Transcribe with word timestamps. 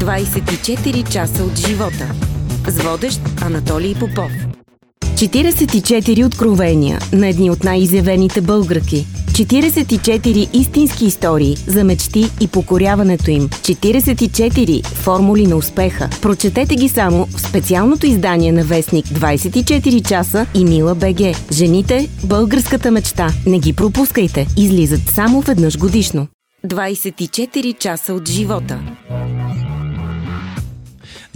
24 0.00 1.12
часа 1.12 1.44
от 1.44 1.58
живота. 1.58 2.12
С 2.68 2.82
водещ 2.82 3.20
Анатолий 3.40 3.94
Попов. 3.94 4.32
44 5.00 6.26
откровения 6.26 6.98
на 7.12 7.28
едни 7.28 7.50
от 7.50 7.64
най-изявените 7.64 8.40
българки. 8.40 9.06
44 9.32 10.56
истински 10.56 11.04
истории 11.04 11.56
за 11.66 11.84
мечти 11.84 12.24
и 12.40 12.48
покоряването 12.48 13.30
им. 13.30 13.48
44 13.48 14.86
формули 14.86 15.46
на 15.46 15.56
успеха. 15.56 16.08
Прочетете 16.22 16.74
ги 16.74 16.88
само 16.88 17.26
в 17.26 17.40
специалното 17.40 18.06
издание 18.06 18.52
на 18.52 18.64
Вестник 18.64 19.06
24 19.06 20.08
часа 20.08 20.46
и 20.54 20.64
Мила 20.64 20.94
БГ. 20.94 21.52
Жените– 21.52 22.08
българската 22.24 22.90
мечта. 22.90 23.28
Не 23.46 23.58
ги 23.58 23.72
пропускайте. 23.72 24.46
Излизат 24.56 25.00
само 25.14 25.40
веднъж 25.40 25.78
годишно. 25.78 26.26
24 26.66 27.78
часа 27.78 28.14
от 28.14 28.28
живота. 28.28 28.80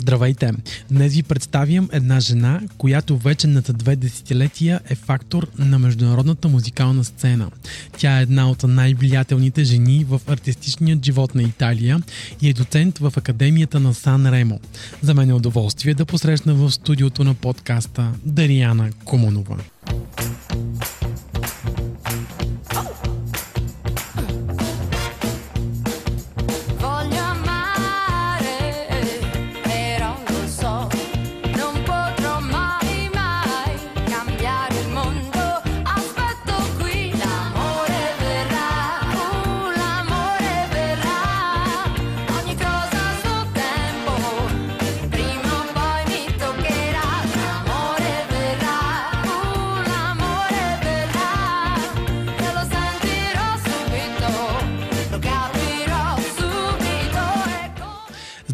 Здравейте! 0.04 0.52
Днес 0.90 1.14
ви 1.14 1.22
представям 1.22 1.88
една 1.92 2.20
жена, 2.20 2.60
която 2.78 3.18
вече 3.18 3.46
над 3.46 3.70
две 3.74 3.96
десетилетия 3.96 4.80
е 4.88 4.94
фактор 4.94 5.48
на 5.58 5.78
международната 5.78 6.48
музикална 6.48 7.04
сцена. 7.04 7.50
Тя 7.98 8.18
е 8.18 8.22
една 8.22 8.50
от 8.50 8.62
най-влиятелните 8.62 9.64
жени 9.64 10.04
в 10.08 10.20
артистичният 10.26 11.04
живот 11.04 11.34
на 11.34 11.42
Италия 11.42 12.02
и 12.42 12.48
е 12.48 12.52
доцент 12.52 12.98
в 12.98 13.12
Академията 13.16 13.80
на 13.80 13.94
Сан 13.94 14.26
Ремо. 14.26 14.60
За 15.02 15.14
мен 15.14 15.30
е 15.30 15.34
удоволствие 15.34 15.94
да 15.94 16.04
посрещна 16.04 16.54
в 16.54 16.70
студиото 16.70 17.24
на 17.24 17.34
подкаста 17.34 18.12
Дариана 18.24 18.90
Комонова. 19.04 19.56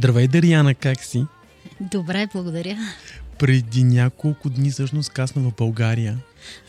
Здравей, 0.01 0.29
Дариана, 0.29 0.75
как 0.75 1.05
си? 1.05 1.27
Добре, 1.81 2.29
благодаря. 2.33 2.79
Преди 3.39 3.84
няколко 3.84 4.51
дни 4.51 4.70
всъщност 4.70 5.11
касна 5.11 5.42
в 5.42 5.55
България. 5.59 6.19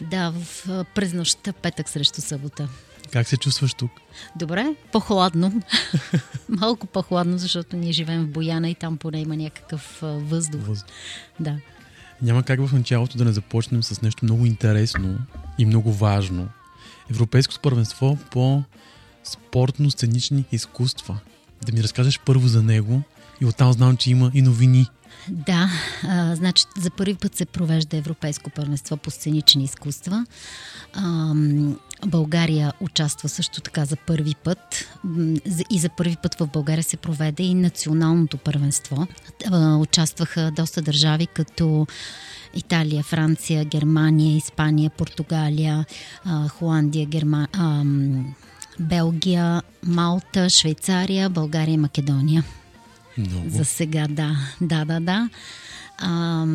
Да, 0.02 0.32
в, 0.32 0.86
през 0.96 1.14
нощта, 1.14 1.54
петък 1.54 1.90
срещу 1.90 2.22
събота. 2.22 2.70
Как 3.12 3.28
се 3.28 3.38
чувстваш 3.38 3.73
тук? 3.73 3.92
Добре, 4.36 4.76
по-хладно. 4.92 5.62
Малко 6.50 6.88
по-хладно, 6.88 7.38
защото 7.38 7.78
ние 7.78 7.92
живеем 7.92 8.23
в 8.23 8.32
Бояна 8.32 8.70
и 8.70 8.76
там 8.76 8.98
поне 8.98 9.22
има 9.22 9.36
някакъв 9.36 9.98
въздух. 10.02 10.62
въздух. 10.62 10.88
Да. 11.40 11.58
Няма 12.22 12.44
как 12.44 12.68
в 12.68 12.73
началото 12.73 13.18
да 13.18 13.26
не 13.26 13.32
започнем 13.32 13.84
с 13.84 14.02
нещо 14.02 14.26
много 14.26 14.45
интересно 14.45 15.20
и 15.58 15.66
много 15.66 15.94
важно. 15.94 16.50
Европейско 17.12 17.54
първенство 17.62 18.18
по 18.32 18.64
спортно-сценични 19.26 20.44
изкуства. 20.52 21.20
Да 21.66 21.72
ми 21.73 21.84
разкажеш 21.84 22.20
първо 22.20 22.48
за 22.48 22.64
него 22.64 23.04
и 23.42 23.45
оттам 23.45 23.73
знам, 23.73 23.97
че 23.97 24.11
има 24.11 24.31
и 24.34 24.42
новини. 24.42 24.88
Да, 25.30 25.70
а, 26.03 26.36
значи 26.36 26.64
за 26.78 26.89
първи 26.89 27.16
път 27.16 27.36
се 27.36 27.45
провежда 27.45 27.98
Европейско 27.98 28.50
първенство 28.50 28.98
по 28.98 29.11
сценични 29.11 29.64
изкуства. 29.64 30.26
А, 30.93 31.33
България 32.05 32.73
участва 32.80 33.30
също 33.30 33.61
така 33.61 33.86
за 33.86 33.95
първи 33.95 34.36
път 34.43 34.60
и 35.70 35.80
за 35.80 35.89
първи 35.89 36.16
път 36.23 36.36
в 36.36 36.48
България 36.48 36.83
се 36.83 36.98
проведе 36.98 37.43
и 37.43 37.54
националното 37.54 38.38
първенство. 38.38 39.08
А, 39.52 39.76
участваха 39.76 40.52
доста 40.55 40.82
държави 40.82 41.27
като 41.27 41.87
Италия, 42.55 43.04
Франция, 43.04 43.66
Германия, 43.66 44.37
Испания, 44.37 44.89
Португалия, 44.89 45.86
а, 46.26 46.48
Холандия, 46.48 47.05
Герма... 47.05 47.48
а, 47.54 47.83
Белгия, 48.80 49.61
Малта, 49.83 50.49
Швейцария, 50.49 51.30
България 51.30 51.73
и 51.73 51.77
Македония. 51.77 52.43
Много. 53.17 53.49
За 53.49 53.66
сега, 53.66 54.08
да. 54.10 54.38
Да, 54.61 54.86
да, 54.86 54.99
да. 54.99 55.30
А, 55.98 56.45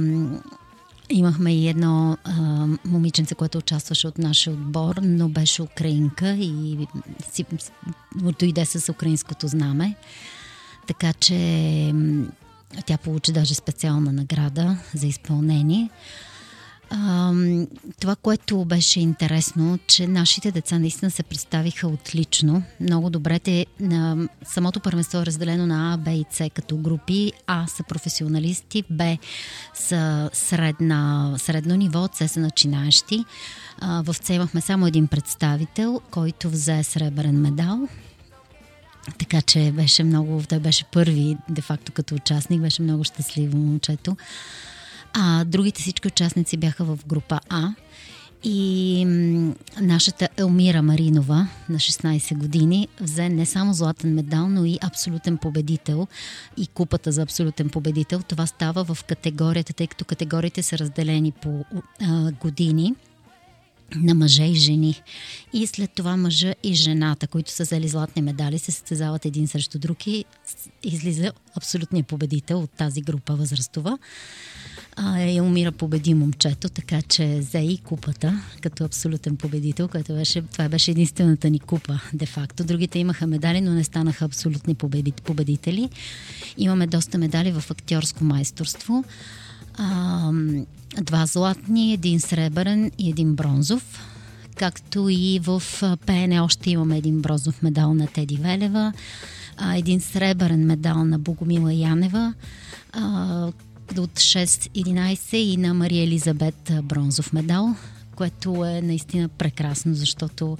имахме 1.10 1.54
и 1.54 1.68
едно 1.68 2.16
а, 2.24 2.66
момиченце, 2.84 3.34
което 3.34 3.58
участваше 3.58 4.08
от 4.08 4.18
нашия 4.18 4.52
отбор, 4.52 4.96
но 5.02 5.28
беше 5.28 5.62
украинка 5.62 6.28
и 6.30 6.86
си, 7.32 7.44
дойде 8.38 8.66
с 8.66 8.92
украинското 8.92 9.48
знаме. 9.48 9.94
Така 10.86 11.12
че 11.12 11.94
тя 12.86 12.98
получи 12.98 13.32
даже 13.32 13.54
специална 13.54 14.12
награда 14.12 14.78
за 14.94 15.06
изпълнение. 15.06 15.90
Това, 18.00 18.16
което 18.22 18.64
беше 18.64 19.00
интересно, 19.00 19.78
че 19.86 20.06
нашите 20.06 20.52
деца 20.52 20.78
наистина 20.78 21.10
се 21.10 21.22
представиха 21.22 21.88
отлично. 21.88 22.62
Много 22.80 23.10
добре. 23.10 23.38
Те, 23.38 23.66
а, 23.92 24.16
самото 24.44 24.80
първенство 24.80 25.18
е 25.18 25.26
разделено 25.26 25.66
на 25.66 25.94
А, 25.94 25.96
Б 25.96 26.10
и 26.12 26.24
С 26.30 26.50
като 26.54 26.76
групи. 26.76 27.32
А 27.46 27.66
са 27.66 27.82
професионалисти, 27.82 28.84
Б 28.90 29.18
са 29.74 30.30
средна, 30.32 31.34
средно 31.38 31.74
ниво, 31.74 32.08
С 32.12 32.28
са 32.28 32.40
начинаещи. 32.40 33.24
А, 33.78 34.02
в 34.02 34.14
С 34.22 34.30
имахме 34.30 34.60
само 34.60 34.86
един 34.86 35.06
представител, 35.06 36.00
който 36.10 36.50
взе 36.50 36.82
сребърен 36.82 37.40
медал. 37.40 37.88
Така 39.18 39.42
че 39.42 39.72
беше 39.72 40.04
много, 40.04 40.42
той 40.48 40.58
беше 40.58 40.84
първи, 40.84 41.36
де-факто 41.48 41.92
като 41.92 42.14
участник, 42.14 42.60
беше 42.60 42.82
много 42.82 43.04
щастливо 43.04 43.56
момчето. 43.56 44.16
А 45.18 45.44
другите 45.44 45.82
всички 45.82 46.08
участници 46.08 46.56
бяха 46.56 46.84
в 46.84 46.98
група 47.06 47.40
А. 47.48 47.68
И 48.44 49.04
нашата 49.80 50.28
Елмира 50.36 50.82
Маринова 50.82 51.48
на 51.68 51.78
16 51.78 52.38
години 52.38 52.88
взе 53.00 53.28
не 53.28 53.46
само 53.46 53.74
златен 53.74 54.14
медал, 54.14 54.48
но 54.48 54.64
и 54.64 54.78
абсолютен 54.82 55.38
победител 55.38 56.06
и 56.56 56.66
купата 56.66 57.12
за 57.12 57.22
абсолютен 57.22 57.68
победител. 57.68 58.22
Това 58.22 58.46
става 58.46 58.84
в 58.84 59.04
категорията, 59.04 59.72
тъй 59.72 59.86
като 59.86 60.04
категориите 60.04 60.62
са 60.62 60.78
разделени 60.78 61.32
по 61.32 61.64
а, 62.02 62.32
години 62.32 62.94
на 63.94 64.14
мъже 64.14 64.44
и 64.44 64.54
жени. 64.54 65.02
И 65.52 65.66
след 65.66 65.90
това 65.90 66.16
мъжа 66.16 66.54
и 66.62 66.74
жената, 66.74 67.26
които 67.26 67.50
са 67.50 67.62
взели 67.62 67.88
златни 67.88 68.22
медали, 68.22 68.58
се 68.58 68.72
състезават 68.72 69.24
един 69.24 69.48
срещу 69.48 69.78
друг 69.78 70.06
и 70.06 70.24
излиза 70.82 71.32
абсолютният 71.56 72.06
победител 72.06 72.60
от 72.60 72.70
тази 72.70 73.00
група 73.00 73.36
възрастова 73.36 73.98
а, 74.96 75.20
Елмира 75.20 75.72
победи 75.72 76.14
момчето, 76.14 76.68
така 76.68 77.02
че 77.02 77.38
взе 77.40 77.58
и 77.58 77.78
купата 77.78 78.40
като 78.60 78.84
абсолютен 78.84 79.36
победител, 79.36 79.88
което 79.88 80.14
беше, 80.14 80.42
това 80.42 80.68
беше 80.68 80.90
единствената 80.90 81.50
ни 81.50 81.58
купа, 81.58 82.00
де-факто. 82.14 82.64
Другите 82.64 82.98
имаха 82.98 83.26
медали, 83.26 83.60
но 83.60 83.72
не 83.72 83.84
станаха 83.84 84.24
абсолютни 84.24 84.74
победители. 85.24 85.90
Имаме 86.58 86.86
доста 86.86 87.18
медали 87.18 87.52
в 87.52 87.70
актьорско 87.70 88.24
майсторство. 88.24 89.04
А, 89.78 90.32
два 91.00 91.26
златни, 91.26 91.92
един 91.92 92.20
сребърен 92.20 92.90
и 92.98 93.10
един 93.10 93.34
бронзов. 93.34 94.02
Както 94.56 95.08
и 95.08 95.40
в 95.42 95.62
ПН 96.06 96.40
още 96.42 96.70
имаме 96.70 96.98
един 96.98 97.20
бронзов 97.22 97.62
медал 97.62 97.94
на 97.94 98.06
Теди 98.06 98.36
Велева, 98.36 98.92
един 99.74 100.00
сребърен 100.00 100.66
медал 100.66 101.04
на 101.04 101.18
Богомила 101.18 101.74
Янева, 101.74 102.34
от 103.98 104.10
6-11 104.10 105.36
и 105.36 105.56
на 105.56 105.74
Мария 105.74 106.04
Елизабет 106.04 106.72
бронзов 106.82 107.32
медал, 107.32 107.74
което 108.16 108.64
е 108.64 108.82
наистина 108.82 109.28
прекрасно, 109.28 109.94
защото 109.94 110.58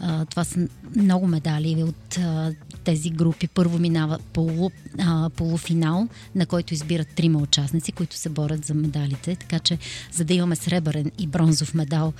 а, 0.00 0.24
това 0.24 0.44
са 0.44 0.68
много 0.96 1.26
медали 1.26 1.82
от 1.82 2.18
а, 2.18 2.54
тези 2.84 3.10
групи. 3.10 3.48
Първо 3.48 3.78
минава 3.78 4.18
полу, 4.32 4.70
а, 4.98 5.30
полуфинал, 5.30 6.08
на 6.34 6.46
който 6.46 6.74
избират 6.74 7.08
трима 7.08 7.38
участници, 7.38 7.92
които 7.92 8.16
се 8.16 8.28
борят 8.28 8.64
за 8.64 8.74
медалите. 8.74 9.36
Така 9.36 9.58
че, 9.58 9.78
за 10.12 10.24
да 10.24 10.34
имаме 10.34 10.56
сребърен 10.56 11.10
и 11.18 11.26
бронзов 11.26 11.74
медал 11.74 12.12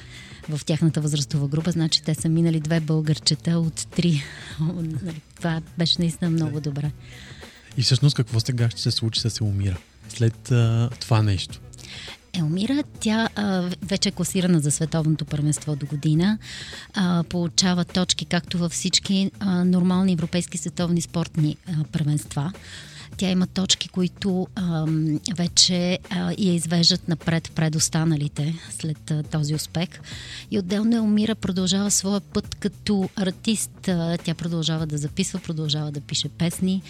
в 0.49 0.65
тяхната 0.65 1.01
възрастова 1.01 1.49
група, 1.49 1.71
значи 1.71 2.03
те 2.03 2.15
са 2.15 2.29
минали 2.29 2.61
две 2.61 2.81
българчета 2.81 3.59
от 3.59 3.87
три. 3.91 4.23
Това 5.37 5.63
беше 5.79 5.97
наистина 5.99 6.31
много 6.31 6.61
добре. 6.61 6.91
И 7.77 7.83
всъщност 7.83 8.17
какво 8.17 8.41
сега 8.41 8.71
ще 8.71 8.81
се 8.81 8.91
случи 8.91 9.21
с 9.21 9.41
Елмира? 9.41 9.79
След 10.09 10.53
а, 10.53 10.91
това 11.01 11.23
нещо? 11.23 11.61
Елмира, 12.33 12.83
тя 13.01 13.29
а, 13.35 13.71
вече 13.83 14.09
е 14.09 14.13
класирана 14.13 14.61
за 14.61 14.71
световното 14.71 15.25
първенство 15.25 15.77
до 15.77 15.87
година. 15.87 16.39
А, 16.95 17.25
получава 17.29 17.85
точки 17.85 18.25
както 18.25 18.59
във 18.59 18.73
всички 18.73 19.31
а, 19.41 19.65
нормални 19.65 20.13
европейски 20.13 20.59
световни 20.59 21.01
спортни 21.01 21.57
а, 21.67 21.85
първенства. 21.93 22.53
Тя 23.19 23.31
има 23.31 23.47
точки, 23.47 23.89
които 23.89 24.47
а, 24.55 24.87
вече 25.37 25.99
а, 26.11 26.33
я 26.39 26.55
извеждат 26.55 27.09
напред 27.09 27.53
пред 27.55 27.75
останалите 27.75 28.55
след 28.71 29.11
а, 29.11 29.23
този 29.23 29.55
успех. 29.55 29.89
И 30.51 30.59
отделно 30.59 30.97
Елмира 30.97 31.35
продължава 31.35 31.91
своя 31.91 32.21
път 32.21 32.55
като 32.55 33.09
артист. 33.17 33.89
А, 33.89 34.19
тя 34.19 34.35
продължава 34.35 34.87
да 34.87 34.99
записва, 34.99 35.39
продължава 35.39 35.91
да 35.91 36.01
пише 36.01 36.29
песни. 36.29 36.83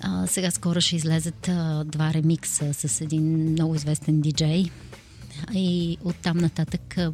А, 0.00 0.26
сега 0.26 0.50
скоро 0.50 0.80
ще 0.80 0.96
излезат 0.96 1.48
а, 1.48 1.84
два 1.84 2.14
ремикса 2.14 2.74
с 2.74 3.00
един 3.00 3.50
много 3.50 3.74
известен 3.74 4.20
диджей. 4.20 4.64
И 5.54 5.98
оттам 6.04 6.38
нататък 6.38 6.98
а, 6.98 7.12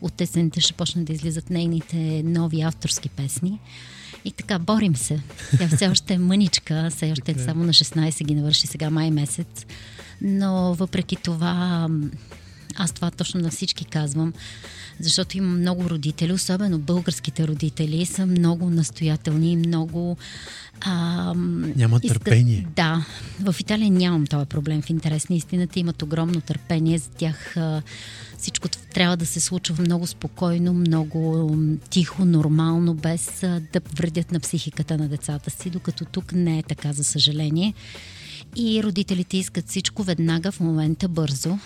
от 0.00 0.20
есента 0.20 0.60
ще 0.60 0.72
почнат 0.72 1.04
да 1.04 1.12
излизат 1.12 1.50
нейните 1.50 2.22
нови 2.22 2.62
авторски 2.62 3.08
песни. 3.08 3.60
И 4.24 4.32
така, 4.32 4.58
борим 4.58 4.96
се. 4.96 5.20
Тя 5.58 5.68
все 5.68 5.88
още 5.88 6.14
е 6.14 6.18
мъничка, 6.18 6.88
все 6.90 7.12
още 7.12 7.32
е 7.32 7.38
само 7.38 7.64
на 7.64 7.72
16 7.72 8.24
ги 8.24 8.34
навърши 8.34 8.66
сега 8.66 8.90
май 8.90 9.10
месец. 9.10 9.66
Но 10.20 10.74
въпреки 10.74 11.16
това, 11.16 11.88
аз 12.76 12.92
това 12.92 13.10
точно 13.10 13.40
на 13.40 13.50
всички 13.50 13.84
казвам, 13.84 14.32
защото 15.00 15.38
има 15.38 15.48
много 15.48 15.90
родители, 15.90 16.32
особено 16.32 16.78
българските 16.78 17.48
родители, 17.48 18.06
са 18.06 18.26
много 18.26 18.70
настоятелни 18.70 19.52
и 19.52 19.56
много... 19.56 20.16
А, 20.80 21.34
Няма 21.76 22.00
търпение. 22.00 22.56
Искат, 22.58 22.74
да. 22.74 23.06
В 23.40 23.60
Италия 23.60 23.90
нямам 23.90 24.26
този 24.26 24.46
проблем. 24.46 24.82
В 24.82 24.90
интерес 24.90 25.28
на 25.28 25.36
истината 25.36 25.80
имат 25.80 26.02
огромно 26.02 26.40
търпение. 26.40 26.98
За 26.98 27.10
тях 27.10 27.56
а, 27.56 27.82
всичко 28.38 28.68
трябва 28.68 29.16
да 29.16 29.26
се 29.26 29.40
случва 29.40 29.76
много 29.80 30.06
спокойно, 30.06 30.74
много 30.74 31.56
тихо, 31.90 32.24
нормално, 32.24 32.94
без 32.94 33.42
а, 33.42 33.62
да 33.72 33.80
вредят 33.96 34.32
на 34.32 34.40
психиката 34.40 34.98
на 34.98 35.08
децата 35.08 35.50
си, 35.50 35.70
докато 35.70 36.04
тук 36.04 36.32
не 36.32 36.58
е 36.58 36.62
така, 36.62 36.92
за 36.92 37.04
съжаление. 37.04 37.74
И 38.56 38.82
родителите 38.82 39.36
искат 39.36 39.68
всичко 39.68 40.02
веднага, 40.02 40.52
в 40.52 40.60
момента, 40.60 41.08
бързо. 41.08 41.58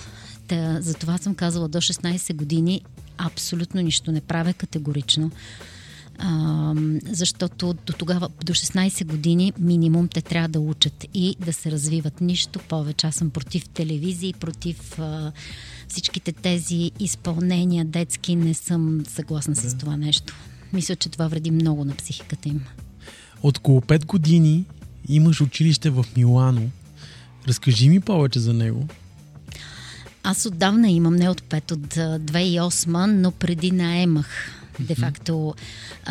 Та, 0.53 0.81
затова 0.81 1.19
съм 1.19 1.35
казала 1.35 1.69
до 1.69 1.79
16 1.79 2.35
години 2.35 2.81
абсолютно 3.19 3.81
нищо 3.81 4.13
не 4.13 4.21
правя 4.21 4.53
категорично. 4.53 5.31
А, 6.19 6.75
защото 7.07 7.75
до 7.87 7.93
тогава, 7.93 8.29
до 8.45 8.53
16 8.53 9.05
години 9.05 9.53
минимум 9.59 10.09
те 10.09 10.23
трябва 10.23 10.49
да 10.49 10.61
учат 10.61 11.07
и 11.15 11.37
да 11.41 11.53
се 11.53 11.71
развиват 11.71 12.21
нищо 12.21 12.59
повече. 12.59 13.07
Аз 13.07 13.15
съм 13.15 13.31
против 13.31 13.69
телевизии, 13.69 14.33
против 14.33 14.99
а, 14.99 15.33
всичките 15.89 16.33
тези 16.33 16.91
изпълнения 17.01 17.85
детски. 17.85 18.37
Не 18.37 18.55
съм 18.55 19.03
съгласна 19.09 19.55
да. 19.55 19.61
с 19.61 19.79
това 19.79 19.97
нещо. 19.97 20.35
Мисля, 20.73 20.97
че 20.97 21.09
това 21.09 21.29
вреди 21.29 21.51
много 21.51 21.85
на 21.85 21.95
психиката 21.95 22.49
им. 22.49 22.65
От 23.43 23.59
около 23.59 23.81
5 23.81 24.07
години 24.07 24.65
имаш 25.09 25.41
училище 25.41 25.91
в 25.91 26.07
Милано. 26.17 26.71
Разкажи 27.49 27.89
ми 27.89 28.01
повече 28.01 28.41
за 28.41 28.53
него. 28.53 28.89
Аз 30.23 30.47
отдавна 30.47 30.91
имам, 30.91 31.17
не 31.17 31.29
от 31.29 31.41
5, 31.41 31.73
от 31.73 31.95
2008, 31.95 33.07
но 33.07 33.31
преди 33.31 33.71
наемах 33.71 34.51
де-факто 34.81 35.55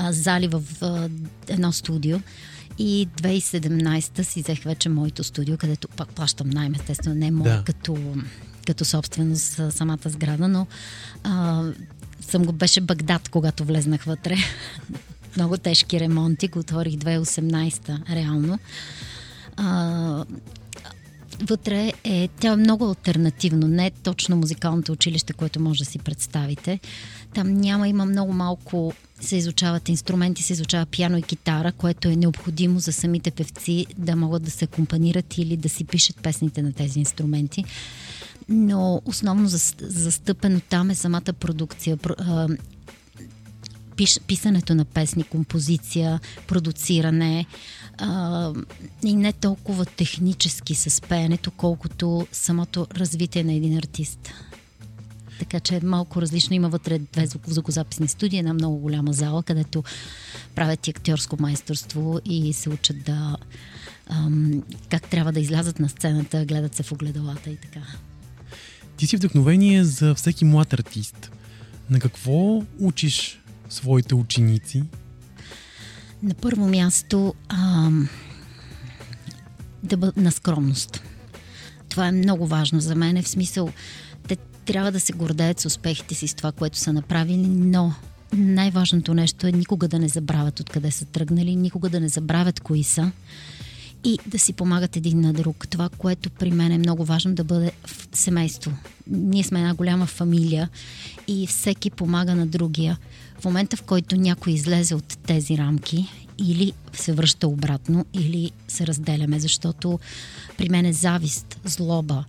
зали 0.09 0.47
в 0.47 0.63
едно 1.47 1.71
студио. 1.71 2.19
И 2.79 3.07
2017 3.21 4.21
си 4.21 4.41
взех 4.41 4.63
вече 4.63 4.89
моето 4.89 5.23
студио, 5.23 5.57
където 5.57 5.87
пак 5.87 6.09
плащам 6.09 6.49
найем, 6.49 6.73
естествено, 6.75 7.15
не 7.15 7.31
мое 7.31 7.49
да. 7.49 7.63
като, 7.63 7.97
като 8.67 8.85
собственост 8.85 9.61
самата 9.69 9.97
сграда, 10.05 10.47
но 10.47 10.67
а, 11.23 11.63
съм 12.21 12.45
го 12.45 12.51
беше 12.51 12.81
Багдад, 12.81 13.29
когато 13.29 13.65
влезнах 13.65 14.03
вътре. 14.03 14.35
Много 15.35 15.57
тежки 15.57 15.99
ремонти, 15.99 16.47
го 16.47 16.59
отворих 16.59 16.93
2018 16.93 18.09
реално. 18.09 18.59
А, 19.57 20.25
вътре 21.39 21.93
е, 22.03 22.29
тя 22.39 22.51
е 22.51 22.55
много 22.55 22.85
альтернативно, 22.85 23.67
не 23.67 23.85
е 23.85 23.91
точно 23.91 24.35
музикалното 24.35 24.91
училище, 24.91 25.33
което 25.33 25.59
може 25.59 25.79
да 25.79 25.89
си 25.89 25.99
представите. 25.99 26.79
Там 27.33 27.53
няма, 27.53 27.87
има 27.87 28.05
много 28.05 28.33
малко 28.33 28.93
се 29.21 29.35
изучават 29.35 29.89
инструменти, 29.89 30.43
се 30.43 30.53
изучава 30.53 30.85
пиано 30.85 31.17
и 31.17 31.23
китара, 31.23 31.71
което 31.71 32.09
е 32.09 32.15
необходимо 32.15 32.79
за 32.79 32.93
самите 32.93 33.31
певци 33.31 33.85
да 33.97 34.15
могат 34.15 34.43
да 34.43 34.51
се 34.51 34.65
акомпанират 34.65 35.37
или 35.37 35.57
да 35.57 35.69
си 35.69 35.83
пишат 35.83 36.21
песните 36.21 36.61
на 36.61 36.73
тези 36.73 36.99
инструменти. 36.99 37.65
Но 38.49 39.01
основно 39.05 39.47
застъпено 39.79 40.59
там 40.69 40.89
е 40.89 40.95
самата 40.95 41.33
продукция 41.39 41.97
пиш, 43.95 44.19
писането 44.27 44.75
на 44.75 44.85
песни, 44.85 45.23
композиция, 45.23 46.19
продуциране 46.47 47.45
а, 47.97 48.53
и 49.03 49.13
не 49.15 49.33
толкова 49.33 49.85
технически 49.85 50.75
с 50.75 51.01
пеенето, 51.01 51.51
колкото 51.51 52.27
самото 52.31 52.87
развитие 52.95 53.43
на 53.43 53.53
един 53.53 53.77
артист. 53.77 54.29
Така 55.39 55.59
че 55.59 55.79
малко 55.83 56.21
различно. 56.21 56.55
Има 56.55 56.69
вътре 56.69 56.99
две 56.99 57.27
звукозаписни 57.47 58.07
студии, 58.07 58.39
една 58.39 58.53
много 58.53 58.77
голяма 58.77 59.13
зала, 59.13 59.43
където 59.43 59.83
правят 60.55 60.87
и 60.87 60.89
актьорско 60.89 61.37
майсторство 61.39 62.19
и 62.25 62.53
се 62.53 62.69
учат 62.69 63.03
да 63.03 63.37
ам, 64.07 64.63
как 64.89 65.09
трябва 65.09 65.31
да 65.31 65.39
излязат 65.39 65.79
на 65.79 65.89
сцената, 65.89 66.45
гледат 66.45 66.75
се 66.75 66.83
в 66.83 66.91
огледалата 66.91 67.49
и 67.49 67.55
така. 67.55 67.81
Ти 68.97 69.07
си 69.07 69.17
вдъхновение 69.17 69.83
за 69.83 70.15
всеки 70.15 70.45
млад 70.45 70.73
артист. 70.73 71.31
На 71.89 71.99
какво 71.99 72.63
учиш 72.79 73.41
своите 73.69 74.15
ученици? 74.15 74.83
На 76.23 76.33
първо 76.33 76.67
място 76.67 77.33
а, 77.49 77.89
да 79.83 79.97
бъд 79.97 80.17
на 80.17 80.31
скромност. 80.31 81.01
Това 81.89 82.07
е 82.07 82.11
много 82.11 82.47
важно 82.47 82.79
за 82.79 82.95
мен, 82.95 83.23
в 83.23 83.27
смисъл 83.27 83.69
те 84.27 84.35
трябва 84.65 84.91
да 84.91 84.99
се 84.99 85.13
гордеят 85.13 85.59
с 85.59 85.65
успехите 85.65 86.15
си, 86.15 86.27
с 86.27 86.33
това, 86.33 86.51
което 86.51 86.77
са 86.77 86.93
направили, 86.93 87.47
но 87.47 87.93
най-важното 88.33 89.13
нещо 89.13 89.47
е 89.47 89.51
никога 89.51 89.87
да 89.87 89.99
не 89.99 90.07
забравят 90.07 90.59
откъде 90.59 90.91
са 90.91 91.05
тръгнали, 91.05 91.55
никога 91.55 91.89
да 91.89 91.99
не 91.99 92.09
забравят 92.09 92.59
кои 92.59 92.83
са 92.83 93.11
и 94.03 94.19
да 94.27 94.39
си 94.39 94.53
помагат 94.53 94.95
един 94.95 95.21
на 95.21 95.33
друг. 95.33 95.67
Това, 95.69 95.89
което 95.97 96.29
при 96.29 96.51
мен 96.51 96.71
е 96.71 96.77
много 96.77 97.05
важно 97.05 97.33
да 97.33 97.43
бъде 97.43 97.71
в 97.85 98.07
семейство. 98.17 98.71
Ние 99.07 99.43
сме 99.43 99.59
една 99.59 99.73
голяма 99.73 100.05
фамилия 100.05 100.69
и 101.27 101.47
всеки 101.47 101.89
помага 101.89 102.35
на 102.35 102.47
другия. 102.47 102.97
В 103.41 103.45
момента, 103.45 103.77
в 103.77 103.83
който 103.83 104.15
някой 104.15 104.53
излезе 104.53 104.95
от 104.95 105.17
тези 105.25 105.57
рамки, 105.57 106.07
или 106.37 106.73
се 106.93 107.13
връща 107.13 107.47
обратно, 107.47 108.05
или 108.13 108.51
се 108.67 108.87
разделяме, 108.87 109.39
защото 109.39 109.99
при 110.57 110.69
мен 110.69 110.85
е 110.85 110.93
завист, 110.93 111.59
злоба, 111.65 112.23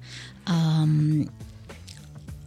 ам, 0.47 1.26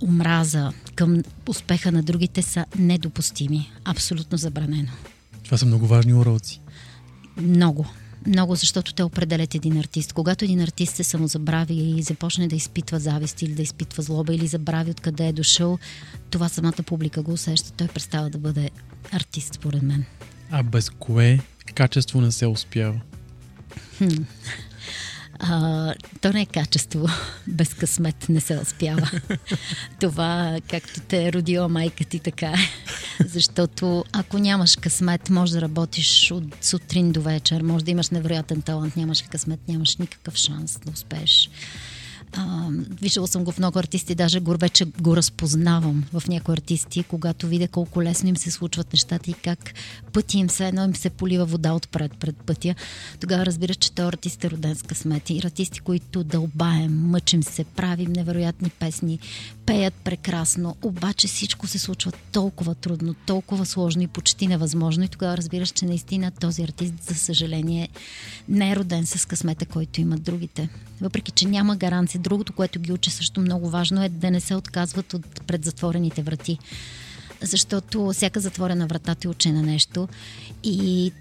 омраза 0.01 0.71
към 0.95 1.23
успеха 1.49 1.91
на 1.91 2.03
другите 2.03 2.41
са 2.41 2.65
недопустими. 2.77 3.71
Абсолютно 3.83 4.37
забранено. 4.37 4.91
Това 5.43 5.57
са 5.57 5.65
много 5.65 5.87
важни 5.87 6.13
уроци. 6.13 6.61
Много. 7.37 7.85
Много, 8.27 8.55
защото 8.55 8.93
те 8.93 9.03
определят 9.03 9.55
един 9.55 9.77
артист. 9.77 10.13
Когато 10.13 10.45
един 10.45 10.61
артист 10.61 10.95
се 10.95 11.03
самозабрави 11.03 11.73
и 11.73 12.01
започне 12.01 12.47
да 12.47 12.55
изпитва 12.55 12.99
завист 12.99 13.41
или 13.41 13.53
да 13.53 13.61
изпитва 13.61 14.03
злоба 14.03 14.35
или 14.35 14.47
забрави 14.47 14.91
откъде 14.91 15.27
е 15.27 15.33
дошъл, 15.33 15.79
това 16.29 16.49
самата 16.49 16.83
публика 16.85 17.21
го 17.21 17.31
усеща. 17.31 17.71
Той 17.71 17.87
представа 17.87 18.29
да 18.29 18.37
бъде 18.37 18.69
артист, 19.11 19.53
според 19.53 19.81
мен. 19.81 20.05
А 20.51 20.63
без 20.63 20.89
кое 20.89 21.39
качество 21.73 22.21
не 22.21 22.31
се 22.31 22.47
успява? 22.47 23.01
Хм. 23.97 24.23
А, 25.39 25.93
то 26.21 26.33
не 26.33 26.41
е 26.41 26.45
качество. 26.45 27.07
Без 27.47 27.73
късмет 27.73 28.29
не 28.29 28.41
се 28.41 28.59
успява. 28.59 29.11
Това, 29.99 30.57
както 30.69 30.99
те 30.99 31.25
е 31.25 31.33
родила 31.33 31.67
майка 31.67 32.05
ти, 32.05 32.19
така 32.19 32.47
е. 32.47 32.55
Защото 33.25 34.05
ако 34.11 34.37
нямаш 34.37 34.75
късмет, 34.75 35.29
може 35.29 35.53
да 35.53 35.61
работиш 35.61 36.31
от 36.31 36.43
сутрин 36.61 37.11
до 37.11 37.21
вечер, 37.21 37.61
може 37.61 37.85
да 37.85 37.91
имаш 37.91 38.09
невероятен 38.09 38.61
талант, 38.61 38.97
нямаш 38.97 39.21
късмет, 39.21 39.59
нямаш 39.67 39.97
никакъв 39.97 40.35
шанс 40.35 40.79
да 40.85 40.91
успееш. 40.91 41.49
А, 42.37 42.69
виждала 43.01 43.27
съм 43.27 43.43
го 43.43 43.51
в 43.51 43.59
много 43.59 43.79
артисти, 43.79 44.15
даже 44.15 44.39
го 44.39 44.57
вече 44.57 44.85
го 44.85 45.17
разпознавам 45.17 46.03
в 46.13 46.23
някои 46.27 46.53
артисти, 46.53 47.03
когато 47.03 47.47
видя 47.47 47.67
колко 47.67 48.03
лесно 48.03 48.29
им 48.29 48.37
се 48.37 48.51
случват 48.51 48.93
нещата 48.93 49.31
и 49.31 49.33
как 49.33 49.73
пъти 50.13 50.37
им 50.37 50.49
се 50.49 50.67
едно 50.67 50.83
им 50.83 50.95
се 50.95 51.09
полива 51.09 51.45
вода 51.45 51.73
отпред 51.73 52.11
пред 52.19 52.37
пътя. 52.37 52.75
Тогава 53.19 53.45
разбираш, 53.45 53.75
че 53.75 53.91
този 53.91 54.07
артист 54.07 54.43
е 54.43 54.49
роден 54.49 54.75
с 54.75 54.81
късмет. 54.81 55.29
И 55.29 55.41
артисти, 55.43 55.79
които 55.79 56.23
дълбаем, 56.23 57.09
мъчим 57.09 57.43
се, 57.43 57.63
правим 57.63 58.13
невероятни 58.13 58.69
песни, 58.69 59.19
пеят 59.65 59.93
прекрасно, 59.93 60.75
обаче 60.81 61.27
всичко 61.27 61.67
се 61.67 61.79
случва 61.79 62.11
толкова 62.31 62.75
трудно, 62.75 63.13
толкова 63.13 63.65
сложно 63.65 64.01
и 64.01 64.07
почти 64.07 64.47
невъзможно. 64.47 65.03
И 65.03 65.07
тогава 65.07 65.37
разбираш, 65.37 65.69
че 65.69 65.85
наистина 65.85 66.31
този 66.31 66.63
артист, 66.63 66.93
за 67.03 67.15
съжаление, 67.15 67.89
не 68.49 68.71
е 68.71 68.75
роден 68.75 69.05
с 69.05 69.25
късмета, 69.25 69.65
който 69.65 70.01
имат 70.01 70.23
другите. 70.23 70.69
Въпреки, 71.01 71.31
че 71.31 71.47
няма 71.47 71.75
гаранция. 71.75 72.21
Другото, 72.21 72.53
което 72.53 72.79
ги 72.79 72.91
учи 72.91 73.11
също 73.11 73.41
много 73.41 73.69
важно 73.69 74.03
е 74.03 74.09
да 74.09 74.31
не 74.31 74.39
се 74.39 74.55
отказват 74.55 75.13
от 75.13 75.41
предзатворените 75.47 76.21
врати. 76.21 76.57
Защото 77.41 78.11
всяка 78.13 78.39
затворена 78.39 78.87
врата 78.87 79.15
ти 79.15 79.27
учи 79.27 79.51
на 79.51 79.61
нещо 79.61 80.07
и 80.63 81.11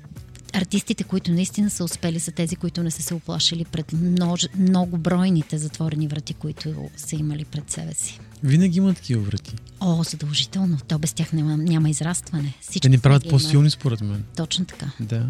артистите, 0.53 1.05
които 1.05 1.33
наистина 1.33 1.71
са 1.71 1.85
успели, 1.85 2.21
са 2.21 2.31
тези, 2.31 2.57
които 2.57 2.83
не 2.83 2.91
са 2.91 3.03
се 3.03 3.15
оплашили 3.15 3.65
пред 3.65 3.93
множ... 3.93 4.49
много 4.59 4.99
бройните 4.99 5.59
затворени 5.59 6.09
врати, 6.09 6.35
които 6.35 6.91
са 6.97 7.17
имали 7.17 7.45
пред 7.45 7.71
себе 7.71 7.95
си. 7.95 8.21
Винаги 8.43 8.79
има 8.79 8.95
такива 8.95 9.23
врати. 9.23 9.55
О, 9.81 10.03
задължително. 10.03 10.79
То 10.89 10.99
без 10.99 11.13
тях 11.13 11.33
няма, 11.33 11.57
няма 11.57 11.91
израстване. 11.91 12.55
Всички 12.61 12.81
Те 12.81 12.89
ни 12.89 12.99
правят 12.99 13.29
по-силни, 13.29 13.71
според 13.71 14.01
мен. 14.01 14.25
Точно 14.37 14.65
така. 14.65 14.91
Да. 15.01 15.27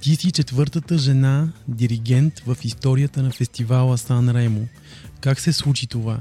Ти 0.00 0.16
си 0.16 0.30
четвъртата 0.32 0.98
жена 0.98 1.48
диригент 1.68 2.40
в 2.40 2.56
историята 2.64 3.22
на 3.22 3.30
фестивала 3.30 3.98
Сан 3.98 4.30
Ремо. 4.30 4.68
Как 5.20 5.40
се 5.40 5.52
случи 5.52 5.86
това? 5.86 6.18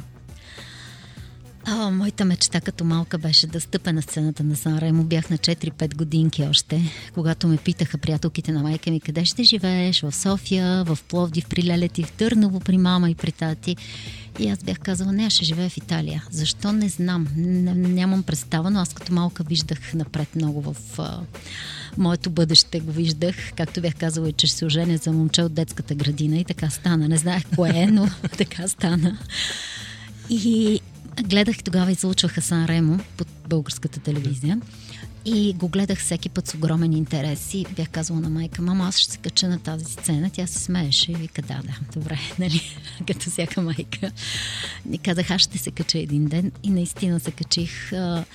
А, 1.68 1.92
моята 1.92 2.26
мечта 2.26 2.62
като 2.62 2.84
малка 2.86 3.18
беше 3.18 3.48
да 3.48 3.62
стъпя 3.62 3.94
на 3.94 4.02
сцената 4.02 4.44
на 4.44 4.56
Сан 4.56 4.80
Ремо. 4.80 5.04
Бях 5.04 5.30
на 5.30 5.38
4-5 5.38 5.96
годинки 5.96 6.44
още, 6.44 6.82
когато 7.14 7.48
ме 7.48 7.58
питаха 7.58 7.98
приятелките 7.98 8.52
на 8.52 8.64
майка 8.64 8.92
ми 8.92 9.00
къде 9.00 9.26
ще 9.26 9.44
живееш, 9.44 10.02
в 10.02 10.12
София, 10.12 10.84
в 10.84 11.00
Пловдив, 11.08 11.46
при 11.50 11.64
Лелети, 11.64 12.04
в 12.04 12.12
Търново, 12.12 12.60
при 12.60 12.78
мама 12.78 13.10
и 13.10 13.16
при 13.16 13.32
тати. 13.32 13.76
И 14.40 14.50
аз 14.50 14.60
бях 14.60 14.80
казала, 14.80 15.12
не, 15.12 15.26
аз 15.26 15.34
ще 15.34 15.46
живея 15.46 15.70
в 15.70 15.78
Италия. 15.78 16.24
Защо 16.32 16.72
не 16.72 16.90
знам, 16.90 17.28
нямам 17.36 18.24
представа, 18.24 18.70
но 18.72 18.80
аз 18.80 18.94
като 18.94 19.14
малка 19.14 19.44
виждах 19.44 19.94
напред 19.94 20.36
много 20.36 20.62
в 20.62 20.76
а, 21.00 21.20
моето 21.98 22.30
бъдеще 22.30 22.80
го 22.80 22.92
виждах. 22.92 23.36
Както 23.56 23.82
бях 23.82 23.96
казала, 23.96 24.32
че 24.32 24.48
ще 24.48 24.58
се 24.58 24.66
оженя 24.66 24.98
за 24.98 25.12
момче 25.12 25.42
от 25.42 25.54
детската 25.54 25.96
градина 25.96 26.38
и 26.38 26.46
така 26.46 26.70
стана. 26.70 27.08
Не 27.08 27.18
знаех 27.18 27.44
кое 27.56 27.72
е, 27.76 27.88
но 27.88 28.10
така 28.38 28.68
стана. 28.68 29.18
И 30.30 30.80
гледах 31.24 31.64
тогава 31.64 31.92
излучваха 31.92 32.42
Сан 32.42 32.66
Ремо 32.66 33.00
под 33.18 33.28
българската 33.50 34.00
телевизия. 34.00 34.62
И 35.26 35.54
го 35.54 35.68
гледах 35.68 36.00
всеки 36.00 36.30
път 36.30 36.48
с 36.48 36.54
огромен 36.54 36.94
интерес 36.94 37.54
и 37.54 37.66
бях 37.76 37.90
казала 37.90 38.20
на 38.20 38.30
майка, 38.30 38.62
мама, 38.62 38.88
аз 38.88 38.98
ще 38.98 39.12
се 39.12 39.18
кача 39.18 39.48
на 39.48 39.60
тази 39.60 39.86
сцена. 39.86 40.30
Тя 40.34 40.48
се 40.48 40.60
смееше 40.60 41.12
и 41.12 41.16
вика, 41.16 41.42
да, 41.42 41.62
да, 41.64 42.00
добре, 42.00 42.20
нали, 42.40 42.62
като 43.08 43.30
всяка 43.30 43.62
майка. 43.62 44.12
И 44.92 44.98
казах, 44.98 45.32
аз 45.32 45.42
ще 45.42 45.58
се 45.58 45.72
кача 45.72 46.00
един 46.00 46.26
ден 46.26 46.52
и 46.64 46.70
наистина 46.70 47.20
се 47.20 47.32
качих. 47.32 47.90
В 47.92 48.26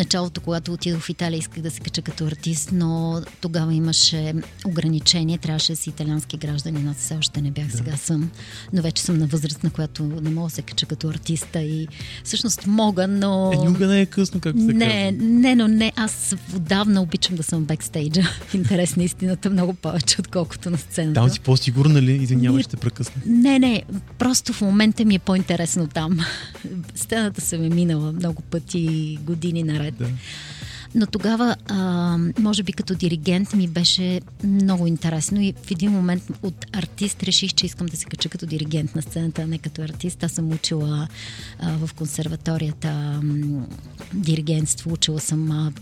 началото, 0.00 0.40
когато 0.40 0.72
отидох 0.72 1.00
в 1.00 1.08
Италия, 1.08 1.38
исках 1.38 1.62
да 1.62 1.70
се 1.70 1.80
кача 1.80 2.02
като 2.02 2.26
артист, 2.26 2.70
но 2.72 3.20
тогава 3.40 3.74
имаше 3.74 4.34
ограничение, 4.66 5.38
трябваше 5.38 5.72
да 5.72 5.76
си 5.76 5.90
италиански 5.90 6.36
граждани, 6.36 6.88
аз 6.90 6.96
все 6.96 7.16
още 7.16 7.42
не 7.42 7.50
бях, 7.50 7.66
да. 7.66 7.76
сега 7.76 7.96
съм, 7.96 8.30
но 8.72 8.82
вече 8.82 9.02
съм 9.02 9.18
на 9.18 9.26
възраст, 9.26 9.64
на 9.64 9.70
която 9.70 10.02
не 10.02 10.30
мога 10.30 10.48
да 10.48 10.54
се 10.54 10.62
кача 10.62 10.86
като 10.86 11.08
артиста 11.08 11.62
и 11.62 11.88
всъщност 12.24 12.66
мога, 12.66 13.08
но... 13.08 13.52
Е, 13.52 13.56
никога 13.56 13.86
не 13.86 14.00
е 14.00 14.06
късно, 14.06 14.40
както 14.40 14.60
се 14.60 14.72
Не, 14.72 15.12
казва. 15.12 15.24
не, 15.24 15.54
но 15.54 15.68
не, 15.68 15.92
аз 15.96 16.34
отдавна 16.56 17.02
обичам 17.02 17.36
да 17.36 17.42
съм 17.42 17.64
бекстейджа. 17.64 18.22
Интерес 18.54 18.96
на 18.96 19.02
е 19.02 19.06
истината 19.06 19.50
много 19.50 19.74
повече, 19.74 20.16
отколкото 20.18 20.70
на 20.70 20.78
сцената. 20.78 21.20
Там 21.20 21.30
си 21.30 21.40
по-сигурна 21.40 22.02
ли? 22.02 22.12
Извинявай, 22.12 22.62
ще 22.62 22.76
прекъсна. 22.76 23.22
Не, 23.26 23.58
не, 23.58 23.82
просто 24.18 24.52
в 24.52 24.60
момента 24.60 25.04
ми 25.04 25.14
е 25.14 25.18
по-интересно 25.18 25.86
там. 25.86 26.18
Сцената 26.94 27.40
съм 27.40 27.64
е 27.64 27.68
минала 27.68 28.12
много 28.12 28.42
пъти, 28.42 29.18
години 29.22 29.62
наред 29.62 29.89
9. 29.92 29.96
Да. 29.96 30.04
Е, 30.04 30.12
но 30.94 31.06
тогава, 31.06 31.56
а, 31.68 32.18
може 32.38 32.62
би 32.62 32.72
като 32.72 32.94
диригент 32.94 33.54
ми 33.54 33.68
беше 33.68 34.20
много 34.44 34.86
интересно 34.86 35.40
и 35.40 35.54
в 35.62 35.70
един 35.70 35.90
момент 35.90 36.22
от 36.42 36.66
артист 36.72 37.22
реших, 37.22 37.52
че 37.54 37.66
искам 37.66 37.86
да 37.86 37.96
се 37.96 38.04
кача 38.04 38.28
като 38.28 38.46
диригент 38.46 38.94
на 38.94 39.02
сцената, 39.02 39.42
а 39.42 39.46
не 39.46 39.58
като 39.58 39.82
артист. 39.82 40.24
Аз 40.24 40.32
съм 40.32 40.52
учила 40.52 41.08
а, 41.58 41.76
в 41.76 41.94
консерваторията 41.94 43.20
м, 43.22 43.66
диригентство, 44.14 44.92
учила 44.92 45.20
съм, 45.20 45.50
а, 45.50 45.72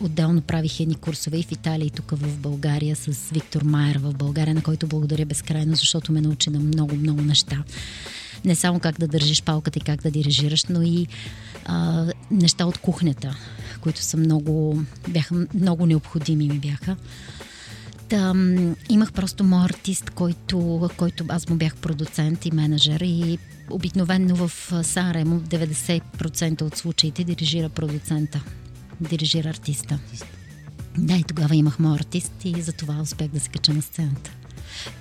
отделно 0.00 0.40
правих 0.40 0.80
едни 0.80 0.94
курсове 0.94 1.38
и 1.38 1.42
в 1.42 1.52
Италия, 1.52 1.86
и 1.86 1.90
тук 1.90 2.10
в 2.10 2.38
България 2.38 2.96
с 2.96 3.30
Виктор 3.32 3.62
Майер 3.62 3.98
в 3.98 4.14
България, 4.14 4.54
на 4.54 4.62
който 4.62 4.86
благодаря 4.86 5.26
безкрайно, 5.26 5.74
защото 5.74 6.12
ме 6.12 6.20
научи 6.20 6.50
на 6.50 6.60
много, 6.60 6.96
много 6.96 7.22
неща 7.22 7.64
не 8.44 8.54
само 8.54 8.80
как 8.80 8.98
да 8.98 9.08
държиш 9.08 9.42
палката 9.42 9.78
и 9.78 9.82
как 9.82 10.02
да 10.02 10.10
дирижираш, 10.10 10.64
но 10.64 10.82
и 10.82 11.06
а, 11.66 12.06
неща 12.30 12.66
от 12.66 12.78
кухнята, 12.78 13.36
които 13.80 14.02
са 14.02 14.16
много, 14.16 14.82
бяха 15.08 15.46
много 15.54 15.86
необходими 15.86 16.48
ми 16.48 16.58
бяха. 16.58 16.96
Та, 18.08 18.34
имах 18.88 19.12
просто 19.12 19.44
мой 19.44 19.64
артист, 19.64 20.10
който, 20.10 20.90
който 20.96 21.24
аз 21.28 21.48
му 21.48 21.56
бях 21.56 21.76
продуцент 21.76 22.46
и 22.46 22.50
менеджер 22.50 23.00
и 23.00 23.38
обикновенно 23.70 24.36
в 24.36 24.50
Санремо 24.84 25.40
90% 25.40 26.62
от 26.62 26.76
случаите 26.76 27.24
дирижира 27.24 27.68
продуцента, 27.68 28.42
дирижира 29.00 29.48
артиста. 29.48 29.98
Да, 30.98 31.16
и 31.16 31.22
тогава 31.22 31.56
имах 31.56 31.78
мой 31.78 31.94
артист 31.94 32.32
и 32.44 32.62
за 32.62 32.72
това 32.72 33.00
успях 33.00 33.28
да 33.28 33.40
се 33.40 33.48
кача 33.48 33.74
на 33.74 33.82
сцената. 33.82 34.35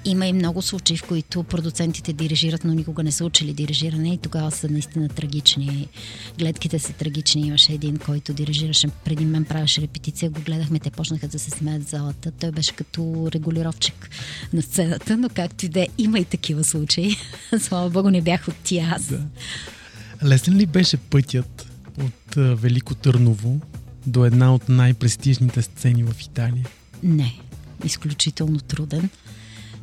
Има 0.05 0.27
и 0.27 0.33
много 0.33 0.61
случаи, 0.61 0.97
в 0.97 1.03
които 1.03 1.43
продуцентите 1.43 2.13
дирижират, 2.13 2.63
но 2.63 2.73
никога 2.73 3.03
не 3.03 3.11
са 3.11 3.25
учили 3.25 3.53
дирижиране 3.53 4.13
и 4.13 4.17
тогава 4.17 4.51
са 4.51 4.69
наистина 4.69 5.09
трагични. 5.09 5.87
Гледките 6.39 6.79
са 6.79 6.93
трагични. 6.93 7.41
Имаше 7.47 7.73
един, 7.73 7.97
който 7.97 8.33
дирижираше 8.33 8.87
преди 8.87 9.25
мен, 9.25 9.45
правеше 9.45 9.81
репетиция, 9.81 10.29
го 10.29 10.41
гледахме, 10.41 10.79
те 10.79 10.89
почнаха 10.89 11.27
да 11.27 11.39
се 11.39 11.49
смеят 11.49 11.83
в 11.83 11.89
залата. 11.89 12.31
Той 12.31 12.51
беше 12.51 12.75
като 12.75 13.29
регулировчик 13.31 14.09
на 14.53 14.61
сцената, 14.61 15.17
но 15.17 15.29
както 15.29 15.65
и 15.65 15.69
да 15.69 15.79
е, 15.79 15.87
има 15.97 16.19
и 16.19 16.25
такива 16.25 16.63
случаи. 16.63 17.15
Слава 17.59 17.89
Богу, 17.89 18.09
не 18.09 18.21
бях 18.21 18.47
от 18.47 18.55
тия 18.55 18.93
аз. 18.95 19.05
Да. 19.05 19.21
Лесен 20.23 20.57
ли 20.57 20.65
беше 20.65 20.97
пътят 20.97 21.67
от 22.03 22.35
Велико 22.35 22.95
Търново 22.95 23.59
до 24.07 24.25
една 24.25 24.53
от 24.53 24.69
най-престижните 24.69 25.61
сцени 25.61 26.03
в 26.03 26.21
Италия? 26.21 26.65
Не, 27.03 27.39
изключително 27.85 28.59
труден. 28.59 29.09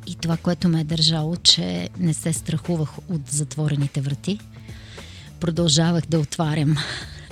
И 0.06 0.14
това, 0.14 0.36
което 0.36 0.68
ме 0.68 0.80
е 0.80 0.84
държало, 0.84 1.36
че 1.36 1.88
не 1.98 2.14
се 2.14 2.32
страхувах 2.32 2.98
от 3.08 3.28
затворените 3.30 4.00
врати. 4.00 4.38
Продължавах 5.40 6.06
да 6.06 6.18
отварям 6.18 6.76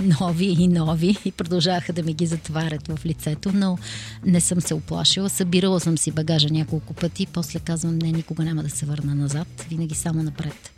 нови 0.21 0.47
и 0.47 0.69
нови 0.69 1.17
и 1.25 1.33
продължаваха 1.33 1.93
да 1.93 2.03
ми 2.03 2.15
ги 2.15 2.27
затварят 2.27 2.89
в 2.89 3.07
лицето, 3.07 3.53
но 3.55 3.79
не 4.27 4.41
съм 4.41 4.61
се 4.61 4.75
оплашила. 4.75 5.31
Събирала 5.31 5.81
съм 5.81 5.99
си 5.99 6.11
багажа 6.11 6.49
няколко 6.51 6.95
пъти, 6.95 7.27
после 7.27 7.61
казвам, 7.61 7.99
не, 7.99 8.13
никога 8.13 8.45
няма 8.45 8.63
да 8.63 8.71
се 8.71 8.87
върна 8.87 9.15
назад, 9.15 9.67
винаги 9.71 9.95
само 9.95 10.23
напред 10.23 10.71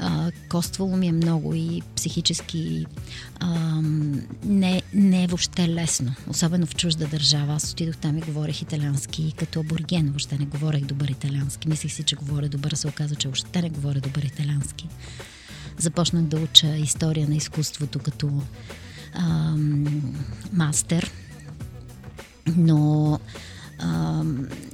а, 0.00 0.30
коствало 0.48 0.96
ми 0.96 1.06
е 1.06 1.12
много 1.12 1.54
и 1.54 1.82
психически 1.96 2.86
а, 3.40 3.80
не, 4.44 4.82
не 4.94 5.24
е 5.24 5.26
въобще 5.26 5.68
лесно, 5.68 6.14
особено 6.28 6.66
в 6.66 6.74
чужда 6.74 7.06
държава. 7.06 7.54
Аз 7.54 7.72
отидох 7.72 7.96
там 7.96 8.18
и 8.18 8.20
говорех 8.20 8.62
италиански 8.62 9.34
като 9.36 9.60
абориген, 9.60 10.06
въобще 10.06 10.38
не 10.38 10.46
говорех 10.46 10.84
добър 10.84 11.08
италиански. 11.08 11.68
Мислих 11.68 11.92
си, 11.92 12.02
че 12.02 12.16
говоря 12.16 12.48
добър, 12.48 12.72
се 12.72 12.88
оказа, 12.88 13.14
че 13.14 13.28
въобще 13.28 13.62
не 13.62 13.70
говоря 13.70 14.00
добър 14.00 14.22
италиански. 14.22 14.88
Започнах 15.78 16.22
да 16.22 16.36
уча 16.36 16.76
история 16.76 17.28
на 17.28 17.36
изкуството 17.36 17.98
като 17.98 18.42
а, 19.14 19.56
мастер, 20.52 21.10
но 22.56 23.18
а, 23.78 24.22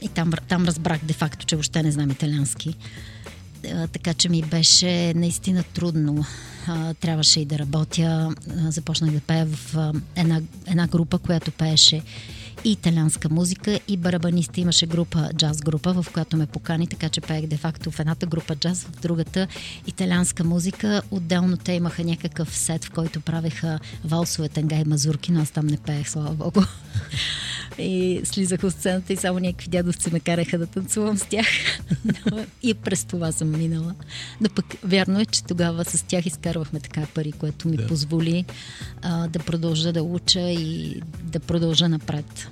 и 0.03 0.09
там, 0.09 0.33
там 0.49 0.65
разбрах 0.65 1.05
де-факто, 1.05 1.47
че 1.47 1.57
въобще 1.57 1.83
не 1.83 1.93
знам 1.93 2.11
италиански 2.11 2.77
така 3.93 4.15
че 4.15 4.29
ми 4.29 4.43
беше 4.43 5.15
наистина 5.15 5.63
трудно. 5.63 6.25
Трябваше 7.01 7.41
и 7.41 7.45
да 7.45 7.59
работя. 7.59 8.35
Започнах 8.69 9.11
да 9.11 9.21
пея 9.21 9.47
в 9.47 9.93
една, 10.17 10.41
една 10.67 10.87
група, 10.87 11.19
която 11.19 11.51
пееше 11.51 12.03
и 12.67 12.73
италианска 12.73 13.29
музика 13.29 13.81
и 13.89 13.97
барабаниста 13.97 14.61
имаше 14.61 14.87
група, 14.87 15.31
джаз 15.37 15.61
група, 15.61 16.03
в 16.03 16.07
която 16.13 16.37
ме 16.37 16.47
покани, 16.47 16.87
така 16.87 17.09
че 17.09 17.21
пеех 17.21 17.47
де-факто 17.47 17.91
в 17.91 18.01
едната 18.01 18.27
група 18.27 18.57
джаз, 18.57 18.85
в 18.85 19.01
другата 19.01 19.47
италианска 19.87 20.45
музика. 20.45 21.03
Отделно 21.11 21.57
те 21.57 21.73
имаха 21.73 22.05
някакъв 22.05 22.57
сет, 22.57 22.85
в 22.85 22.91
който 22.91 23.21
правеха 23.21 23.79
валсове, 24.05 24.49
танга 24.49 24.77
и 24.77 24.85
мазурки, 24.85 25.33
но 25.33 25.41
аз 25.41 25.51
там 25.51 25.67
не 25.67 25.77
пеех, 25.77 26.11
слава 26.11 26.35
богу. 26.35 26.61
И 27.79 28.21
слизах 28.25 28.65
от 28.65 28.73
сцената 28.73 29.13
и 29.13 29.17
само 29.17 29.39
някакви 29.39 29.69
дядовци 29.69 30.13
ме 30.13 30.21
караха 30.21 30.59
да 30.59 30.67
танцувам 30.67 31.19
с 31.19 31.23
тях. 31.23 31.47
и 32.63 32.75
през 32.75 33.05
това 33.05 33.33
съм 33.33 33.59
минала. 33.59 33.95
Но 34.41 34.49
пък 34.49 34.67
вярно 34.85 35.21
е, 35.21 35.27
че 35.27 35.45
тогава 35.45 35.85
с 35.85 36.03
тях 36.03 36.27
изкарвахме 36.27 36.81
така 36.81 37.07
пари, 37.15 37.33
което 37.33 37.69
ми 37.69 37.77
да. 37.77 37.87
позволи 37.87 38.45
а, 39.03 39.29
да 39.29 39.39
продължа 39.39 39.93
да 39.93 40.03
уча 40.03 40.41
и 40.41 41.03
да 41.23 41.41
продължа 41.41 41.89
напред. 41.89 42.49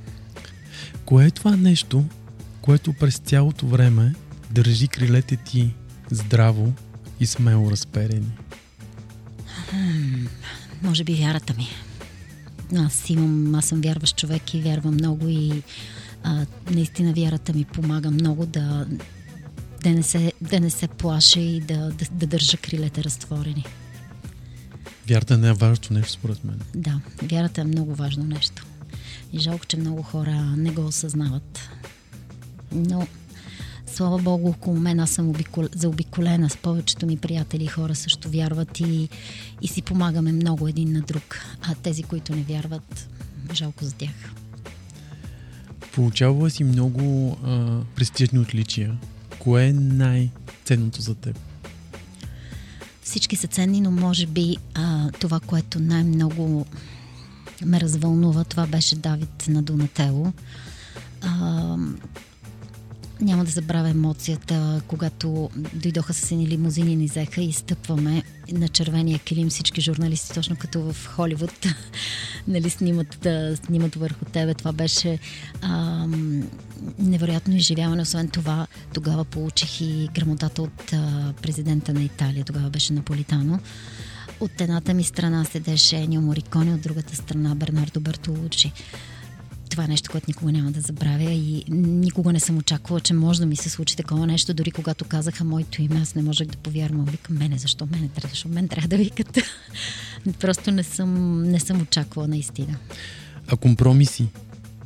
Кое 1.04 1.26
е 1.26 1.30
това 1.30 1.56
нещо, 1.56 2.04
което 2.60 2.92
през 2.92 3.18
цялото 3.18 3.66
време 3.66 4.14
държи 4.50 4.88
крилете 4.88 5.36
ти 5.36 5.74
здраво 6.10 6.72
и 7.20 7.26
смело 7.26 7.70
разперени? 7.70 8.32
Хм, 9.70 10.26
може 10.82 11.04
би 11.04 11.14
вярата 11.14 11.54
ми. 11.54 11.68
Аз 12.76 13.10
имам, 13.10 13.54
аз 13.54 13.64
съм 13.64 13.80
вярващ 13.80 14.16
човек 14.16 14.54
и 14.54 14.60
вярвам 14.60 14.94
много 14.94 15.28
и 15.28 15.62
а, 16.22 16.46
наистина 16.70 17.12
вярата 17.12 17.52
ми 17.52 17.64
помага 17.64 18.10
много 18.10 18.46
да, 18.46 18.86
да, 19.82 19.90
не, 19.90 20.02
се, 20.02 20.32
да 20.40 20.60
не 20.60 20.70
се 20.70 20.88
плаша 20.88 21.40
и 21.40 21.60
да, 21.60 21.90
да, 21.90 22.04
да 22.12 22.26
държа 22.26 22.56
крилете 22.56 23.04
разтворени. 23.04 23.64
Вярата 25.08 25.38
не 25.38 25.48
е 25.48 25.52
важно 25.52 25.96
нещо, 25.96 26.12
според 26.12 26.44
мен. 26.44 26.60
Да, 26.74 27.00
вярата 27.22 27.60
е 27.60 27.64
много 27.64 27.94
важно 27.94 28.24
нещо. 28.24 28.66
И 29.34 29.38
жалко, 29.38 29.66
че 29.66 29.76
много 29.76 30.02
хора 30.02 30.54
не 30.56 30.70
го 30.70 30.86
осъзнават. 30.86 31.68
Но 32.72 33.06
слава 33.86 34.18
Богу, 34.18 34.48
около 34.48 34.76
мен 34.76 35.00
аз 35.00 35.10
съм 35.10 35.28
обикол... 35.28 35.68
заобиколена 35.74 36.50
с 36.50 36.56
повечето 36.56 37.06
ми 37.06 37.16
приятели 37.16 37.66
хора 37.66 37.94
също 37.94 38.28
вярват 38.30 38.80
и, 38.80 39.08
и 39.62 39.68
си 39.68 39.82
помагаме 39.82 40.32
много 40.32 40.68
един 40.68 40.92
на 40.92 41.00
друг. 41.00 41.40
А 41.62 41.74
тези, 41.74 42.02
които 42.02 42.34
не 42.34 42.42
вярват, 42.42 43.08
жалко 43.52 43.84
за 43.84 43.94
тях. 43.94 44.32
Получавала 45.94 46.50
си 46.50 46.64
много 46.64 47.36
а, 47.44 47.80
престижни 47.94 48.38
отличия. 48.38 48.98
Кое 49.38 49.66
е 49.66 49.72
най-ценното 49.72 51.02
за 51.02 51.14
теб? 51.14 51.38
Всички 53.02 53.36
са 53.36 53.46
ценни, 53.46 53.80
но 53.80 53.90
може 53.90 54.26
би 54.26 54.56
а, 54.74 55.10
това, 55.10 55.40
което 55.40 55.80
най-много 55.80 56.66
ме 57.64 57.80
развълнува, 57.80 58.44
това 58.44 58.66
беше 58.66 58.96
Давид 58.96 59.44
на 59.48 59.62
Донатело. 59.62 60.32
А, 61.20 61.76
няма 63.20 63.44
да 63.44 63.50
забравя 63.50 63.88
емоцията, 63.88 64.82
когато 64.86 65.50
дойдоха 65.74 66.14
с 66.14 66.32
едни 66.32 66.48
лимузини, 66.48 66.96
ни 66.96 67.06
взеха 67.06 67.42
и 67.42 67.52
стъпваме 67.52 68.22
на 68.52 68.68
червения 68.68 69.18
килим 69.18 69.48
всички 69.48 69.80
журналисти, 69.80 70.34
точно 70.34 70.56
като 70.56 70.92
в 70.92 71.06
Холивуд, 71.06 71.66
нали, 72.48 72.70
снимат, 72.70 73.18
да, 73.22 73.56
снимат 73.56 73.94
върху 73.94 74.24
тебе. 74.24 74.54
Това 74.54 74.72
беше 74.72 75.18
ам, 75.62 76.42
невероятно 76.98 77.56
изживяване. 77.56 78.02
Освен 78.02 78.28
това, 78.28 78.66
тогава 78.94 79.24
получих 79.24 79.80
и 79.80 80.08
грамотата 80.14 80.62
от 80.62 80.92
а, 80.92 81.32
президента 81.42 81.94
на 81.94 82.02
Италия, 82.02 82.44
тогава 82.44 82.70
беше 82.70 82.92
Наполитано. 82.92 83.58
От 84.40 84.60
едната 84.60 84.94
ми 84.94 85.04
страна 85.04 85.44
седеше 85.44 85.96
Енио 85.96 86.20
Мориконе, 86.20 86.74
от 86.74 86.80
другата 86.80 87.16
страна 87.16 87.54
Бернардо 87.54 88.00
Бертолучи 88.00 88.72
това 89.74 89.84
е 89.84 89.88
нещо, 89.88 90.10
което 90.10 90.24
никога 90.28 90.52
няма 90.52 90.70
да 90.70 90.80
забравя 90.80 91.30
и 91.30 91.64
никога 91.70 92.32
не 92.32 92.40
съм 92.40 92.58
очаквала, 92.58 93.00
че 93.00 93.14
може 93.14 93.40
да 93.40 93.46
ми 93.46 93.56
се 93.56 93.70
случи 93.70 93.96
такова 93.96 94.26
нещо. 94.26 94.54
Дори 94.54 94.70
когато 94.70 95.04
казаха 95.04 95.44
моето 95.44 95.82
име, 95.82 96.00
аз 96.00 96.14
не 96.14 96.22
можех 96.22 96.46
да 96.46 96.56
повярвам. 96.56 97.04
Викам, 97.04 97.36
мене, 97.36 97.58
защо 97.58 97.86
мене 97.86 98.08
трябва, 98.08 98.28
защо 98.28 98.48
мен 98.48 98.68
трябва 98.68 98.88
да 98.88 98.96
викат? 98.96 99.38
Просто 100.40 100.70
не 100.70 100.82
съм, 100.82 101.42
не 101.42 101.60
съм 101.60 101.82
очаквала 101.82 102.28
наистина. 102.28 102.76
А 103.48 103.56
компромиси? 103.56 104.26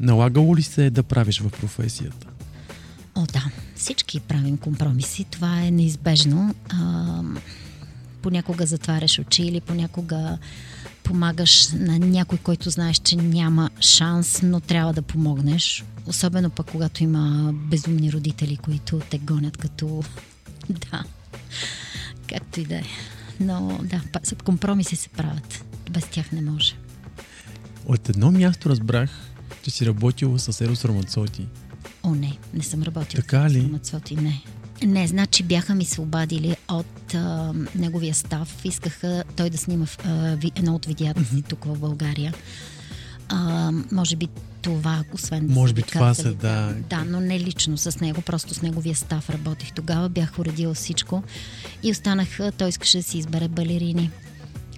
Налагало 0.00 0.56
ли 0.56 0.62
се 0.62 0.90
да 0.90 1.02
правиш 1.02 1.40
в 1.40 1.50
професията? 1.50 2.26
О, 3.14 3.26
да. 3.32 3.44
Всички 3.74 4.20
правим 4.20 4.56
компромиси. 4.56 5.24
Това 5.24 5.62
е 5.62 5.70
неизбежно. 5.70 6.54
А, 6.68 7.22
понякога 8.22 8.66
затваряш 8.66 9.18
очи 9.18 9.42
или 9.42 9.60
понякога 9.60 10.38
помагаш 11.04 11.68
на 11.72 11.98
някой, 11.98 12.38
който 12.38 12.70
знаеш, 12.70 12.98
че 12.98 13.16
няма 13.16 13.70
шанс, 13.80 14.42
но 14.42 14.60
трябва 14.60 14.92
да 14.92 15.02
помогнеш. 15.02 15.84
Особено 16.06 16.50
пък, 16.50 16.66
когато 16.70 17.02
има 17.02 17.52
безумни 17.52 18.12
родители, 18.12 18.56
които 18.56 19.00
те 19.10 19.18
гонят 19.18 19.56
като... 19.56 20.02
да, 20.70 21.04
както 22.28 22.60
и 22.60 22.64
да 22.64 22.76
е. 22.76 22.84
Но 23.40 23.80
да, 23.82 24.00
компромиси 24.44 24.96
се 24.96 25.08
правят. 25.08 25.64
Без 25.90 26.04
тях 26.04 26.32
не 26.32 26.40
може. 26.40 26.74
От 27.86 28.08
едно 28.08 28.30
място 28.30 28.70
разбрах, 28.70 29.10
че 29.62 29.70
си 29.70 29.86
работила 29.86 30.38
с 30.38 30.60
Ерос 30.60 30.84
Рамацоти. 30.84 31.46
О, 32.02 32.14
не, 32.14 32.38
не 32.54 32.62
съм 32.62 32.82
работила 32.82 33.22
така 33.22 33.48
с 33.48 33.52
ли? 33.52 33.62
Рамацоти, 33.62 34.16
не. 34.16 34.42
Не, 34.82 35.06
значи 35.06 35.42
бяха 35.42 35.74
ми 35.74 35.84
се 35.84 36.00
обадили 36.00 36.56
от 36.68 37.14
а, 37.14 37.52
неговия 37.74 38.14
став. 38.14 38.64
Искаха 38.64 39.24
той 39.36 39.50
да 39.50 39.58
снима 39.58 39.86
а, 40.04 40.36
ви, 40.36 40.52
едно 40.56 40.74
от 40.74 40.86
видеята 40.86 41.24
си 41.24 41.42
тук 41.42 41.64
в 41.64 41.78
България. 41.78 42.34
А, 43.28 43.72
може 43.92 44.16
би 44.16 44.28
това, 44.62 45.04
освен 45.12 45.46
да 45.46 45.54
Може 45.54 45.72
би 45.72 45.82
това 45.82 46.14
са, 46.14 46.34
да. 46.34 46.74
Да, 46.90 47.04
но 47.04 47.20
не 47.20 47.40
лично 47.40 47.78
с 47.78 48.00
него, 48.00 48.22
просто 48.22 48.54
с 48.54 48.62
неговия 48.62 48.94
став 48.94 49.30
работих. 49.30 49.72
Тогава 49.72 50.08
бях 50.08 50.38
уредила 50.38 50.74
всичко 50.74 51.22
и 51.82 51.90
останах, 51.90 52.28
той 52.58 52.68
искаше 52.68 52.98
да 52.98 53.02
си 53.02 53.18
избере 53.18 53.48
балерини. 53.48 54.10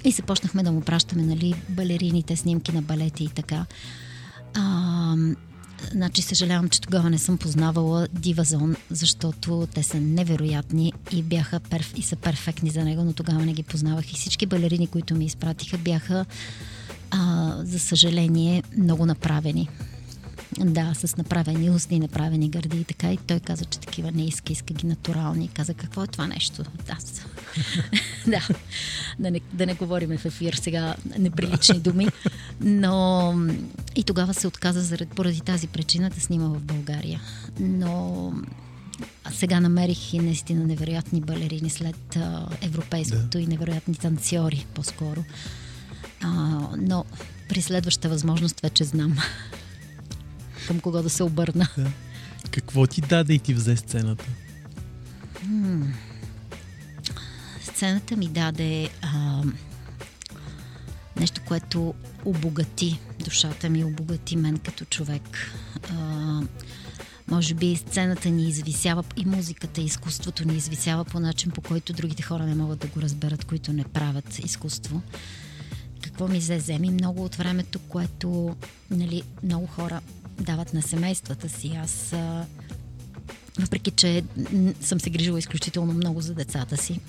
И 0.04 0.10
започнахме 0.10 0.62
да 0.62 0.72
му 0.72 0.80
пращаме, 0.80 1.22
нали, 1.22 1.54
балерините, 1.68 2.36
снимки 2.36 2.72
на 2.72 2.82
балети 2.82 3.24
и 3.24 3.28
така. 3.28 3.66
А, 4.54 5.14
Значи 5.92 6.22
съжалявам, 6.22 6.68
че 6.68 6.80
тогава 6.80 7.10
не 7.10 7.18
съм 7.18 7.38
познавала 7.38 8.08
Дивазон, 8.12 8.76
защото 8.90 9.68
те 9.74 9.82
са 9.82 10.00
невероятни 10.00 10.92
и 11.12 11.22
бяха 11.22 11.60
перф... 11.60 11.92
и 11.96 12.02
са 12.02 12.16
перфектни 12.16 12.70
за 12.70 12.84
него, 12.84 13.04
но 13.04 13.12
тогава 13.12 13.46
не 13.46 13.52
ги 13.52 13.62
познавах. 13.62 14.12
И 14.12 14.16
всички 14.16 14.46
балерини, 14.46 14.86
които 14.86 15.14
ми 15.14 15.24
изпратиха, 15.24 15.78
бяха, 15.78 16.26
а, 17.10 17.54
за 17.62 17.78
съжаление, 17.78 18.62
много 18.76 19.06
направени. 19.06 19.68
Да, 20.58 20.94
с 20.94 21.16
направени 21.16 21.70
устни, 21.70 21.98
направени 21.98 22.48
гърди 22.48 22.80
и 22.80 22.84
така. 22.84 23.12
И 23.12 23.16
той 23.16 23.40
каза, 23.40 23.64
че 23.64 23.78
такива 23.78 24.12
не 24.12 24.26
иска, 24.26 24.52
иска 24.52 24.74
ги 24.74 24.86
натурални. 24.86 25.48
Каза, 25.48 25.74
какво 25.74 26.04
е 26.04 26.06
това 26.06 26.26
нещо? 26.26 26.64
Да, 26.86 26.96
да. 28.26 28.48
Да, 29.18 29.30
не, 29.30 29.40
да 29.52 29.66
не 29.66 29.74
говорим 29.74 30.18
в 30.18 30.24
ефир 30.24 30.54
сега 30.54 30.94
неприлични 31.18 31.80
думи. 31.80 32.08
Но 32.60 33.34
и 33.96 34.04
тогава 34.04 34.34
се 34.34 34.46
отказа 34.46 34.80
заради, 34.80 35.10
поради 35.10 35.40
тази 35.40 35.68
причина 35.68 36.10
да 36.10 36.20
снима 36.20 36.48
в 36.48 36.60
България. 36.60 37.20
Но 37.60 38.32
сега 39.30 39.60
намерих 39.60 40.14
и 40.14 40.18
наистина 40.18 40.66
невероятни 40.66 41.20
балерини 41.20 41.70
след 41.70 42.16
а, 42.16 42.48
европейското 42.62 43.28
да. 43.28 43.40
и 43.40 43.46
невероятни 43.46 43.94
танцори 43.94 44.66
по-скоро. 44.74 45.24
А, 46.22 46.30
но 46.78 47.04
при 47.48 47.62
следващата 47.62 48.08
възможност 48.08 48.60
вече 48.60 48.84
знам 48.84 49.18
към 50.66 50.80
кого 50.80 51.02
да 51.02 51.10
се 51.10 51.22
обърна. 51.22 51.68
Да. 51.78 51.90
Какво 52.50 52.86
ти 52.86 53.00
даде 53.00 53.32
и 53.32 53.38
ти 53.38 53.54
взе 53.54 53.76
сцената? 53.76 54.24
М- 55.46 55.86
сцената 57.80 58.16
ми 58.16 58.28
даде 58.28 58.90
а, 59.02 59.42
нещо, 61.20 61.40
което 61.48 61.94
обогати 62.24 62.98
душата 63.24 63.70
ми, 63.70 63.84
обогати 63.84 64.36
мен 64.36 64.58
като 64.58 64.84
човек. 64.84 65.22
А, 65.90 66.40
може 67.28 67.54
би 67.54 67.76
сцената 67.76 68.30
ни 68.30 68.48
извисява 68.48 69.04
и 69.16 69.24
музиката, 69.24 69.80
и 69.80 69.84
изкуството 69.84 70.48
ни 70.48 70.56
извисява 70.56 71.04
по 71.04 71.20
начин, 71.20 71.50
по 71.50 71.60
който 71.60 71.92
другите 71.92 72.22
хора 72.22 72.46
не 72.46 72.54
могат 72.54 72.78
да 72.78 72.86
го 72.86 73.02
разберат, 73.02 73.44
които 73.44 73.72
не 73.72 73.84
правят 73.84 74.38
изкуство. 74.38 75.02
Какво 76.00 76.28
ми 76.28 76.38
взе? 76.38 76.56
Вземи 76.56 76.90
много 76.90 77.24
от 77.24 77.34
времето, 77.34 77.78
което 77.78 78.56
нали, 78.90 79.22
много 79.42 79.66
хора 79.66 80.00
дават 80.40 80.74
на 80.74 80.82
семействата 80.82 81.48
си. 81.48 81.78
Аз, 81.82 82.12
а, 82.12 82.46
въпреки 83.58 83.90
че 83.90 84.24
съм 84.80 85.00
се 85.00 85.10
грижила 85.10 85.38
изключително 85.38 85.92
много 85.92 86.20
за 86.20 86.34
децата 86.34 86.76
си, 86.76 87.00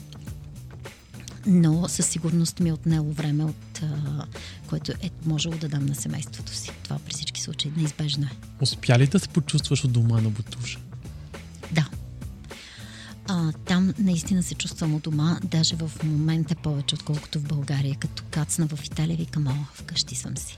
но 1.46 1.90
със 1.90 2.06
сигурност 2.06 2.60
ми 2.60 2.70
е 2.70 2.74
отнело 2.74 3.12
време, 3.12 3.44
от 3.44 3.82
а, 3.84 4.26
което 4.68 4.92
е 4.92 5.10
можело 5.26 5.56
да 5.56 5.70
дам 5.70 5.86
на 5.86 5.96
семейството 5.96 6.54
си. 6.54 6.72
Това 6.84 7.00
при 7.06 7.14
всички 7.14 7.42
случаи 7.42 7.72
неизбежно 7.78 8.26
е. 8.26 8.30
Успя 8.62 9.00
ли 9.00 9.08
да 9.08 9.20
се 9.20 9.28
почувстваш 9.28 9.84
от 9.84 9.92
дома 9.92 10.22
на 10.22 10.30
Бутуша? 10.30 10.80
Да. 11.72 11.90
А, 13.28 13.52
там 13.52 13.94
наистина 14.00 14.44
се 14.44 14.56
чувствам 14.56 14.96
от 14.96 15.04
дома, 15.04 15.40
даже 15.44 15.76
в 15.76 15.92
момента 16.04 16.56
повече, 16.56 16.96
отколкото 16.96 17.40
в 17.40 17.44
България. 17.44 17.96
Като 18.00 18.24
кацна 18.32 18.68
в 18.68 18.86
Италия, 18.86 19.18
викам, 19.18 19.48
о, 19.48 19.66
вкъщи 19.74 20.16
съм 20.16 20.38
си. 20.38 20.58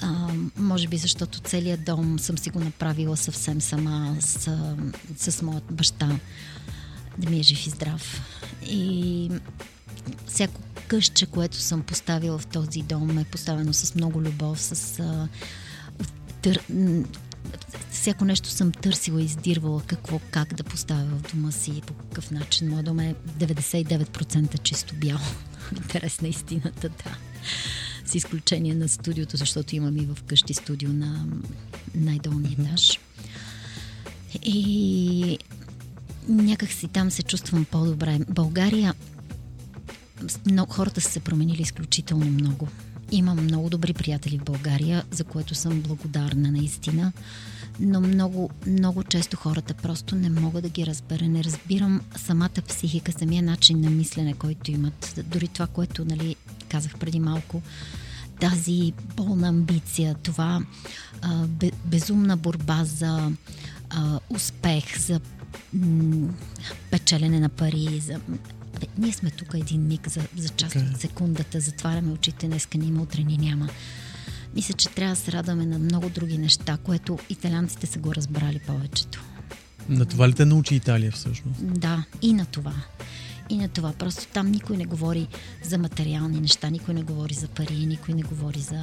А, 0.00 0.28
може 0.56 0.88
би 0.88 0.96
защото 0.96 1.40
целият 1.40 1.84
дом 1.84 2.18
съм 2.18 2.38
си 2.38 2.50
го 2.50 2.60
направила 2.60 3.16
съвсем 3.16 3.60
сама 3.60 4.16
с, 4.20 4.58
с 5.16 5.42
моят 5.42 5.64
баща 5.70 6.18
да 7.18 7.30
ми 7.30 7.38
е 7.38 7.42
жив 7.42 7.66
и 7.66 7.70
здрав. 7.70 8.22
И 8.66 9.30
всяко 10.26 10.60
къщче, 10.88 11.26
което 11.26 11.56
съм 11.56 11.82
поставила 11.82 12.38
в 12.38 12.46
този 12.46 12.82
дом 12.82 13.18
е 13.18 13.24
поставено 13.24 13.72
с 13.72 13.94
много 13.94 14.22
любов, 14.22 14.60
с 14.60 15.00
а, 15.00 15.28
тър... 16.42 16.60
всяко 17.90 18.24
нещо 18.24 18.48
съм 18.48 18.72
търсила 18.72 19.22
и 19.22 19.24
издирвала 19.24 19.82
какво, 19.86 20.20
как 20.30 20.54
да 20.54 20.64
поставя 20.64 21.04
в 21.04 21.34
дома 21.34 21.52
си, 21.52 21.82
по 21.86 21.94
какъв 21.94 22.30
начин. 22.30 22.70
Моят 22.70 22.84
дом 22.84 23.00
е 23.00 23.14
99% 23.38 24.62
чисто 24.62 24.94
бял. 24.94 25.18
Интерес 25.76 26.20
на 26.20 26.28
истината, 26.28 26.88
да. 26.88 27.16
С 28.06 28.14
изключение 28.14 28.74
на 28.74 28.88
студиото, 28.88 29.36
защото 29.36 29.76
имам 29.76 29.96
и 29.96 30.06
в 30.06 30.22
къщи 30.26 30.54
студио 30.54 30.92
на 30.92 31.26
най-долния 31.94 32.56
етаж. 32.60 33.00
И 34.42 35.38
някак 36.28 36.72
си 36.72 36.88
там 36.88 37.10
се 37.10 37.22
чувствам 37.22 37.64
по-добре. 37.64 38.18
България 38.28 38.94
много, 40.46 40.72
хората 40.72 41.00
са 41.00 41.10
се 41.10 41.20
променили 41.20 41.62
изключително 41.62 42.26
много. 42.26 42.68
Имам 43.10 43.44
много 43.44 43.70
добри 43.70 43.94
приятели 43.94 44.38
в 44.38 44.44
България, 44.44 45.04
за 45.10 45.24
което 45.24 45.54
съм 45.54 45.80
благодарна 45.80 46.50
наистина. 46.52 47.12
Но 47.80 48.00
много, 48.00 48.50
много 48.66 49.02
често 49.02 49.36
хората 49.36 49.74
просто 49.74 50.16
не 50.16 50.30
мога 50.30 50.62
да 50.62 50.68
ги 50.68 50.86
разбера. 50.86 51.28
Не 51.28 51.44
разбирам 51.44 52.00
самата 52.16 52.62
психика, 52.68 53.12
самия 53.12 53.42
начин 53.42 53.80
на 53.80 53.90
мислене, 53.90 54.34
който 54.34 54.70
имат. 54.70 55.20
Дори 55.26 55.48
това, 55.48 55.66
което 55.66 56.04
нали, 56.04 56.36
казах 56.68 56.98
преди 56.98 57.20
малко, 57.20 57.62
тази 58.40 58.92
болна 59.16 59.48
амбиция, 59.48 60.14
това 60.14 60.62
а, 61.22 61.46
безумна 61.84 62.36
борба 62.36 62.84
за 62.84 63.32
а, 63.90 64.20
успех, 64.30 64.98
за 64.98 65.20
м- 65.72 66.32
печелене 66.90 67.40
на 67.40 67.48
пари, 67.48 68.02
за 68.04 68.20
Бе, 68.80 68.86
ние 68.98 69.12
сме 69.12 69.30
тук 69.30 69.54
един 69.54 69.86
миг 69.86 70.08
за, 70.08 70.20
за 70.36 70.48
част 70.48 70.74
okay. 70.74 70.94
от 70.94 71.00
секундата, 71.00 71.60
затваряме 71.60 72.12
очите, 72.12 72.46
днеска 72.46 72.78
ни 72.78 72.86
има, 72.86 73.02
утре 73.02 73.22
ни 73.22 73.38
няма. 73.38 73.68
Мисля, 74.54 74.74
че 74.74 74.88
трябва 74.88 75.14
да 75.14 75.20
се 75.20 75.32
радваме 75.32 75.66
на 75.66 75.78
много 75.78 76.08
други 76.08 76.38
неща, 76.38 76.78
което 76.84 77.18
италианците 77.28 77.86
са 77.86 77.98
го 77.98 78.14
разбрали 78.14 78.58
повечето. 78.66 79.24
На 79.88 80.04
това 80.04 80.28
ли 80.28 80.32
те 80.32 80.44
научи 80.44 80.74
Италия 80.74 81.12
всъщност? 81.12 81.80
Да, 81.80 82.04
и 82.22 82.32
на 82.32 82.46
това. 82.46 82.74
И 83.50 83.56
на 83.56 83.68
това. 83.68 83.92
Просто 83.92 84.26
там 84.32 84.50
никой 84.50 84.76
не 84.76 84.84
говори 84.84 85.28
за 85.62 85.78
материални 85.78 86.40
неща, 86.40 86.70
никой 86.70 86.94
не 86.94 87.02
говори 87.02 87.34
за 87.34 87.48
пари, 87.48 87.86
никой 87.86 88.14
не 88.14 88.22
говори 88.22 88.60
за 88.60 88.82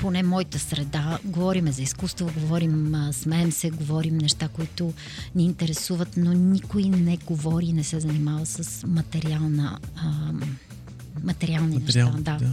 поне 0.00 0.22
моята 0.22 0.58
среда, 0.58 1.18
говориме 1.24 1.72
за 1.72 1.82
изкуство, 1.82 2.30
говорим, 2.40 2.96
смеем 3.12 3.52
се, 3.52 3.70
говорим 3.70 4.18
неща, 4.18 4.48
които 4.48 4.92
ни 5.34 5.44
интересуват, 5.44 6.16
но 6.16 6.32
никой 6.32 6.82
не 6.82 7.16
говори 7.16 7.66
и 7.66 7.72
не 7.72 7.84
се 7.84 8.00
занимава 8.00 8.46
с 8.46 8.86
материална, 8.86 9.78
а, 9.96 10.32
материални 11.24 11.78
Материал, 11.78 12.12
неща. 12.12 12.22
Да. 12.22 12.44
да. 12.44 12.52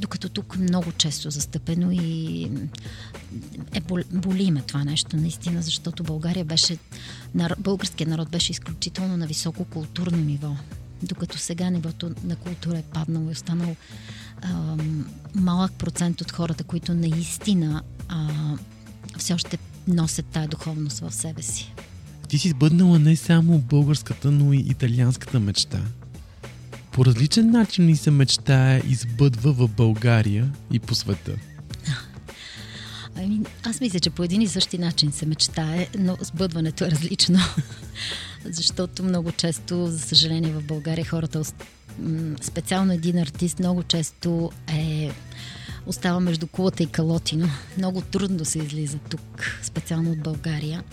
Докато 0.00 0.28
тук 0.28 0.58
много 0.58 0.92
често 0.92 1.30
застъпено 1.30 1.90
и 1.92 2.44
е 3.72 3.80
боли 4.12 4.50
ме 4.50 4.62
това 4.62 4.84
нещо 4.84 5.16
наистина, 5.16 5.62
защото 5.62 6.02
България 6.02 6.44
беше, 6.44 6.78
българският 7.58 8.10
народ 8.10 8.28
беше 8.28 8.52
изключително 8.52 9.16
на 9.16 9.26
високо 9.26 9.64
културно 9.64 10.18
ниво. 10.18 10.56
Докато 11.02 11.38
сега 11.38 11.70
нивото 11.70 12.10
на 12.24 12.36
култура 12.36 12.78
е 12.78 12.82
паднало 12.82 13.28
и 13.28 13.32
останало 13.32 13.76
а, 14.42 14.76
малък 15.34 15.72
процент 15.72 16.20
от 16.20 16.32
хората, 16.32 16.64
които 16.64 16.94
наистина 16.94 17.82
а, 18.08 18.28
все 19.18 19.34
още 19.34 19.58
носят 19.88 20.26
тая 20.26 20.48
духовност 20.48 20.98
в 20.98 21.12
себе 21.12 21.42
си. 21.42 21.72
Ти 22.28 22.38
си 22.38 22.48
сбъднала 22.48 22.98
не 22.98 23.16
само 23.16 23.58
българската, 23.58 24.30
но 24.30 24.52
и 24.52 24.58
италианската 24.58 25.40
мечта. 25.40 25.80
По 26.92 27.04
различен 27.04 27.50
начин 27.50 27.86
ли 27.86 27.96
се 27.96 28.10
мечтае 28.10 28.82
и 28.88 28.94
сбъдва 28.94 29.52
в 29.52 29.68
България 29.68 30.52
и 30.72 30.78
по 30.78 30.94
света? 30.94 31.32
Ами, 33.24 33.40
аз 33.62 33.80
мисля, 33.80 34.00
че 34.00 34.10
по 34.10 34.24
един 34.24 34.42
и 34.42 34.48
същи 34.48 34.78
начин 34.78 35.12
се 35.12 35.26
мечтае, 35.26 35.88
но 35.98 36.16
сбъдването 36.20 36.84
е 36.84 36.90
различно. 36.90 37.38
Защото 38.44 39.02
много 39.02 39.32
често, 39.32 39.86
за 39.86 39.98
съжаление, 39.98 40.52
в 40.52 40.62
България 40.62 41.04
хората, 41.04 41.42
специално 42.40 42.92
един 42.92 43.18
артист, 43.18 43.58
много 43.58 43.82
често 43.82 44.50
е 44.68 45.10
остава 45.86 46.20
между 46.20 46.46
кулата 46.46 46.82
и 46.82 46.86
калотино. 46.86 47.48
Много 47.78 48.00
трудно 48.00 48.44
се 48.44 48.58
излиза 48.58 48.98
тук, 48.98 49.60
специално 49.62 50.10
от 50.10 50.22
България. 50.22 50.84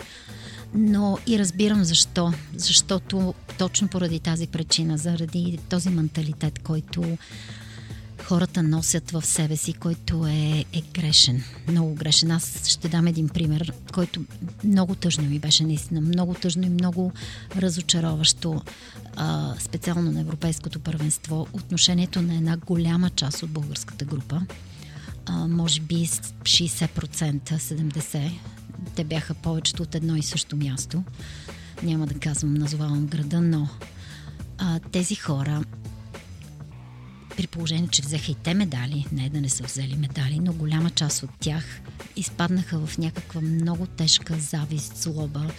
Но 0.74 1.18
и 1.26 1.38
разбирам 1.38 1.84
защо. 1.84 2.32
Защото 2.56 3.34
точно 3.58 3.88
поради 3.88 4.20
тази 4.20 4.46
причина, 4.46 4.98
заради 4.98 5.58
този 5.68 5.90
менталитет, 5.90 6.58
който 6.58 7.18
хората 8.28 8.62
носят 8.62 9.10
в 9.10 9.26
себе 9.26 9.56
си, 9.56 9.72
който 9.72 10.26
е, 10.26 10.64
е 10.72 10.82
грешен. 10.94 11.42
Много 11.68 11.94
грешен. 11.94 12.30
Аз 12.30 12.68
ще 12.68 12.88
дам 12.88 13.06
един 13.06 13.28
пример, 13.28 13.72
който 13.92 14.24
много 14.64 14.94
тъжно 14.94 15.24
ми 15.24 15.38
беше 15.38 15.64
наистина. 15.64 16.00
Много 16.00 16.34
тъжно 16.34 16.62
и 16.66 16.68
много 16.68 17.12
разочароващо, 17.56 18.62
а, 19.16 19.54
специално 19.58 20.12
на 20.12 20.20
Европейското 20.20 20.80
първенство, 20.80 21.46
отношението 21.52 22.22
на 22.22 22.34
една 22.34 22.56
голяма 22.56 23.10
част 23.10 23.42
от 23.42 23.50
българската 23.50 24.04
група. 24.04 24.40
А, 25.26 25.48
може 25.48 25.80
би 25.80 26.06
60%, 26.06 27.58
70%. 27.58 28.38
Те 28.94 29.04
бяха 29.04 29.34
повечето 29.34 29.82
от 29.82 29.94
едно 29.94 30.16
и 30.16 30.22
също 30.22 30.56
място. 30.56 31.02
Няма 31.82 32.06
да 32.06 32.14
казвам, 32.14 32.54
назовавам 32.54 33.06
града, 33.06 33.40
но 33.40 33.68
а, 34.58 34.78
тези 34.78 35.14
хора 35.14 35.64
при 37.38 37.46
положение, 37.46 37.88
че 37.88 38.02
взеха 38.02 38.32
и 38.32 38.34
те 38.34 38.54
медали, 38.54 39.06
не 39.12 39.30
да 39.30 39.40
не 39.40 39.48
са 39.48 39.64
взели 39.64 39.96
медали, 39.96 40.38
но 40.38 40.52
голяма 40.52 40.90
част 40.90 41.22
от 41.22 41.30
тях 41.40 41.64
изпаднаха 42.16 42.86
в 42.86 42.98
някаква 42.98 43.40
много 43.40 43.86
тежка 43.86 44.34
завист, 44.38 44.96
злоба, 44.96 45.50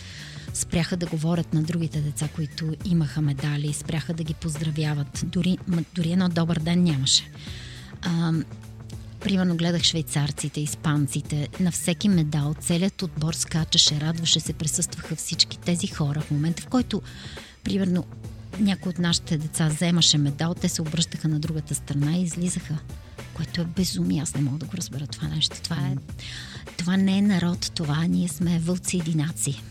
спряха 0.53 0.97
да 0.97 1.05
говорят 1.05 1.53
на 1.53 1.63
другите 1.63 2.01
деца, 2.01 2.27
които 2.35 2.75
имаха 2.85 3.21
медали, 3.21 3.73
спряха 3.73 4.13
да 4.13 4.23
ги 4.23 4.33
поздравяват. 4.33 5.23
Дори, 5.25 5.57
дори 5.95 6.11
едно 6.11 6.29
добър 6.29 6.59
ден 6.59 6.83
нямаше. 6.83 7.23
А, 8.01 8.33
примерно 9.19 9.57
гледах 9.57 9.83
швейцарците, 9.83 10.61
испанците, 10.61 11.47
на 11.59 11.71
всеки 11.71 12.09
медал, 12.09 12.55
целият 12.59 13.01
отбор 13.01 13.33
скачаше, 13.33 14.01
радваше 14.01 14.39
се, 14.39 14.53
присъстваха 14.53 15.15
всички 15.15 15.59
тези 15.59 15.87
хора 15.87 16.21
в 16.21 16.31
момента, 16.31 16.61
в 16.61 16.67
който 16.67 17.01
примерно 17.63 18.05
някой 18.59 18.89
от 18.89 18.99
нашите 18.99 19.37
деца 19.37 19.67
вземаше 19.67 20.17
медал, 20.17 20.53
те 20.53 20.69
се 20.69 20.81
обръщаха 20.81 21.27
на 21.27 21.39
другата 21.39 21.75
страна 21.75 22.17
и 22.17 22.23
излизаха. 22.23 22.77
Което 23.33 23.61
е 23.61 23.65
безумие. 23.65 24.21
Аз 24.21 24.35
не 24.35 24.41
мога 24.41 24.57
да 24.57 24.65
го 24.65 24.77
разбера 24.77 25.07
това 25.07 25.27
нещо. 25.27 25.61
Това, 25.61 25.75
е, 25.75 25.95
това 26.77 26.97
не 26.97 27.17
е 27.17 27.21
народ, 27.21 27.71
това 27.75 28.03
ние 28.03 28.27
сме 28.27 28.59
вълци 28.59 28.97
единаци. 28.97 29.61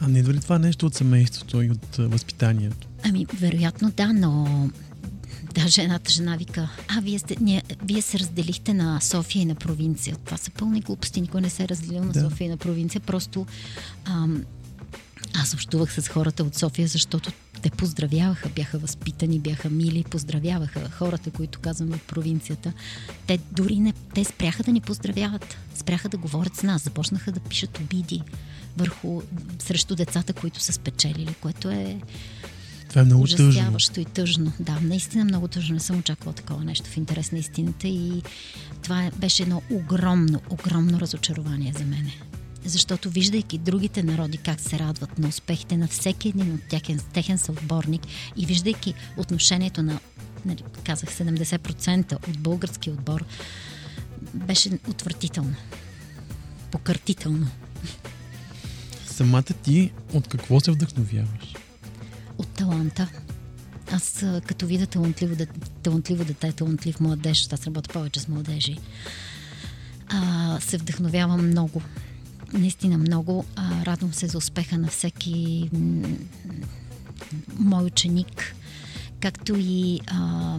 А 0.00 0.08
не 0.08 0.18
идва 0.18 0.34
ли 0.34 0.40
това 0.40 0.58
нещо 0.58 0.86
от 0.86 0.94
семейството 0.94 1.62
и 1.62 1.70
от 1.70 1.96
възпитанието? 1.96 2.88
Ами, 3.04 3.26
вероятно 3.40 3.90
да, 3.96 4.12
но 4.12 4.70
Даже 5.54 5.82
едната 5.82 6.10
жена 6.10 6.36
вика, 6.36 6.68
а 6.88 7.00
вие, 7.00 7.18
сте, 7.18 7.36
ние, 7.40 7.62
вие 7.84 8.02
се 8.02 8.18
разделихте 8.18 8.74
на 8.74 9.00
София 9.00 9.42
и 9.42 9.44
на 9.44 9.54
провинция. 9.54 10.16
Това 10.24 10.36
са 10.36 10.50
пълни 10.50 10.80
глупости. 10.80 11.20
Никой 11.20 11.40
не 11.40 11.50
се 11.50 11.62
е 11.62 11.68
разделил 11.68 12.04
на 12.04 12.12
да. 12.12 12.20
София 12.20 12.46
и 12.46 12.48
на 12.48 12.56
провинция. 12.56 13.00
Просто 13.00 13.46
ам, 14.04 14.44
аз 15.34 15.54
общувах 15.54 15.92
с 15.92 16.08
хората 16.08 16.44
от 16.44 16.54
София, 16.54 16.88
защото 16.88 17.32
те 17.62 17.70
поздравяваха, 17.70 18.48
бяха 18.48 18.78
възпитани, 18.78 19.38
бяха 19.40 19.70
мили, 19.70 20.04
поздравяваха 20.10 20.90
хората, 20.90 21.30
които 21.30 21.60
казваме 21.60 21.96
от 21.96 22.02
провинцията. 22.02 22.72
Те 23.26 23.38
дори 23.52 23.80
не, 23.80 23.92
те 24.14 24.24
спряха 24.24 24.62
да 24.62 24.72
ни 24.72 24.80
поздравяват, 24.80 25.56
спряха 25.74 26.08
да 26.08 26.16
говорят 26.16 26.56
с 26.56 26.62
нас, 26.62 26.82
започнаха 26.82 27.32
да 27.32 27.40
пишат 27.40 27.78
обиди 27.78 28.22
върху, 28.76 29.22
срещу 29.58 29.94
децата, 29.94 30.32
които 30.32 30.60
са 30.60 30.72
спечелили, 30.72 31.34
което 31.40 31.70
е 31.70 31.98
това 32.88 33.00
е 33.00 33.04
много 33.04 33.26
тъжно. 33.26 33.76
и 34.00 34.04
тъжно. 34.04 34.52
Да, 34.60 34.78
наистина 34.82 35.24
много 35.24 35.48
тъжно. 35.48 35.74
Не 35.74 35.80
съм 35.80 35.98
очаквала 35.98 36.34
такова 36.34 36.64
нещо 36.64 36.90
в 36.90 36.96
интерес 36.96 37.32
на 37.32 37.38
истината 37.38 37.88
и 37.88 38.22
това 38.82 39.10
беше 39.16 39.42
едно 39.42 39.62
огромно, 39.70 40.40
огромно 40.50 41.00
разочарование 41.00 41.72
за 41.78 41.84
мене. 41.84 42.12
Защото 42.64 43.10
виждайки 43.10 43.58
другите 43.58 44.02
народи 44.02 44.38
как 44.38 44.60
се 44.60 44.78
радват 44.78 45.18
на 45.18 45.28
успехите 45.28 45.76
на 45.76 45.88
всеки 45.88 46.28
един 46.28 46.54
от 46.54 46.62
техен, 46.68 47.00
техен 47.12 47.38
съотборник 47.38 48.02
и 48.36 48.46
виждайки 48.46 48.94
отношението 49.16 49.82
на, 49.82 50.00
нали, 50.44 50.64
казах 50.84 51.10
70% 51.10 52.28
от 52.28 52.38
българския 52.38 52.92
отбор, 52.92 53.24
беше 54.34 54.70
отвратително. 54.88 55.54
Покъртително. 56.70 57.46
Самата 59.06 59.42
ти 59.42 59.92
от 60.12 60.28
какво 60.28 60.60
се 60.60 60.70
вдъхновяваш? 60.70 61.54
От 62.38 62.48
таланта. 62.48 63.08
Аз 63.92 64.24
като 64.46 64.66
видя 64.66 64.86
талантливо, 64.86 65.46
талантливо 65.82 66.24
дете, 66.24 66.52
талантлив 66.52 67.00
младеж, 67.00 67.48
аз 67.52 67.66
работя 67.66 67.92
повече 67.92 68.20
с 68.20 68.28
младежи, 68.28 68.76
а, 70.08 70.58
се 70.60 70.78
вдъхновявам 70.78 71.46
много 71.46 71.82
наистина 72.52 72.98
много. 72.98 73.44
А, 73.56 73.84
радвам 73.84 74.12
се 74.12 74.26
за 74.26 74.38
успеха 74.38 74.78
на 74.78 74.88
всеки 74.88 75.70
мой 77.58 77.84
ученик, 77.84 78.54
както 79.20 79.54
и 79.58 80.00
а, 80.06 80.58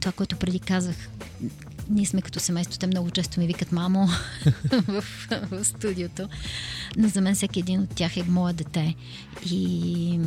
това, 0.00 0.12
което 0.12 0.36
преди 0.36 0.60
казах. 0.60 0.96
Ние 1.90 2.06
сме 2.06 2.22
като 2.22 2.40
семейство, 2.40 2.78
те 2.78 2.86
много 2.86 3.10
често 3.10 3.40
ми 3.40 3.46
викат 3.46 3.72
мамо 3.72 4.08
в, 4.88 5.04
в 5.50 5.64
студиото, 5.64 6.28
но 6.96 7.08
за 7.08 7.20
мен 7.20 7.34
всеки 7.34 7.60
един 7.60 7.80
от 7.80 7.94
тях 7.94 8.16
е 8.16 8.22
мое 8.22 8.52
дете 8.52 8.94
и 9.46 10.20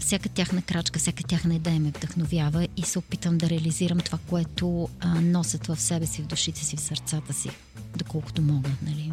всяка 0.00 0.28
тяхна 0.28 0.62
крачка, 0.62 0.98
всяка 0.98 1.22
тяхна 1.22 1.54
идея 1.54 1.80
ме 1.80 1.88
вдъхновява 1.88 2.68
и 2.76 2.82
се 2.82 2.98
опитам 2.98 3.38
да 3.38 3.50
реализирам 3.50 3.98
това, 3.98 4.18
което 4.28 4.88
а, 5.00 5.20
носят 5.20 5.66
в 5.66 5.80
себе 5.80 6.06
си, 6.06 6.22
в 6.22 6.26
душите 6.26 6.64
си, 6.64 6.76
в 6.76 6.80
сърцата 6.80 7.32
си, 7.32 7.50
доколкото 7.96 8.42
мога. 8.42 8.70
Нали? 8.82 9.12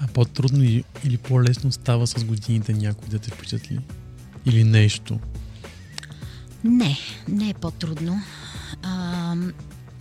А 0.00 0.06
по-трудно 0.06 0.64
или 1.04 1.18
по-лесно 1.22 1.72
става 1.72 2.06
с 2.06 2.24
годините 2.24 2.72
някой 2.72 3.08
да 3.08 3.18
те 3.18 3.30
впечатли? 3.30 3.80
Или 4.46 4.64
нещо? 4.64 5.18
Не, 6.64 6.98
не 7.28 7.50
е 7.50 7.54
по-трудно. 7.54 8.22
А, 8.82 9.34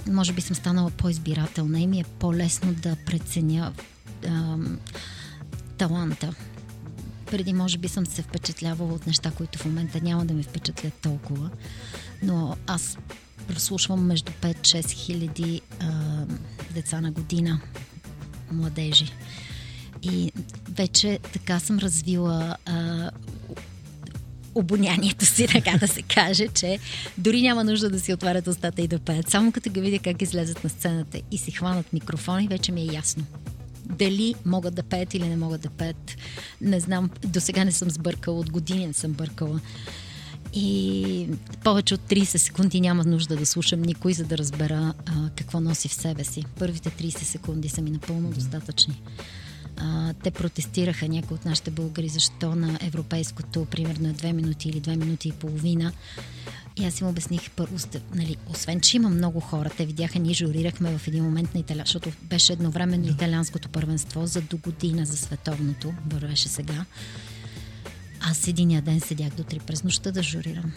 може 0.08 0.34
би 0.34 0.42
съм 0.42 0.56
станала 0.56 0.92
по-избирателна 0.92 1.80
и 1.80 1.88
ми 1.88 2.00
е 2.00 2.06
по-лесно 2.20 2.74
да 2.74 2.96
преценя 3.06 3.74
а, 4.28 4.58
таланта. 5.78 6.36
Преди 7.32 7.54
може 7.54 7.78
би 7.78 7.88
съм 7.88 8.06
се 8.06 8.22
впечатлявала 8.22 8.94
от 8.94 9.08
неща, 9.08 9.32
които 9.32 9.60
в 9.60 9.66
момента 9.66 10.02
няма 10.02 10.26
да 10.26 10.34
ме 10.34 10.44
впечатлят 10.44 10.94
толкова. 10.94 11.50
Но 12.24 12.56
аз 12.68 12.98
прослушвам 13.48 14.06
между 14.06 14.32
5-6 14.32 14.92
хиляди 14.92 15.62
деца 16.74 17.02
на 17.02 17.12
година, 17.12 17.62
младежи. 18.52 19.12
И 20.04 20.32
вече 20.70 21.20
така 21.34 21.60
съм 21.60 21.80
развила 21.80 22.58
а, 22.66 23.10
обонянието 24.56 25.26
си, 25.26 25.48
така 25.48 25.78
да 25.78 25.88
се 25.88 26.02
каже, 26.02 26.48
че 26.48 26.80
дори 27.18 27.42
няма 27.42 27.64
нужда 27.64 27.90
да 27.90 28.00
си 28.00 28.14
отварят 28.14 28.48
устата 28.48 28.82
и 28.82 28.88
да 28.88 29.00
пеят. 29.00 29.30
Само 29.30 29.52
като 29.52 29.70
ги 29.70 29.82
видя 29.82 30.00
как 30.00 30.22
излезат 30.22 30.64
на 30.64 30.70
сцената 30.70 31.22
и 31.32 31.38
си 31.38 31.52
хванат 31.52 31.94
микрофони, 31.94 32.48
вече 32.48 32.72
ми 32.72 32.82
е 32.82 32.94
ясно. 32.94 33.24
Дали 33.86 34.36
могат 34.46 34.76
да 34.76 34.84
пеят 34.84 35.14
или 35.14 35.28
не 35.28 35.38
могат 35.38 35.62
да 35.62 35.70
пеят, 35.70 36.16
не 36.62 36.80
знам. 36.80 37.10
До 37.26 37.42
сега 37.42 37.66
не 37.66 37.72
съм 37.72 37.90
сбъркала, 37.90 38.40
от 38.40 38.52
години 38.52 38.88
не 38.88 38.94
съм 38.94 39.12
бъркала. 39.12 39.60
И 40.54 41.30
повече 41.64 41.94
от 41.94 42.02
30 42.02 42.24
секунди 42.24 42.82
няма 42.82 43.04
нужда 43.04 43.36
да 43.36 43.46
слушам 43.46 43.82
никой, 43.82 44.14
за 44.14 44.24
да 44.24 44.38
разбера 44.38 44.94
а, 45.06 45.30
какво 45.36 45.60
носи 45.60 45.88
в 45.88 45.94
себе 45.94 46.24
си. 46.24 46.44
Първите 46.60 46.90
30 46.90 47.18
секунди 47.18 47.70
са 47.70 47.82
ми 47.82 47.90
напълно 47.90 48.30
достатъчни 48.30 49.02
а, 49.78 50.14
те 50.14 50.32
протестираха 50.32 51.08
някои 51.08 51.36
от 51.36 51.46
нашите 51.46 51.72
българи, 51.72 52.10
защо 52.10 52.56
на 52.56 52.80
европейското, 52.82 53.66
примерно, 53.66 54.14
две 54.14 54.34
минути 54.34 54.70
или 54.70 54.80
две 54.80 54.96
минути 54.96 55.30
и 55.30 55.32
половина. 55.32 55.92
И 56.78 56.86
аз 56.86 57.02
им 57.02 57.08
обясних 57.08 57.52
първо, 57.52 57.76
нали, 58.16 58.38
освен, 58.48 58.82
че 58.82 58.98
има 58.98 59.10
много 59.10 59.40
хора, 59.40 59.70
те 59.78 59.86
видяха, 59.86 60.20
ние 60.20 60.34
журирахме 60.34 60.98
в 60.98 61.08
един 61.08 61.24
момент 61.24 61.54
на 61.54 61.60
Италия, 61.60 61.84
защото 61.86 62.12
беше 62.24 62.54
едновременно 62.54 63.04
да. 63.04 63.10
италианското 63.12 63.70
първенство 63.70 64.26
за 64.26 64.42
до 64.42 64.58
година 64.58 65.06
за 65.06 65.18
световното, 65.18 65.94
вървеше 66.10 66.50
сега. 66.50 66.86
Аз 68.22 68.48
единия 68.48 68.82
ден 68.82 69.00
седях 69.00 69.30
до 69.30 69.44
три 69.44 69.60
през 69.60 69.84
нощта 69.84 70.12
да 70.12 70.24
журирам. 70.24 70.74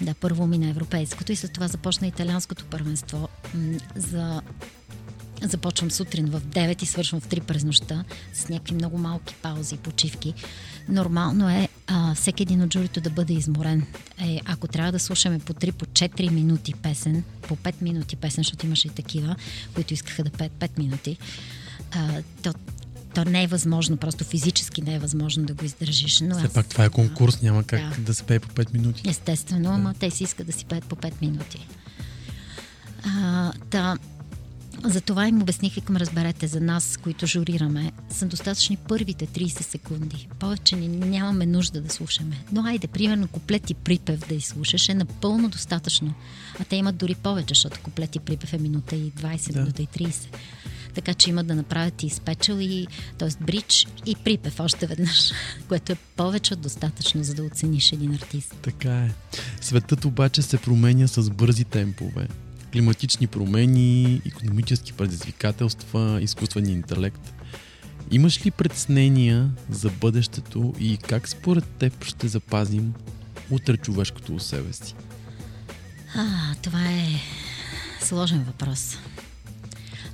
Да, 0.00 0.14
първо 0.14 0.46
ми 0.46 0.58
на 0.58 0.68
европейското 0.68 1.32
и 1.32 1.36
след 1.36 1.52
това 1.52 1.68
започна 1.68 2.06
италианското 2.06 2.64
първенство 2.64 3.28
за 3.96 4.42
Започвам 5.42 5.90
сутрин 5.90 6.26
в 6.26 6.40
9 6.40 6.82
и 6.82 6.86
свършвам 6.86 7.20
в 7.20 7.28
3 7.28 7.40
през 7.40 7.64
нощта 7.64 8.04
с 8.34 8.48
някакви 8.48 8.74
много 8.74 8.98
малки 8.98 9.34
паузи 9.34 9.74
и 9.74 9.78
почивки. 9.78 10.34
Нормално 10.88 11.50
е 11.50 11.68
а, 11.86 12.14
всеки 12.14 12.42
един 12.42 12.62
от 12.62 12.74
журито 12.74 13.00
да 13.00 13.10
бъде 13.10 13.32
изморен. 13.32 13.86
Е, 14.20 14.40
ако 14.44 14.68
трябва 14.68 14.92
да 14.92 14.98
слушаме 14.98 15.38
по 15.38 15.52
3, 15.54 15.72
по 15.72 15.86
4 15.86 16.30
минути 16.30 16.74
песен, 16.74 17.24
по 17.42 17.56
5 17.56 17.74
минути 17.82 18.16
песен, 18.16 18.44
защото 18.44 18.66
имаше 18.66 18.86
и 18.86 18.90
такива, 18.90 19.36
които 19.74 19.94
искаха 19.94 20.24
да 20.24 20.30
пеят 20.30 20.52
5 20.52 20.78
минути, 20.78 21.18
а, 21.92 22.22
то 22.42 22.54
то 23.14 23.24
не 23.24 23.42
е 23.42 23.46
възможно, 23.46 23.96
просто 23.96 24.24
физически 24.24 24.82
не 24.82 24.94
е 24.94 24.98
възможно 24.98 25.44
да 25.44 25.54
го 25.54 25.64
издържиш. 25.64 26.20
Но 26.20 26.34
Все 26.34 26.46
аз... 26.46 26.52
пак 26.52 26.66
това 26.66 26.84
е 26.84 26.88
конкурс, 26.88 27.42
няма 27.42 27.64
как 27.64 27.80
да, 27.80 28.00
да 28.00 28.14
се 28.14 28.22
пее 28.22 28.40
по 28.40 28.48
5 28.48 28.72
минути. 28.72 29.02
Естествено, 29.08 29.68
да. 29.68 29.74
ама 29.74 29.94
те 29.94 30.10
си 30.10 30.24
искат 30.24 30.46
да 30.46 30.52
си 30.52 30.64
пеят 30.64 30.84
по 30.84 30.96
5 30.96 31.12
минути. 31.20 31.66
А, 33.04 33.52
та, 33.70 33.96
затова 34.84 35.28
им 35.28 35.42
обясних 35.42 35.76
и 35.76 35.80
към 35.80 35.96
разберете 35.96 36.46
за 36.46 36.60
нас, 36.60 36.96
които 36.96 37.26
журираме, 37.26 37.92
са 38.10 38.26
достатъчни 38.26 38.76
първите 38.76 39.26
30 39.26 39.62
секунди. 39.62 40.28
Повече 40.38 40.76
нямаме 40.76 41.46
нужда 41.46 41.80
да 41.80 41.90
слушаме. 41.90 42.44
Но 42.52 42.64
айде, 42.64 42.86
примерно, 42.86 43.28
куплет 43.28 43.70
и 43.70 43.74
припев 43.74 44.28
да 44.28 44.34
изслушаш 44.34 44.88
е 44.88 44.94
напълно 44.94 45.48
достатъчно. 45.48 46.14
А 46.60 46.64
те 46.64 46.76
имат 46.76 46.96
дори 46.96 47.14
повече, 47.14 47.48
защото 47.48 47.80
куплет 47.80 48.16
и 48.16 48.18
припев 48.18 48.52
е 48.52 48.58
минута 48.58 48.96
и 48.96 49.12
20, 49.12 49.52
да. 49.52 49.60
минута 49.60 49.82
и 49.82 49.86
30. 49.86 50.26
Така 50.94 51.14
че 51.14 51.30
имат 51.30 51.46
да 51.46 51.54
направят 51.54 52.02
и 52.02 52.10
спечел, 52.10 52.58
и, 52.60 52.86
т.е. 53.18 53.44
бридж 53.44 53.86
и 54.06 54.14
припев 54.14 54.60
още 54.60 54.86
веднъж, 54.86 55.32
което 55.68 55.92
е 55.92 55.96
повече 56.16 56.54
от 56.54 56.60
достатъчно, 56.60 57.24
за 57.24 57.34
да 57.34 57.44
оцениш 57.44 57.92
един 57.92 58.14
артист. 58.14 58.54
Така 58.62 59.04
е. 59.04 59.10
Светът 59.60 60.04
обаче 60.04 60.42
се 60.42 60.56
променя 60.56 61.08
с 61.08 61.30
бързи 61.30 61.64
темпове 61.64 62.28
климатични 62.72 63.26
промени, 63.26 64.22
економически 64.26 64.92
предизвикателства, 64.92 66.18
изкуствен 66.22 66.66
интелект. 66.66 67.34
Имаш 68.10 68.46
ли 68.46 68.50
предснения 68.50 69.50
за 69.70 69.90
бъдещето 69.90 70.74
и 70.80 70.96
как 70.96 71.28
според 71.28 71.64
теб 71.64 72.04
ще 72.04 72.28
запазим 72.28 72.94
утре 73.50 73.76
човешкото 73.76 74.34
у 74.34 74.40
себе 74.40 74.72
си? 74.72 74.94
А, 76.14 76.54
това 76.62 76.90
е 76.90 77.08
сложен 78.00 78.44
въпрос. 78.44 78.96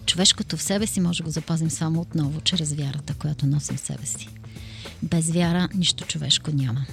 Човешкото 0.07 0.57
в 0.57 0.63
себе 0.63 0.87
си 0.87 1.01
може 1.01 1.19
да 1.19 1.25
го 1.25 1.31
запазим 1.31 1.71
само 1.71 2.01
отново, 2.01 2.41
чрез 2.41 2.73
вярата, 2.73 3.15
която 3.15 3.47
носим 3.47 3.77
в 3.77 3.81
себе 3.81 4.07
си. 4.07 4.29
Без 5.03 5.31
вяра 5.31 5.69
нищо 5.75 6.05
човешко 6.05 6.51
няма. 6.51 6.87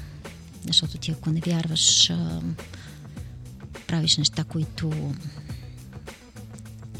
Защото 0.67 0.97
ти 0.97 1.11
ако 1.11 1.29
не 1.29 1.39
вярваш, 1.39 2.11
правиш 3.87 4.17
неща, 4.17 4.43
които 4.43 5.13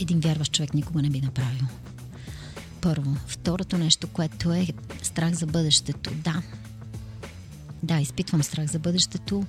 един 0.01 0.19
вярващ 0.19 0.53
човек 0.53 0.73
никога 0.73 1.01
не 1.01 1.09
би 1.09 1.21
направил. 1.21 1.67
Първо. 2.81 3.15
Второто 3.27 3.77
нещо, 3.77 4.07
което 4.07 4.53
е 4.53 4.67
страх 5.01 5.33
за 5.33 5.45
бъдещето. 5.45 6.11
Да. 6.13 6.41
Да, 7.83 7.99
изпитвам 7.99 8.43
страх 8.43 8.71
за 8.71 8.79
бъдещето 8.79 9.45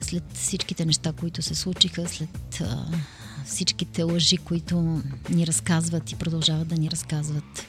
след 0.00 0.24
всичките 0.34 0.84
неща, 0.84 1.12
които 1.12 1.42
се 1.42 1.54
случиха, 1.54 2.08
след 2.08 2.60
а, 2.60 2.86
всичките 3.44 4.02
лъжи, 4.02 4.36
които 4.36 5.02
ни 5.30 5.46
разказват 5.46 6.12
и 6.12 6.16
продължават 6.16 6.68
да 6.68 6.74
ни 6.74 6.90
разказват. 6.90 7.66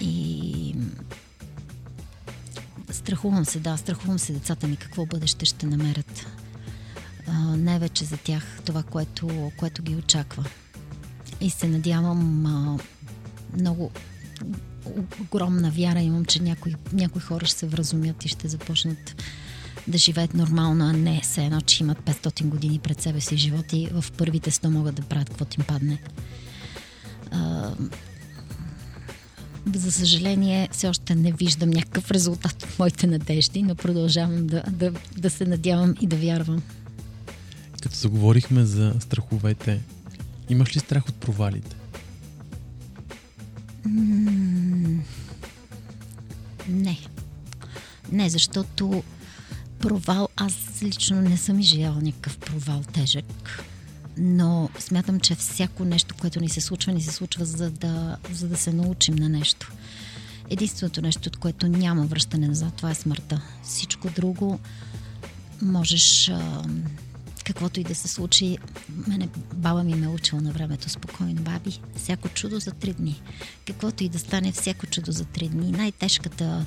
И 0.00 0.74
страхувам 2.90 3.44
се, 3.44 3.60
да, 3.60 3.76
страхувам 3.76 4.18
се 4.18 4.32
децата 4.32 4.66
ми 4.66 4.76
какво 4.76 5.06
бъдеще 5.06 5.44
ще 5.44 5.66
намерят. 5.66 6.26
най-вече 7.56 8.04
за 8.04 8.16
тях 8.16 8.60
това, 8.64 8.82
което, 8.82 9.52
което 9.56 9.82
ги 9.82 9.96
очаква 9.96 10.44
и 11.40 11.50
се 11.50 11.68
надявам 11.68 12.46
а, 12.46 12.78
много 13.58 13.90
огромна 15.20 15.70
вяра 15.70 16.00
имам, 16.00 16.24
че 16.24 16.42
някои, 16.42 16.74
някои 16.92 17.22
хора 17.22 17.46
ще 17.46 17.58
се 17.58 17.66
вразумят 17.66 18.24
и 18.24 18.28
ще 18.28 18.48
започнат 18.48 19.22
да 19.88 19.98
живеят 19.98 20.34
нормално, 20.34 20.84
а 20.84 20.92
не 20.92 21.20
се 21.22 21.44
едно, 21.44 21.60
че 21.60 21.82
имат 21.82 21.98
500 21.98 22.44
години 22.44 22.78
пред 22.78 23.00
себе 23.00 23.20
си 23.20 23.36
живот 23.36 23.72
и 23.72 23.88
в 23.92 24.04
първите 24.12 24.50
100 24.50 24.68
могат 24.68 24.94
да 24.94 25.02
правят 25.02 25.28
каквото 25.28 25.60
им 25.60 25.66
падне. 25.66 25.98
А, 27.30 27.70
за 29.74 29.92
съжаление, 29.92 30.68
все 30.72 30.88
още 30.88 31.14
не 31.14 31.32
виждам 31.32 31.70
някакъв 31.70 32.10
резултат 32.10 32.62
от 32.62 32.78
моите 32.78 33.06
надежди, 33.06 33.62
но 33.62 33.74
продължавам 33.74 34.46
да, 34.46 34.62
да, 34.70 34.92
да 35.16 35.30
се 35.30 35.44
надявам 35.44 35.94
и 36.00 36.06
да 36.06 36.16
вярвам. 36.16 36.62
Като 37.82 37.96
заговорихме 37.96 38.64
за 38.64 38.94
страховете, 39.00 39.80
Имаш 40.48 40.76
ли 40.76 40.80
страх 40.80 41.08
от 41.08 41.14
провалите? 41.14 41.76
не. 46.68 46.98
Не, 48.12 48.30
защото 48.30 49.02
провал, 49.78 50.28
аз 50.36 50.82
лично 50.82 51.20
не 51.20 51.36
съм 51.36 51.60
изживяла 51.60 52.02
някакъв 52.02 52.38
провал 52.38 52.82
тежък, 52.92 53.64
но 54.18 54.68
смятам, 54.78 55.20
че 55.20 55.34
всяко 55.34 55.84
нещо, 55.84 56.14
което 56.20 56.40
ни 56.40 56.48
се 56.48 56.60
случва, 56.60 56.92
ни 56.92 57.02
се 57.02 57.12
случва 57.12 57.44
за 57.44 57.70
да, 57.70 58.16
за 58.32 58.48
да 58.48 58.56
се 58.56 58.72
научим 58.72 59.14
на 59.14 59.28
нещо. 59.28 59.72
Единственото 60.50 61.02
нещо, 61.02 61.28
от 61.28 61.36
което 61.36 61.68
няма 61.68 62.06
връщане 62.06 62.48
назад, 62.48 62.74
това 62.74 62.90
е 62.90 62.94
смъртта. 62.94 63.42
Всичко 63.62 64.10
друго 64.10 64.60
можеш 65.62 66.28
а, 66.28 66.64
каквото 67.48 67.80
и 67.80 67.84
да 67.84 67.94
се 67.94 68.08
случи, 68.08 68.58
мене 69.06 69.28
баба 69.54 69.84
ми 69.84 69.94
ме 69.94 70.06
е 70.06 70.08
учила 70.08 70.40
на 70.40 70.52
времето 70.52 70.90
спокойно. 70.90 71.42
Баби, 71.42 71.80
всяко 71.96 72.28
чудо 72.28 72.60
за 72.60 72.70
три 72.70 72.92
дни. 72.92 73.22
Каквото 73.66 74.04
и 74.04 74.08
да 74.08 74.18
стане, 74.18 74.52
всяко 74.52 74.86
чудо 74.86 75.12
за 75.12 75.24
три 75.24 75.48
дни. 75.48 75.72
Най-тежката, 75.72 76.66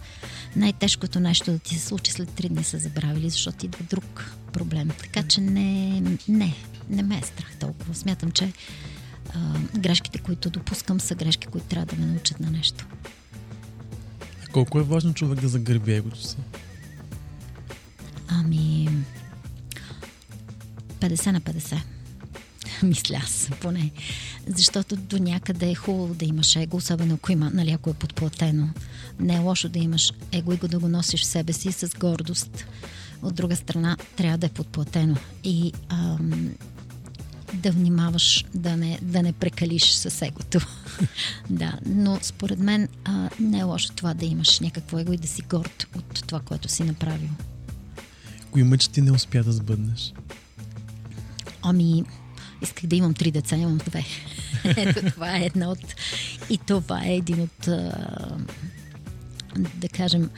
най-тежкото 0.56 1.20
нещо 1.20 1.52
да 1.52 1.60
ти 1.60 1.76
се 1.76 1.86
случи 1.86 2.12
след 2.12 2.30
три 2.30 2.50
дни 2.50 2.63
са 2.63 2.80
забравили, 2.80 3.30
защото 3.30 3.65
идва 3.65 3.84
друг 3.89 4.36
проблем. 4.54 4.89
Така 5.00 5.24
че 5.28 5.41
не, 5.41 6.02
не, 6.28 6.56
не 6.89 7.04
ме 7.04 7.17
е 7.17 7.26
страх 7.26 7.56
толкова. 7.60 7.96
Смятам, 7.96 8.32
че 8.32 8.54
а, 9.34 9.60
грешките, 9.80 10.17
които 10.17 10.50
допускам, 10.50 11.00
са 11.00 11.15
грешки, 11.15 11.48
които 11.48 11.67
трябва 11.67 11.86
да 11.86 12.02
ме 12.02 12.06
научат 12.06 12.39
на 12.39 12.52
нещо. 12.52 12.88
А 14.44 14.52
колко 14.52 14.80
е 14.80 14.84
важно 14.84 15.13
човек 15.13 15.39
да 15.41 15.48
загърби 15.48 15.94
егото 15.94 16.28
си? 16.28 16.38
Ами, 18.28 18.89
50 21.02 21.32
на 21.32 21.42
50. 21.42 21.82
Мисля 22.84 23.16
аз, 23.24 23.50
поне. 23.62 23.92
Защото 24.48 24.96
до 24.96 25.18
някъде 25.20 25.72
е 25.72 25.76
хубаво 25.76 26.14
да 26.14 26.26
имаш 26.26 26.56
его, 26.56 26.78
особено 26.78 27.14
ако 27.14 27.32
има, 27.32 27.52
нали, 27.54 27.72
ако 27.72 27.90
е 27.90 27.94
подплатено. 27.94 28.70
Не 29.20 29.36
е 29.36 29.40
лошо 29.40 29.70
да 29.70 29.80
имаш 29.80 30.14
его 30.32 30.54
и 30.54 30.58
го 30.58 30.68
да 30.68 30.80
го 30.80 30.88
носиш 30.88 31.22
в 31.22 31.26
себе 31.26 31.54
си 31.54 31.72
с 31.72 31.90
гордост. 32.00 32.66
От 33.22 33.36
друга 33.36 33.56
страна, 33.56 33.98
трябва 34.16 34.38
да 34.38 34.46
е 34.46 34.50
подплатено. 34.50 35.16
И 35.44 35.74
ам, 35.90 36.52
да 37.54 37.72
внимаваш 37.72 38.46
да 38.56 38.78
не, 38.78 39.00
да 39.02 39.24
не 39.24 39.34
прекалиш 39.34 39.92
с 39.92 40.26
егото. 40.26 40.60
да, 41.50 41.80
но 41.86 42.20
според 42.22 42.60
мен 42.60 42.88
а, 43.06 43.30
не 43.40 43.60
е 43.60 43.64
лошо 43.64 43.94
това 43.96 44.14
да 44.14 44.26
имаш 44.26 44.60
някакво 44.60 45.00
его 45.00 45.14
и 45.14 45.18
да 45.18 45.28
си 45.28 45.42
горд 45.42 45.88
от 45.96 46.28
това, 46.28 46.40
което 46.40 46.70
си 46.70 46.84
направил. 46.84 47.30
Кои 48.52 48.64
мъчи 48.64 48.90
ти 48.90 49.02
не 49.02 49.12
успя 49.12 49.44
да 49.44 49.52
сбъднеш? 49.52 50.14
Ами, 51.62 52.04
Исках 52.62 52.86
да 52.86 52.95
имам 52.95 53.13
три 53.13 53.32
деца, 53.32 53.56
имам 53.56 53.78
две. 53.78 54.06
Ето, 54.63 55.02
това 55.12 55.38
е 55.38 55.45
едно 55.45 55.71
от... 55.71 55.95
И 56.50 56.58
това 56.58 57.06
е 57.06 57.15
един 57.15 57.41
от... 57.41 57.69
Да 59.76 59.89
кажем, 59.89 60.30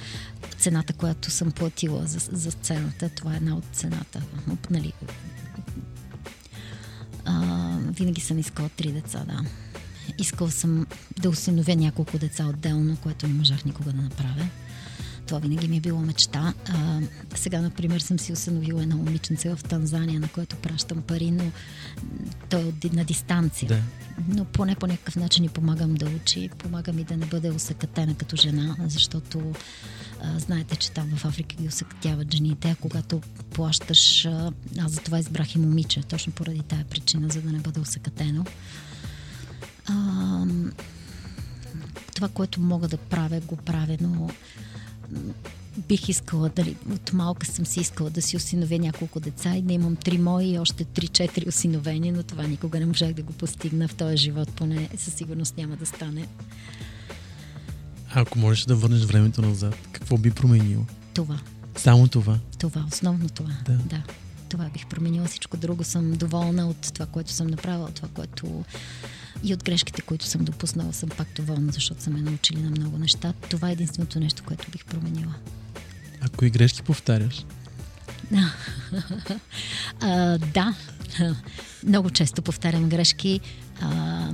цената, 0.57 0.93
която 0.93 1.31
съм 1.31 1.51
платила 1.51 2.05
за, 2.05 2.19
за 2.31 2.51
сцената. 2.51 3.09
Това 3.09 3.33
е 3.33 3.37
една 3.37 3.55
от 3.55 3.63
цената. 3.73 4.21
Нали, 4.69 4.93
а, 7.25 7.77
винаги 7.79 8.21
съм 8.21 8.39
искала 8.39 8.69
три 8.69 8.91
деца, 8.91 9.23
да. 9.27 9.39
Искала 10.17 10.51
съм 10.51 10.85
да 11.19 11.29
осиновя 11.29 11.75
няколко 11.75 12.17
деца 12.17 12.45
отделно, 12.45 12.97
което 12.97 13.27
не 13.27 13.33
можах 13.33 13.65
никога 13.65 13.91
да 13.91 14.01
направя. 14.01 14.47
Това 15.27 15.39
винаги 15.39 15.67
ми 15.67 15.77
е 15.77 15.81
било 15.81 15.99
мечта. 15.99 16.53
А, 16.69 17.01
сега, 17.35 17.61
например, 17.61 17.99
съм 17.99 18.19
си 18.19 18.33
осиновила 18.33 18.83
едно 18.83 18.97
момиченце 18.97 19.55
в 19.55 19.63
Танзания, 19.63 20.19
на 20.19 20.27
което 20.27 20.55
пращам 20.55 21.01
пари, 21.01 21.31
но 21.31 21.51
той 22.49 22.61
е 22.61 22.95
на 22.95 23.05
дистанция. 23.05 23.67
Да. 23.67 23.81
Но 24.27 24.45
поне 24.45 24.75
по 24.75 24.87
някакъв 24.87 25.15
начин 25.15 25.41
ни 25.41 25.49
помагам 25.49 25.95
да 25.95 26.05
учи, 26.05 26.49
помагам 26.57 26.99
и 26.99 27.03
да 27.03 27.17
не 27.17 27.25
бъде 27.25 27.51
усъкатена 27.51 28.15
като 28.15 28.35
жена, 28.35 28.75
защото 28.87 29.53
а, 30.21 30.39
знаете, 30.39 30.75
че 30.75 30.91
там 30.91 31.09
в 31.15 31.25
Африка 31.25 31.55
ги 31.55 31.67
усъкътяват 31.67 32.33
жените, 32.33 32.69
а 32.69 32.75
когато 32.75 33.21
плащаш, 33.53 34.25
а, 34.25 34.51
аз 34.79 34.91
за 34.91 35.01
това 35.01 35.19
избрах 35.19 35.55
и 35.55 35.59
момиче, 35.59 36.03
точно 36.03 36.33
поради 36.33 36.61
тая 36.61 36.85
причина, 36.85 37.29
за 37.29 37.41
да 37.41 37.51
не 37.51 37.59
бъде 37.59 37.79
усъкатено. 37.79 38.45
А, 39.85 40.45
това, 42.15 42.27
което 42.27 42.61
мога 42.61 42.87
да 42.87 42.97
правя, 42.97 43.39
го 43.39 43.55
правя, 43.55 43.97
но 44.01 44.29
бих 45.77 46.09
искала, 46.09 46.49
дали, 46.49 46.75
от 46.93 47.13
малка 47.13 47.45
съм 47.45 47.65
си 47.65 47.79
искала 47.79 48.09
да 48.09 48.21
си 48.21 48.37
осиновя 48.37 48.79
няколко 48.79 49.19
деца 49.19 49.55
и 49.55 49.61
да 49.61 49.73
имам 49.73 49.95
три 49.95 50.17
мои 50.17 50.45
и 50.45 50.59
още 50.59 50.85
три-четири 50.85 51.49
осиновени, 51.49 52.11
но 52.11 52.23
това 52.23 52.43
никога 52.43 52.79
не 52.79 52.85
можах 52.85 53.13
да 53.13 53.23
го 53.23 53.33
постигна 53.33 53.87
в 53.87 53.95
този 53.95 54.17
живот, 54.17 54.49
поне 54.55 54.89
със 54.97 55.13
сигурност 55.13 55.57
няма 55.57 55.75
да 55.75 55.85
стане. 55.85 56.27
А 58.09 58.21
ако 58.21 58.39
можеш 58.39 58.65
да 58.65 58.75
върнеш 58.75 59.03
времето 59.03 59.41
назад, 59.41 59.75
какво 59.91 60.17
би 60.17 60.31
променило? 60.31 60.85
Това. 61.13 61.39
Само 61.75 62.07
това? 62.07 62.39
Това, 62.59 62.85
основно 62.91 63.29
това. 63.29 63.51
Да. 63.65 63.73
да. 63.73 64.03
Това 64.53 64.69
бих 64.69 64.85
променила. 64.87 65.27
Всичко 65.27 65.57
друго 65.57 65.83
съм 65.83 66.11
доволна 66.11 66.69
от 66.69 66.93
това, 66.93 67.05
което 67.05 67.31
съм 67.31 67.47
направила, 67.47 67.91
това, 67.91 68.07
което 68.07 68.65
и 69.43 69.53
от 69.53 69.63
грешките, 69.63 70.01
които 70.01 70.25
съм 70.25 70.45
допуснала, 70.45 70.93
съм 70.93 71.09
пак 71.09 71.27
доволна, 71.35 71.71
защото 71.71 72.03
са 72.03 72.09
ме 72.09 72.21
научили 72.21 72.61
на 72.61 72.69
много 72.69 72.97
неща. 72.97 73.33
Това 73.49 73.69
е 73.69 73.71
единственото 73.71 74.19
нещо, 74.19 74.43
което 74.45 74.71
бих 74.71 74.85
променила. 74.85 75.33
А 76.21 76.29
кои 76.29 76.49
грешки 76.49 76.83
повтаряш? 76.83 77.45
а, 80.01 80.37
да, 80.37 80.75
много 81.87 82.09
често 82.09 82.41
повтарям 82.41 82.89
грешки. 82.89 83.39
А, 83.81 84.31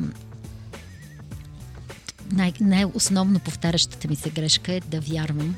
най- 2.31 2.53
най-основно 2.61 3.39
повтарящата 3.39 4.07
ми 4.07 4.15
се 4.15 4.29
грешка 4.29 4.73
е 4.73 4.79
да 4.79 5.01
вярвам. 5.01 5.55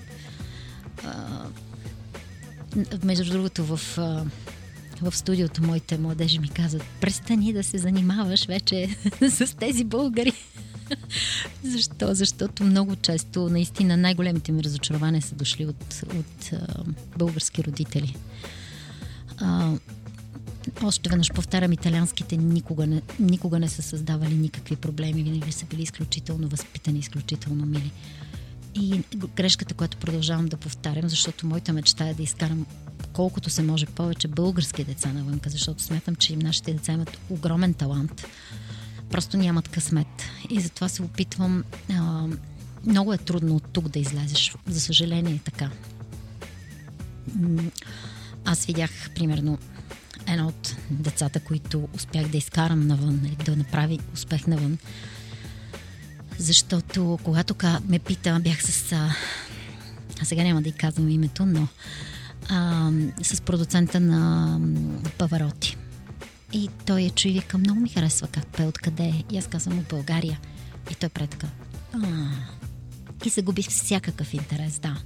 А, 1.05 1.45
между 3.03 3.31
другото, 3.31 3.63
в 3.65 3.97
в 5.01 5.15
студиото 5.15 5.63
моите 5.63 5.97
младежи 5.97 6.39
ми 6.39 6.49
казват, 6.49 6.83
престани 7.01 7.53
да 7.53 7.63
се 7.63 7.77
занимаваш 7.77 8.45
вече 8.45 8.95
с 9.29 9.57
тези 9.57 9.83
българи. 9.83 10.33
Защо? 11.63 12.13
Защото 12.13 12.63
много 12.63 12.95
често 12.95 13.49
наистина 13.49 13.97
най-големите 13.97 14.51
ми 14.51 14.63
разочарования 14.63 15.21
са 15.21 15.35
дошли 15.35 15.65
от, 15.65 16.03
от 16.15 16.53
а, 16.53 16.83
български 17.17 17.63
родители. 17.63 18.15
А, 19.37 19.73
още 20.83 21.09
веднъж 21.09 21.31
повтарям, 21.31 21.71
италианските 21.71 22.37
никога 22.37 22.87
не, 22.87 23.01
никога 23.19 23.59
не 23.59 23.69
са 23.69 23.81
създавали 23.81 24.35
никакви 24.35 24.75
проблеми, 24.75 25.23
винаги 25.23 25.51
са 25.51 25.65
били 25.65 25.81
изключително 25.81 26.47
възпитани, 26.47 26.99
изключително 26.99 27.65
мили. 27.65 27.91
И 28.75 29.01
грешката, 29.35 29.73
която 29.73 29.97
продължавам 29.97 30.45
да 30.45 30.57
повтарям, 30.57 31.09
защото 31.09 31.47
моята 31.47 31.73
мечта 31.73 32.07
е 32.07 32.13
да 32.13 32.23
изкарам 32.23 32.65
колкото 33.13 33.49
се 33.49 33.63
може 33.63 33.85
повече 33.85 34.27
български 34.27 34.83
деца 34.83 35.13
навънка, 35.13 35.49
защото 35.49 35.83
смятам, 35.83 36.15
че 36.15 36.33
им 36.33 36.39
нашите 36.39 36.73
деца 36.73 36.91
имат 36.93 37.17
огромен 37.29 37.73
талант. 37.73 38.25
Просто 39.09 39.37
нямат 39.37 39.67
късмет. 39.67 40.23
И 40.49 40.61
затова 40.61 40.89
се 40.89 41.01
опитвам. 41.01 41.63
А, 41.93 42.27
много 42.85 43.13
е 43.13 43.17
трудно 43.17 43.55
от 43.55 43.63
тук 43.73 43.87
да 43.87 43.99
излезеш. 43.99 44.55
За 44.67 44.81
съжаление 44.81 45.33
е 45.33 45.39
така. 45.39 45.69
Аз 48.45 48.65
видях, 48.65 49.09
примерно, 49.15 49.57
едно 50.27 50.47
от 50.47 50.75
децата, 50.89 51.39
които 51.39 51.89
успях 51.95 52.27
да 52.27 52.37
изкарам 52.37 52.87
навън, 52.87 53.19
нали, 53.23 53.35
да 53.45 53.55
направи 53.55 53.99
успех 54.13 54.47
навън. 54.47 54.77
Защото 56.41 57.19
когато 57.23 57.55
ме 57.87 57.99
пита, 57.99 58.39
бях 58.43 58.63
с... 58.63 58.91
А 60.21 60.25
сега 60.25 60.43
няма 60.43 60.61
да 60.61 60.69
й 60.69 60.71
казвам 60.71 61.09
името, 61.09 61.45
но 61.45 61.67
а, 62.49 62.91
с 63.23 63.41
продуцента 63.41 63.99
на 63.99 64.59
Павароти. 65.17 65.77
И 66.53 66.69
той 66.85 67.01
я 67.01 67.09
чу 67.09 67.27
и 67.27 67.31
вика, 67.31 67.57
много 67.57 67.79
ми 67.79 67.89
харесва 67.89 68.27
как 68.27 68.47
пе, 68.47 68.63
откъде 68.63 69.03
е. 69.03 69.23
И 69.31 69.37
аз 69.37 69.47
казвам 69.47 69.79
от 69.79 69.85
България. 69.85 70.39
И 70.91 70.95
той 70.95 71.09
прави 71.09 71.27
така. 71.27 71.47
И 73.25 73.29
загубих 73.29 73.69
всякакъв 73.69 74.33
интерес, 74.33 74.79
да. 74.79 74.97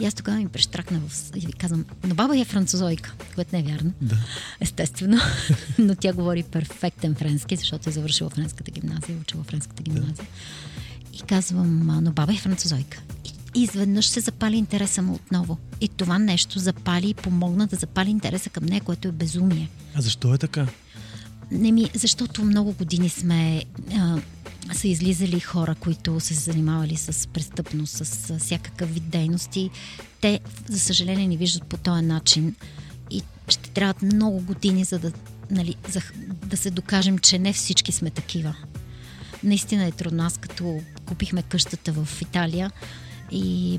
И 0.00 0.06
аз 0.06 0.14
тогава 0.14 0.38
ми 0.38 0.48
прещракна 0.48 1.00
в... 1.08 1.36
и 1.36 1.52
казвам, 1.52 1.84
но 2.04 2.14
баба 2.14 2.38
е 2.38 2.44
французойка, 2.44 3.14
което 3.34 3.56
не 3.56 3.60
е 3.60 3.62
вярно. 3.62 3.92
Да. 4.00 4.16
Естествено. 4.60 5.18
но 5.78 5.94
тя 5.94 6.12
говори 6.12 6.42
перфектен 6.42 7.14
френски, 7.14 7.56
защото 7.56 7.88
е 7.88 7.92
завършила 7.92 8.30
френската 8.30 8.70
гимназия, 8.70 9.18
учила 9.20 9.44
френската 9.44 9.82
гимназия. 9.82 10.14
Да. 10.14 11.18
И 11.18 11.20
казвам, 11.20 12.00
но 12.02 12.12
баба 12.12 12.32
е 12.32 12.36
французойка. 12.36 13.02
И 13.24 13.32
и 13.54 13.62
изведнъж 13.62 14.06
се 14.06 14.20
запали 14.20 14.56
интереса 14.56 15.02
му 15.02 15.14
отново. 15.14 15.58
И 15.80 15.88
това 15.88 16.18
нещо 16.18 16.58
запали 16.58 17.10
и 17.10 17.14
помогна 17.14 17.66
да 17.66 17.76
запали 17.76 18.10
интереса 18.10 18.50
към 18.50 18.64
нея, 18.64 18.80
което 18.80 19.08
е 19.08 19.12
безумие. 19.12 19.68
А 19.94 20.00
защо 20.00 20.34
е 20.34 20.38
така? 20.38 20.66
Не 21.50 21.72
ми, 21.72 21.90
защото 21.94 22.44
много 22.44 22.72
години 22.72 23.08
сме 23.08 23.64
а, 23.96 24.18
са 24.72 24.88
излизали 24.88 25.40
хора, 25.40 25.74
които 25.74 26.20
са 26.20 26.26
се 26.26 26.34
занимавали 26.34 26.96
с 26.96 27.28
престъпност, 27.28 28.06
с, 28.06 28.38
всякакъв 28.38 28.94
вид 28.94 29.08
дейности. 29.08 29.70
Те, 30.20 30.40
за 30.68 30.78
съжаление, 30.78 31.26
ни 31.26 31.36
виждат 31.36 31.64
по 31.64 31.76
този 31.76 32.04
начин 32.04 32.54
и 33.10 33.22
ще 33.48 33.70
трябват 33.70 34.02
много 34.02 34.40
години, 34.40 34.84
за 34.84 34.98
да, 34.98 35.12
нали, 35.50 35.76
за, 35.88 36.00
да 36.46 36.56
се 36.56 36.70
докажем, 36.70 37.18
че 37.18 37.38
не 37.38 37.52
всички 37.52 37.92
сме 37.92 38.10
такива. 38.10 38.54
Наистина 39.44 39.84
е 39.84 39.92
трудно. 39.92 40.22
Аз 40.22 40.38
като 40.38 40.80
купихме 41.06 41.42
къщата 41.42 41.92
в 41.92 42.22
Италия, 42.22 42.72
и 43.30 43.78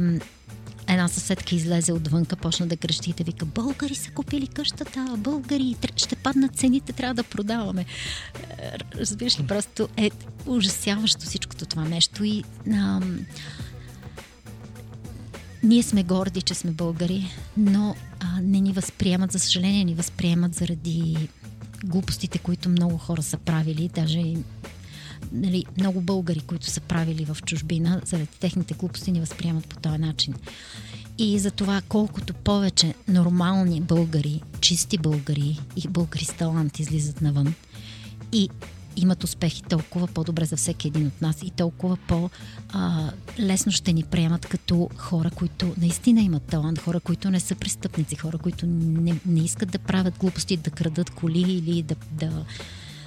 една 0.90 1.08
съседка 1.08 1.56
излезе 1.56 1.94
отвънка, 1.94 2.36
почна 2.36 2.68
да 2.68 2.78
крещи 2.78 3.14
и 3.20 3.24
вика, 3.24 3.46
българи 3.46 3.96
са 3.96 4.12
купили 4.12 4.48
къщата, 4.48 5.16
българи, 5.18 5.76
ще 5.96 6.16
паднат 6.16 6.56
цените, 6.56 6.94
трябва 6.94 7.14
да 7.14 7.24
продаваме. 7.24 7.86
Разбираш 8.96 9.40
ли, 9.40 9.48
просто 9.48 9.90
е 9.98 10.12
ужасяващо 10.46 11.26
всичкото 11.26 11.66
това 11.66 11.84
нещо 11.86 12.24
и 12.24 12.44
а, 12.74 13.02
ние 15.64 15.84
сме 15.84 16.04
горди, 16.04 16.42
че 16.42 16.54
сме 16.54 16.72
българи, 16.72 17.28
но 17.58 17.96
а, 18.20 18.42
не 18.42 18.60
ни 18.60 18.74
възприемат, 18.74 19.32
за 19.32 19.40
съжаление, 19.40 19.84
ни 19.84 19.96
възприемат 19.96 20.56
заради 20.56 21.30
глупостите, 21.84 22.38
които 22.38 22.70
много 22.70 22.98
хора 22.98 23.24
са 23.24 23.38
правили, 23.38 23.90
даже 23.96 24.34
нали, 25.32 25.66
много 25.78 26.02
българи, 26.02 26.40
които 26.40 26.66
са 26.66 26.82
правили 26.82 27.26
в 27.26 27.38
чужбина, 27.46 28.02
заради 28.06 28.28
техните 28.40 28.74
глупости 28.74 29.12
ни 29.12 29.20
възприемат 29.20 29.68
по 29.68 29.76
този 29.76 29.98
начин. 29.98 30.34
И 31.18 31.40
за 31.40 31.52
това 31.52 31.82
колкото 31.90 32.34
повече 32.34 32.94
нормални 33.08 33.82
българи, 33.82 34.42
чисти 34.62 34.98
българи 34.98 35.60
и 35.76 35.88
българи 35.88 36.26
с 36.26 36.34
талант 36.34 36.80
излизат 36.80 37.22
навън 37.22 37.54
и 38.32 38.50
имат 38.96 39.24
успехи, 39.24 39.64
толкова 39.64 40.08
по-добре 40.08 40.46
за 40.46 40.58
всеки 40.58 40.88
един 40.88 41.08
от 41.08 41.22
нас 41.22 41.44
и 41.44 41.50
толкова 41.50 41.98
по-лесно 42.08 43.72
ще 43.72 43.94
ни 43.94 44.04
приемат 44.04 44.46
като 44.46 44.90
хора, 44.98 45.32
които 45.32 45.74
наистина 45.78 46.22
имат 46.22 46.44
талант, 46.44 46.80
хора, 46.80 47.00
които 47.00 47.30
не 47.30 47.40
са 47.40 47.56
престъпници, 47.56 48.16
хора, 48.16 48.38
които 48.38 48.66
не, 48.66 49.20
не 49.26 49.40
искат 49.40 49.72
да 49.72 49.80
правят 49.80 50.18
глупости, 50.18 50.58
да 50.58 50.70
крадат 50.70 51.10
коли 51.10 51.42
или 51.42 51.82
да, 51.82 51.96
да 52.12 52.46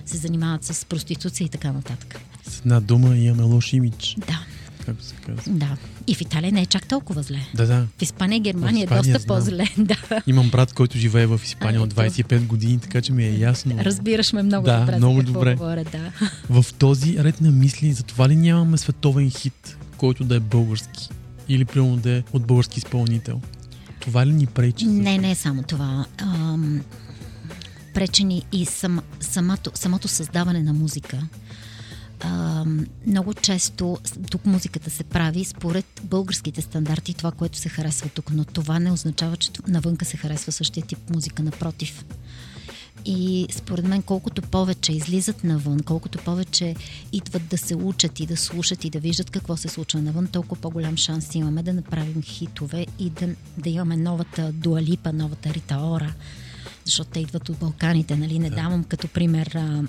се 0.06 0.16
занимават 0.16 0.64
с 0.64 0.84
проституция 0.84 1.44
и 1.44 1.48
така 1.48 1.72
нататък. 1.72 2.20
С 2.48 2.58
една 2.58 2.80
дума 2.80 3.16
имаме 3.16 3.42
лош 3.42 3.72
имидж. 3.72 4.16
Да. 4.18 4.44
Както 4.86 5.04
се 5.04 5.14
казва. 5.14 5.52
Да. 5.52 5.76
И 6.06 6.14
в 6.14 6.20
Италия 6.20 6.52
не 6.52 6.60
е 6.62 6.66
чак 6.66 6.88
толкова 6.88 7.22
зле. 7.22 7.40
Да, 7.54 7.66
да. 7.66 7.86
В 7.98 8.02
Испания 8.02 8.36
и 8.36 8.40
Германия 8.40 8.84
Испания, 8.84 9.00
е 9.00 9.12
доста 9.12 9.18
знам. 9.18 9.36
по-зле. 9.36 9.64
Да. 9.78 10.22
Имам 10.26 10.50
брат, 10.50 10.72
който 10.72 10.98
живее 10.98 11.26
в 11.26 11.40
Испания 11.44 11.80
а, 11.80 11.82
от 11.82 11.94
25 11.94 12.46
години, 12.46 12.78
така 12.78 13.00
че 13.00 13.12
ми 13.12 13.24
е 13.24 13.38
ясно. 13.38 13.78
Разбираш 13.78 14.32
ме 14.32 14.42
много 14.42 14.66
да, 14.66 14.80
добре. 14.80 14.96
Много 14.96 15.22
добре. 15.22 15.54
Говоря, 15.54 15.84
да. 15.84 16.12
В 16.50 16.66
този 16.78 17.18
ред 17.18 17.40
на 17.40 17.50
мисли, 17.50 17.92
за 17.92 18.02
това 18.02 18.28
ли 18.28 18.36
нямаме 18.36 18.78
световен 18.78 19.30
хит, 19.30 19.76
който 19.96 20.24
да 20.24 20.36
е 20.36 20.40
български? 20.40 21.08
Или 21.48 21.64
примерно 21.64 21.96
да 21.96 22.10
е 22.10 22.22
от 22.32 22.46
български 22.46 22.78
изпълнител? 22.78 23.40
Това 24.00 24.26
ли 24.26 24.32
ни 24.32 24.46
пречи? 24.46 24.86
Не, 24.86 25.18
не 25.18 25.30
е 25.30 25.34
само 25.34 25.62
това. 25.62 26.06
Ам, 26.18 26.80
пречени 27.94 28.42
и 28.52 28.66
сам, 28.66 29.00
самото, 29.20 29.70
самото 29.74 30.08
създаване 30.08 30.62
на 30.62 30.72
музика. 30.72 31.22
А, 32.20 32.64
много 33.06 33.34
често 33.34 33.98
тук 34.30 34.46
музиката 34.46 34.90
се 34.90 35.04
прави 35.04 35.44
според 35.44 35.86
българските 36.04 36.62
стандарти, 36.62 37.14
това, 37.14 37.30
което 37.30 37.58
се 37.58 37.68
харесва 37.68 38.08
тук, 38.08 38.30
но 38.30 38.44
това 38.44 38.78
не 38.78 38.92
означава, 38.92 39.36
че 39.36 39.50
навънка 39.68 40.04
се 40.04 40.16
харесва 40.16 40.52
същия 40.52 40.86
тип 40.86 41.10
музика, 41.10 41.42
напротив. 41.42 42.04
И 43.04 43.46
според 43.50 43.84
мен, 43.84 44.02
колкото 44.02 44.42
повече 44.42 44.92
излизат 44.92 45.44
навън, 45.44 45.80
колкото 45.80 46.18
повече 46.18 46.74
идват 47.12 47.46
да 47.48 47.58
се 47.58 47.74
учат 47.74 48.20
и 48.20 48.26
да 48.26 48.36
слушат 48.36 48.84
и 48.84 48.90
да 48.90 49.00
виждат 49.00 49.30
какво 49.30 49.56
се 49.56 49.68
случва 49.68 50.02
навън, 50.02 50.26
толкова 50.26 50.60
по-голям 50.60 50.96
шанс 50.96 51.34
имаме 51.34 51.62
да 51.62 51.72
направим 51.72 52.22
хитове 52.22 52.86
и 52.98 53.10
да, 53.10 53.28
да 53.58 53.70
имаме 53.70 53.96
новата 53.96 54.52
дуалипа, 54.52 55.12
новата 55.12 55.54
ритаора, 55.54 56.14
защото 56.84 57.10
те 57.10 57.20
идват 57.20 57.48
от 57.48 57.58
Балканите, 57.58 58.16
нали? 58.16 58.38
Не 58.38 58.50
давам 58.50 58.84
като 58.84 59.08
пример 59.08 59.46
а, 59.54 59.82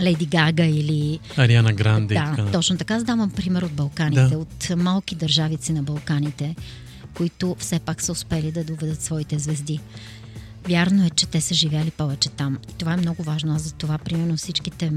Леди 0.00 0.26
Гага 0.26 0.64
или... 0.64 1.20
Ариана 1.36 1.72
Гранде. 1.72 2.14
Да, 2.14 2.34
така. 2.36 2.50
точно 2.50 2.76
така. 2.76 2.98
Давам 2.98 3.30
пример 3.30 3.62
от 3.62 3.72
Балканите, 3.72 4.28
да. 4.28 4.38
от 4.38 4.70
малки 4.76 5.14
държавици 5.14 5.72
на 5.72 5.82
Балканите, 5.82 6.56
които 7.14 7.56
все 7.58 7.78
пак 7.78 8.02
са 8.02 8.12
успели 8.12 8.52
да 8.52 8.64
доведат 8.64 9.02
своите 9.02 9.38
звезди. 9.38 9.80
Вярно 10.68 11.06
е, 11.06 11.10
че 11.10 11.26
те 11.26 11.40
са 11.40 11.54
живяли 11.54 11.90
повече 11.90 12.28
там. 12.28 12.58
И 12.70 12.72
това 12.72 12.92
е 12.92 12.96
много 12.96 13.22
важно. 13.22 13.54
Аз 13.54 13.62
за 13.62 13.72
това, 13.72 13.98
примерно, 13.98 14.36
всичките 14.36 14.92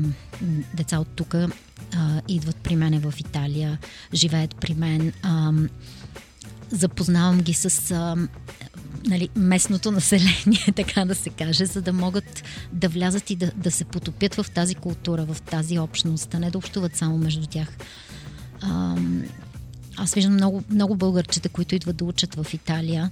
деца 0.73 0.99
от 0.99 1.07
тук 1.07 1.35
идват 2.27 2.55
при 2.55 2.75
мене 2.75 2.99
в 2.99 3.13
Италия, 3.19 3.77
живеят 4.13 4.55
при 4.55 4.73
мен. 4.73 5.13
А, 5.23 5.51
запознавам 6.71 7.41
ги 7.41 7.53
с 7.53 7.91
а, 7.91 8.15
нали, 9.07 9.29
местното 9.35 9.91
население, 9.91 10.65
така 10.75 11.05
да 11.05 11.15
се 11.15 11.29
каже, 11.29 11.65
за 11.65 11.81
да 11.81 11.93
могат 11.93 12.43
да 12.73 12.89
влязат 12.89 13.29
и 13.29 13.35
да, 13.35 13.51
да 13.55 13.71
се 13.71 13.85
потопят 13.85 14.35
в 14.35 14.45
тази 14.53 14.75
култура, 14.75 15.25
в 15.25 15.41
тази 15.41 15.79
общност, 15.79 16.33
а 16.33 16.39
не 16.39 16.51
да 16.51 16.57
общуват 16.57 16.95
само 16.95 17.17
между 17.17 17.47
тях. 17.47 17.77
А, 18.61 18.95
аз 19.97 20.13
виждам 20.13 20.33
много, 20.33 20.63
много 20.69 20.95
българчета, 20.95 21.49
които 21.49 21.75
идват 21.75 21.95
да 21.95 22.05
учат 22.05 22.35
в 22.35 22.53
Италия, 22.53 23.11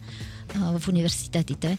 а, 0.55 0.79
в 0.79 0.87
университетите 0.87 1.77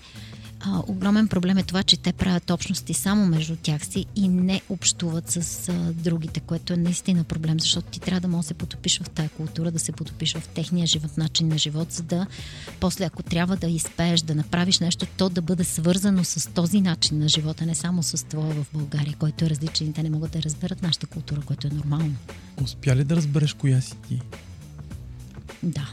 а, 0.61 0.83
огромен 0.87 1.29
проблем 1.29 1.59
е 1.59 1.63
това, 1.63 1.83
че 1.83 1.97
те 1.97 2.13
правят 2.13 2.51
общности 2.51 2.95
само 2.95 3.27
между 3.27 3.57
тях 3.57 3.87
си 3.87 4.07
и 4.17 4.29
не 4.29 4.63
общуват 4.69 5.31
с 5.31 5.69
а, 5.69 5.73
другите, 5.93 6.41
което 6.41 6.73
е 6.73 6.77
наистина 6.77 7.25
проблем, 7.25 7.61
защото 7.61 7.91
ти 7.91 8.01
трябва 8.01 8.21
да 8.21 8.29
можеш 8.29 8.45
да 8.45 8.49
се 8.49 8.55
потопиш 8.55 9.01
в 9.01 9.11
тая 9.11 9.29
култура, 9.29 9.71
да 9.71 9.79
се 9.79 9.93
потопиш 9.93 10.35
в 10.35 10.49
техния 10.49 10.87
живот, 10.87 11.17
начин 11.17 11.49
на 11.49 11.59
живот, 11.59 11.93
за 11.93 12.03
да 12.03 12.27
после, 12.81 13.05
ако 13.05 13.23
трябва 13.23 13.57
да 13.57 13.67
изпееш, 13.67 14.21
да 14.21 14.35
направиш 14.35 14.79
нещо, 14.79 15.07
то 15.17 15.29
да 15.29 15.43
бъде 15.43 15.65
свързано 15.65 16.25
с 16.25 16.53
този 16.53 16.81
начин 16.81 17.19
на 17.19 17.29
живота, 17.29 17.67
не 17.67 17.75
само 17.75 18.03
с 18.03 18.27
твоя 18.27 18.55
в 18.55 18.67
България, 18.75 19.17
който 19.19 19.45
е 19.45 19.51
различен 19.51 19.93
те 19.93 20.03
не 20.03 20.11
могат 20.11 20.31
да 20.31 20.43
разберат 20.43 20.83
нашата 20.83 21.07
култура, 21.07 21.41
което 21.41 21.67
е 21.67 21.71
нормално. 21.71 22.15
Успя 22.63 22.97
ли 22.97 23.05
да 23.05 23.17
разбереш 23.17 23.53
коя 23.53 23.81
си 23.81 23.95
ти? 24.09 24.21
Да, 25.63 25.89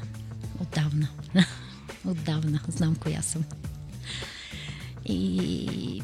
отдавна. 0.62 1.08
отдавна 2.06 2.60
знам 2.68 2.96
коя 2.96 3.22
съм. 3.22 3.44
И, 5.06 6.02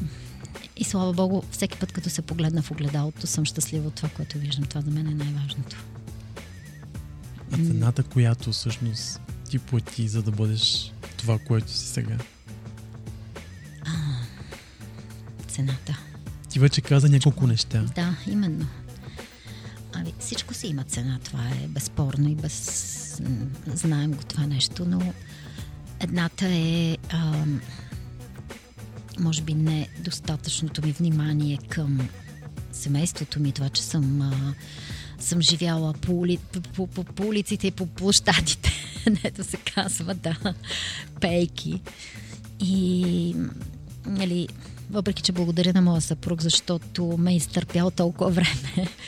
и 0.76 0.84
слава 0.84 1.12
Богу, 1.12 1.42
всеки 1.50 1.78
път, 1.78 1.92
като 1.92 2.10
се 2.10 2.22
погледна 2.22 2.62
в 2.62 2.70
огледалото, 2.70 3.26
съм 3.26 3.44
щастлива 3.44 3.88
от 3.88 3.94
това, 3.94 4.08
което 4.08 4.38
виждам. 4.38 4.64
Това 4.64 4.80
за 4.80 4.90
мен 4.90 5.06
е 5.06 5.14
най-важното. 5.14 5.76
И 7.58 7.66
цената, 7.66 8.02
която 8.02 8.52
всъщност 8.52 9.20
ти 9.50 9.58
плати, 9.58 10.08
за 10.08 10.22
да 10.22 10.30
бъдеш 10.30 10.92
това, 11.16 11.38
което 11.38 11.70
си 11.70 11.86
сега? 11.86 12.16
А, 13.86 13.90
цената. 15.48 15.98
Ти 16.48 16.58
вече 16.58 16.80
каза 16.80 17.08
няколко 17.08 17.46
неща. 17.46 17.82
Да, 17.94 18.16
именно. 18.26 18.66
Ами, 19.92 20.14
всичко 20.18 20.54
си 20.54 20.66
има 20.66 20.84
цена, 20.84 21.18
това 21.24 21.48
е 21.48 21.68
безспорно 21.68 22.28
и 22.28 22.34
без... 22.34 23.22
знаем 23.66 24.12
го 24.12 24.22
това 24.22 24.46
нещо, 24.46 24.84
но 24.88 25.12
едната 26.00 26.46
е... 26.48 26.96
Ам 27.08 27.60
може 29.20 29.42
би 29.42 29.54
не 29.54 29.88
достатъчното 29.98 30.86
ми 30.86 30.92
внимание 30.92 31.58
към 31.68 32.08
семейството 32.72 33.40
ми, 33.40 33.52
това, 33.52 33.68
че 33.68 33.82
съм, 33.82 34.22
а, 34.22 34.54
съм 35.18 35.42
живяла 35.42 35.92
по, 35.92 36.12
ули, 36.12 36.38
по, 36.76 36.86
по, 36.86 37.04
по 37.04 37.26
улиците 37.26 37.66
и 37.66 37.70
по 37.70 37.86
площадите, 37.86 38.72
нето 39.24 39.44
се 39.44 39.56
казва, 39.56 40.14
да, 40.14 40.36
пейки. 41.20 41.80
И, 42.60 43.36
нали, 44.06 44.48
въпреки, 44.90 45.22
че 45.22 45.32
благодаря 45.32 45.72
на 45.72 45.82
моя 45.82 46.00
съпруг, 46.00 46.42
защото 46.42 47.16
ме 47.18 47.36
изтърпял 47.36 47.90
толкова 47.90 48.30
време. 48.30 48.88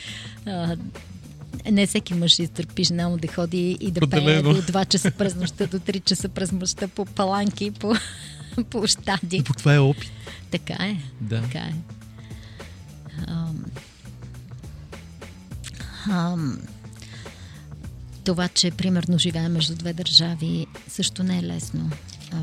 А, 0.45 0.77
не 1.71 1.87
всеки 1.87 2.13
мъж 2.13 2.39
изтърпи 2.39 2.83
жена 2.83 3.09
му 3.09 3.17
да 3.17 3.27
ходи 3.27 3.77
и 3.81 3.91
да 3.91 4.07
пее 4.07 4.41
до 4.41 4.61
2 4.61 4.87
часа 4.87 5.11
през 5.11 5.35
нощта, 5.35 5.67
до 5.67 5.79
3 5.79 6.03
часа 6.03 6.29
през 6.29 6.51
нощта 6.51 6.87
по 6.87 7.05
паланки, 7.05 7.71
по 7.71 7.93
площади. 8.69 9.37
И 9.37 9.43
това 9.43 9.75
е 9.75 9.79
опит. 9.79 10.11
Така 10.51 10.73
е. 10.73 10.97
Да. 11.21 11.41
Така 11.41 11.59
е. 11.59 11.73
Ам, 13.27 13.65
ам, 16.09 16.59
това, 18.23 18.47
че 18.47 18.71
примерно 18.71 19.17
живеем 19.17 19.51
между 19.51 19.75
две 19.75 19.93
държави, 19.93 20.67
също 20.87 21.23
не 21.23 21.39
е 21.39 21.43
лесно. 21.43 21.91
А, 22.31 22.37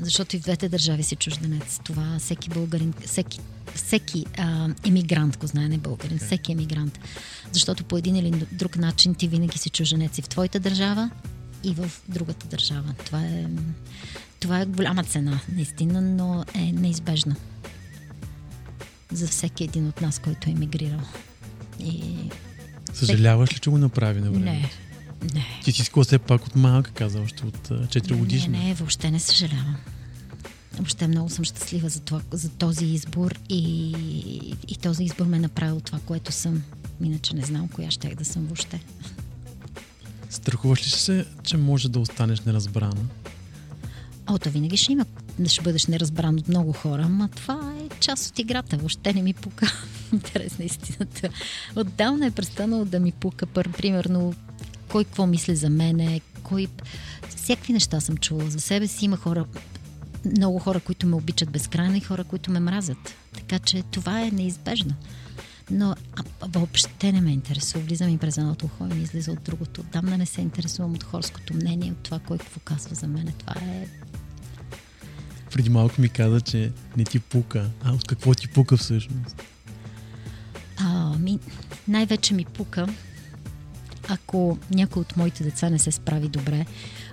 защото 0.00 0.36
и 0.36 0.38
в 0.38 0.42
двете 0.42 0.68
държави 0.68 1.02
си 1.02 1.16
чужденец. 1.16 1.80
Това 1.84 2.16
всеки 2.18 2.48
българин, 2.48 2.94
всеки, 3.06 3.40
всеки 3.74 4.26
а, 4.38 4.68
емигрант 4.84 5.36
го 5.36 5.46
знае, 5.46 5.68
не 5.68 5.78
българин, 5.78 6.18
okay. 6.18 6.26
всеки 6.26 6.52
емигрант. 6.52 6.98
Защото 7.52 7.84
по 7.84 7.96
един 7.96 8.16
или 8.16 8.30
друг 8.52 8.76
начин 8.76 9.14
ти 9.14 9.28
винаги 9.28 9.58
си 9.58 9.70
чужденец 9.70 10.18
и 10.18 10.22
в 10.22 10.28
твоята 10.28 10.60
държава, 10.60 11.10
и 11.64 11.74
в 11.74 11.90
другата 12.08 12.46
държава. 12.46 12.94
Това 13.06 13.22
е, 13.22 13.46
това 14.40 14.60
е 14.60 14.66
голяма 14.66 15.04
цена, 15.04 15.40
наистина, 15.52 16.00
но 16.00 16.44
е 16.54 16.72
неизбежна 16.72 17.36
за 19.12 19.28
всеки 19.28 19.64
един 19.64 19.88
от 19.88 20.00
нас, 20.00 20.18
който 20.18 20.48
е 20.48 20.52
емигрирал. 20.52 21.00
И... 21.80 22.14
Съжаляваш 22.92 23.54
ли, 23.54 23.58
че 23.58 23.70
го 23.70 23.78
направи 23.78 24.20
на 24.20 24.30
време? 24.30 24.44
Не, 24.44 24.70
не. 25.34 25.46
Ти 25.64 25.72
си 25.72 25.82
искала 25.82 26.04
все 26.04 26.18
пак 26.18 26.46
от 26.46 26.56
малка, 26.56 26.90
каза, 26.90 27.20
още 27.20 27.46
от 27.46 27.68
4 27.68 28.16
годишна. 28.16 28.58
Не, 28.58 28.64
не, 28.64 28.74
въобще 28.74 29.10
не 29.10 29.20
съжалявам. 29.20 29.76
Въобще 30.74 31.08
много 31.08 31.30
съм 31.30 31.44
щастлива 31.44 31.88
за, 31.88 32.00
това, 32.00 32.20
за 32.30 32.48
този 32.48 32.86
избор 32.86 33.38
и, 33.48 33.90
и 34.68 34.76
този 34.82 35.04
избор 35.04 35.26
ме 35.26 35.36
е 35.36 35.40
направил 35.40 35.80
това, 35.80 35.98
което 36.06 36.32
съм. 36.32 36.62
Иначе 37.02 37.36
не 37.36 37.42
знам 37.42 37.68
коя 37.68 37.90
ще 37.90 38.14
да 38.14 38.24
съм 38.24 38.46
въобще. 38.46 38.80
Страхуваш 40.30 40.86
ли 40.86 40.90
се, 40.90 41.26
че 41.42 41.56
може 41.56 41.88
да 41.88 41.98
останеш 41.98 42.40
неразбрана? 42.40 43.04
О, 44.30 44.38
то 44.38 44.50
винаги 44.50 44.76
ще 44.76 44.92
има, 44.92 45.06
ще 45.46 45.62
бъдеш 45.62 45.86
неразбран 45.86 46.38
от 46.38 46.48
много 46.48 46.72
хора, 46.72 47.02
ама 47.02 47.28
това 47.28 47.74
е 47.80 47.98
част 48.00 48.30
от 48.30 48.38
играта. 48.38 48.76
Въобще 48.76 49.12
не 49.12 49.22
ми 49.22 49.34
пука. 49.34 49.72
Интересна 50.12 50.64
истината. 50.64 51.28
Отдавна 51.76 52.26
е 52.26 52.30
престанало 52.30 52.84
да 52.84 53.00
ми 53.00 53.12
пука, 53.12 53.46
пър, 53.46 53.72
примерно, 53.72 54.34
кой 54.88 55.04
какво 55.04 55.26
мисли 55.26 55.56
за 55.56 55.70
мене, 55.70 56.20
кой... 56.42 56.66
Всякакви 57.36 57.72
неща 57.72 58.00
съм 58.00 58.16
чувала 58.16 58.50
за 58.50 58.60
себе 58.60 58.86
си. 58.86 59.04
Има 59.04 59.16
хора, 59.16 59.44
много 60.24 60.58
хора, 60.58 60.80
които 60.80 61.06
ме 61.06 61.16
обичат 61.16 61.50
безкрайно 61.50 61.96
и 61.96 62.00
хора, 62.00 62.24
които 62.24 62.50
ме 62.50 62.60
мразят. 62.60 63.14
Така 63.34 63.58
че 63.58 63.82
това 63.82 64.20
е 64.20 64.30
неизбежно. 64.30 64.94
Но 65.70 65.94
а, 66.16 66.22
въобще 66.46 67.12
не 67.12 67.20
ме 67.20 67.32
интересува. 67.32 67.84
Влизам 67.84 68.08
и 68.08 68.18
през 68.18 68.38
едното 68.38 68.66
ухо 68.66 68.86
и 68.90 68.94
ми 68.94 69.02
излиза 69.02 69.32
от 69.32 69.42
другото. 69.42 69.82
да 69.92 70.02
не 70.02 70.26
се 70.26 70.40
интересувам 70.40 70.94
от 70.94 71.04
хорското 71.04 71.54
мнение, 71.54 71.92
от 71.92 71.98
това 71.98 72.18
кой 72.18 72.38
какво 72.38 72.60
казва 72.60 72.94
за 72.94 73.06
мен. 73.06 73.32
Това 73.38 73.54
е 73.62 73.86
преди 75.50 75.70
малко 75.70 76.00
ми 76.00 76.08
каза, 76.08 76.40
че 76.40 76.72
не 76.96 77.04
ти 77.04 77.20
пука. 77.20 77.70
А 77.84 77.92
от 77.92 78.04
какво 78.06 78.34
ти 78.34 78.48
пука 78.48 78.76
всъщност? 78.76 79.42
А, 80.76 81.18
ми, 81.18 81.38
най-вече 81.88 82.34
ми 82.34 82.44
пука, 82.44 82.86
ако 84.08 84.58
някой 84.70 85.00
от 85.00 85.16
моите 85.16 85.44
деца 85.44 85.70
не 85.70 85.78
се 85.78 85.92
справи 85.92 86.28
добре, 86.28 86.66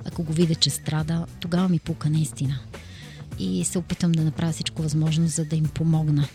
ако 0.06 0.24
го 0.24 0.34
видя, 0.34 0.56
че 0.56 0.70
страда, 0.70 1.26
тогава 1.40 1.70
ми 1.70 1.80
пука 1.80 2.10
наистина. 2.10 2.60
И 3.40 3.66
се 3.66 3.78
опитам 3.78 4.12
да 4.12 4.24
направя 4.24 4.52
всичко 4.52 4.82
възможно, 4.82 5.28
за 5.28 5.46
да 5.46 5.56
им 5.56 5.66
помогна. 5.66 6.28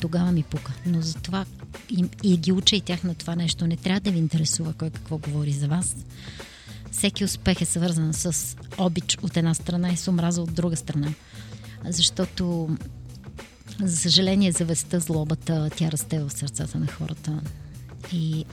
Тогава 0.00 0.32
ми 0.32 0.42
пука. 0.42 0.72
Но 0.86 1.02
за 1.02 1.14
това 1.14 1.44
и, 1.90 2.04
и 2.22 2.36
ги 2.36 2.52
уча 2.52 2.76
и 2.76 2.80
тях 2.80 3.04
на 3.04 3.14
това 3.14 3.36
нещо. 3.36 3.66
Не 3.66 3.76
трябва 3.76 4.00
да 4.00 4.10
ви 4.10 4.18
интересува 4.18 4.72
кой 4.72 4.90
какво 4.90 5.18
говори 5.18 5.52
за 5.52 5.68
вас. 5.68 5.96
Всеки 6.90 7.24
успех 7.24 7.60
е 7.60 7.64
свързан 7.64 8.14
с 8.14 8.56
обич 8.78 9.18
от 9.22 9.36
една 9.36 9.54
страна 9.54 9.92
и 9.92 9.96
с 9.96 10.08
омраза 10.08 10.42
от 10.42 10.54
друга 10.54 10.76
страна 10.76 11.08
защото 11.84 12.76
за 13.82 13.96
съжаление 13.96 14.52
завестта, 14.52 15.00
злобата, 15.00 15.70
тя 15.76 15.92
расте 15.92 16.18
в 16.18 16.30
сърцата 16.30 16.78
на 16.78 16.86
хората 16.86 17.40
и 18.12 18.44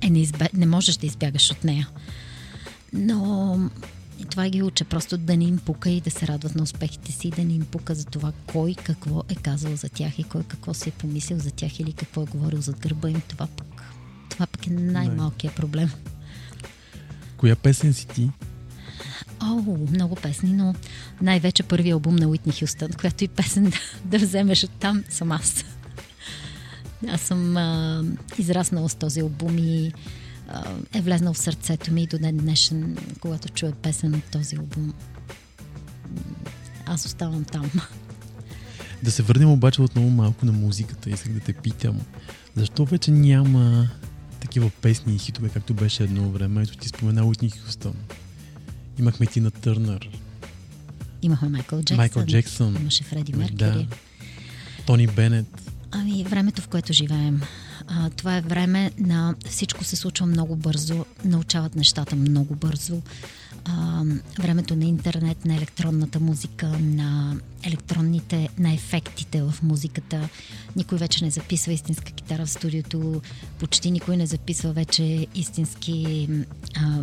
е 0.00 0.10
неизбе... 0.10 0.48
не 0.54 0.66
можеш 0.66 0.96
да 0.96 1.06
избягаш 1.06 1.50
от 1.50 1.64
нея. 1.64 1.88
Но 2.92 3.58
и 4.18 4.24
това 4.24 4.48
ги 4.48 4.62
уча, 4.62 4.84
просто 4.84 5.18
да 5.18 5.36
не 5.36 5.44
им 5.44 5.58
пука 5.58 5.90
и 5.90 6.00
да 6.00 6.10
се 6.10 6.26
радват 6.26 6.54
на 6.54 6.62
успехите 6.62 7.12
си, 7.12 7.30
да 7.30 7.44
не 7.44 7.52
им 7.52 7.66
пука 7.66 7.94
за 7.94 8.04
това 8.04 8.32
кой 8.46 8.74
какво 8.74 9.22
е 9.28 9.34
казал 9.34 9.76
за 9.76 9.88
тях 9.88 10.18
и 10.18 10.24
кой 10.24 10.42
какво 10.42 10.74
си 10.74 10.88
е 10.88 10.92
помислил 10.92 11.38
за 11.38 11.50
тях 11.50 11.80
или 11.80 11.92
какво 11.92 12.22
е 12.22 12.26
говорил 12.26 12.60
зад 12.60 12.80
гърба 12.80 13.10
им. 13.10 13.22
Това 13.28 13.46
пък, 13.46 13.82
това 14.28 14.46
пък 14.46 14.66
е 14.66 14.70
най-малкият 14.70 15.56
проблем. 15.56 15.90
Коя 17.36 17.56
песен 17.56 17.94
си 17.94 18.06
ти? 18.06 18.30
О, 19.42 19.76
много 19.90 20.14
песни, 20.14 20.52
но 20.52 20.74
най-вече 21.22 21.62
първи 21.62 21.90
албум 21.90 22.16
на 22.16 22.28
Уитни 22.28 22.52
Хюстън, 22.52 22.88
която 22.92 23.24
и 23.24 23.28
песен 23.28 23.64
да, 23.64 23.78
да 24.04 24.18
вземеш 24.18 24.64
от 24.64 24.70
там 24.70 25.04
съм 25.08 25.32
аз. 25.32 25.64
Аз 27.08 27.20
съм 27.20 27.56
а, 27.56 28.04
израснала 28.38 28.88
с 28.88 28.94
този 28.94 29.20
албум 29.20 29.58
и 29.58 29.92
а, 30.48 30.64
е 30.94 31.00
влезнал 31.00 31.34
в 31.34 31.38
сърцето 31.38 31.92
ми 31.92 32.06
до 32.06 32.18
ден 32.18 32.36
днешен, 32.36 32.96
когато 33.20 33.48
чуя 33.48 33.72
песен 33.72 34.14
от 34.14 34.24
този 34.24 34.56
албум. 34.56 34.94
Аз 36.86 37.06
оставам 37.06 37.44
там. 37.44 37.70
Да 39.02 39.10
се 39.10 39.22
върнем 39.22 39.50
обаче 39.50 39.82
отново 39.82 40.10
малко 40.10 40.46
на 40.46 40.52
музиката. 40.52 41.10
Исках 41.10 41.32
да 41.32 41.40
те 41.40 41.52
питам. 41.52 42.00
Защо 42.56 42.84
вече 42.84 43.10
няма 43.10 43.88
такива 44.40 44.70
песни 44.70 45.14
и 45.14 45.18
хитове, 45.18 45.48
както 45.48 45.74
беше 45.74 46.04
едно 46.04 46.30
време? 46.30 46.62
Ето 46.62 46.76
ти 46.76 46.88
спомена 46.88 47.24
Уитни 47.24 47.50
Хюстън. 47.50 47.94
Имахме 48.98 49.26
Тина 49.26 49.50
Търнър. 49.50 50.10
Имахме 51.22 51.48
Майкъл 51.48 51.78
Джексън. 51.78 51.96
Майкъл 51.96 52.24
Джексън. 52.26 52.76
Имаше 52.80 53.04
Фреди 53.04 53.32
Меркери. 53.32 53.56
Да. 53.56 53.86
Тони 54.86 55.06
Бенет. 55.06 55.70
Ами, 55.90 56.24
времето, 56.24 56.62
в 56.62 56.68
което 56.68 56.92
живеем. 56.92 57.40
А, 57.86 58.10
това 58.10 58.36
е 58.36 58.40
време 58.40 58.90
на 58.98 59.34
всичко 59.48 59.84
се 59.84 59.96
случва 59.96 60.26
много 60.26 60.56
бързо, 60.56 61.04
научават 61.24 61.74
нещата 61.74 62.16
много 62.16 62.54
бързо. 62.54 63.02
А, 63.64 64.04
времето 64.38 64.76
на 64.76 64.84
интернет, 64.84 65.44
на 65.44 65.56
електронната 65.56 66.20
музика, 66.20 66.66
на 66.68 67.36
електронните, 67.62 68.48
на 68.58 68.72
ефектите 68.72 69.42
в 69.42 69.54
музиката. 69.62 70.28
Никой 70.76 70.98
вече 70.98 71.24
не 71.24 71.30
записва 71.30 71.72
истинска 71.72 72.12
китара 72.12 72.46
в 72.46 72.50
студиото, 72.50 73.22
почти 73.58 73.90
никой 73.90 74.16
не 74.16 74.26
записва 74.26 74.72
вече 74.72 75.26
истински 75.34 76.28
а, 76.76 77.02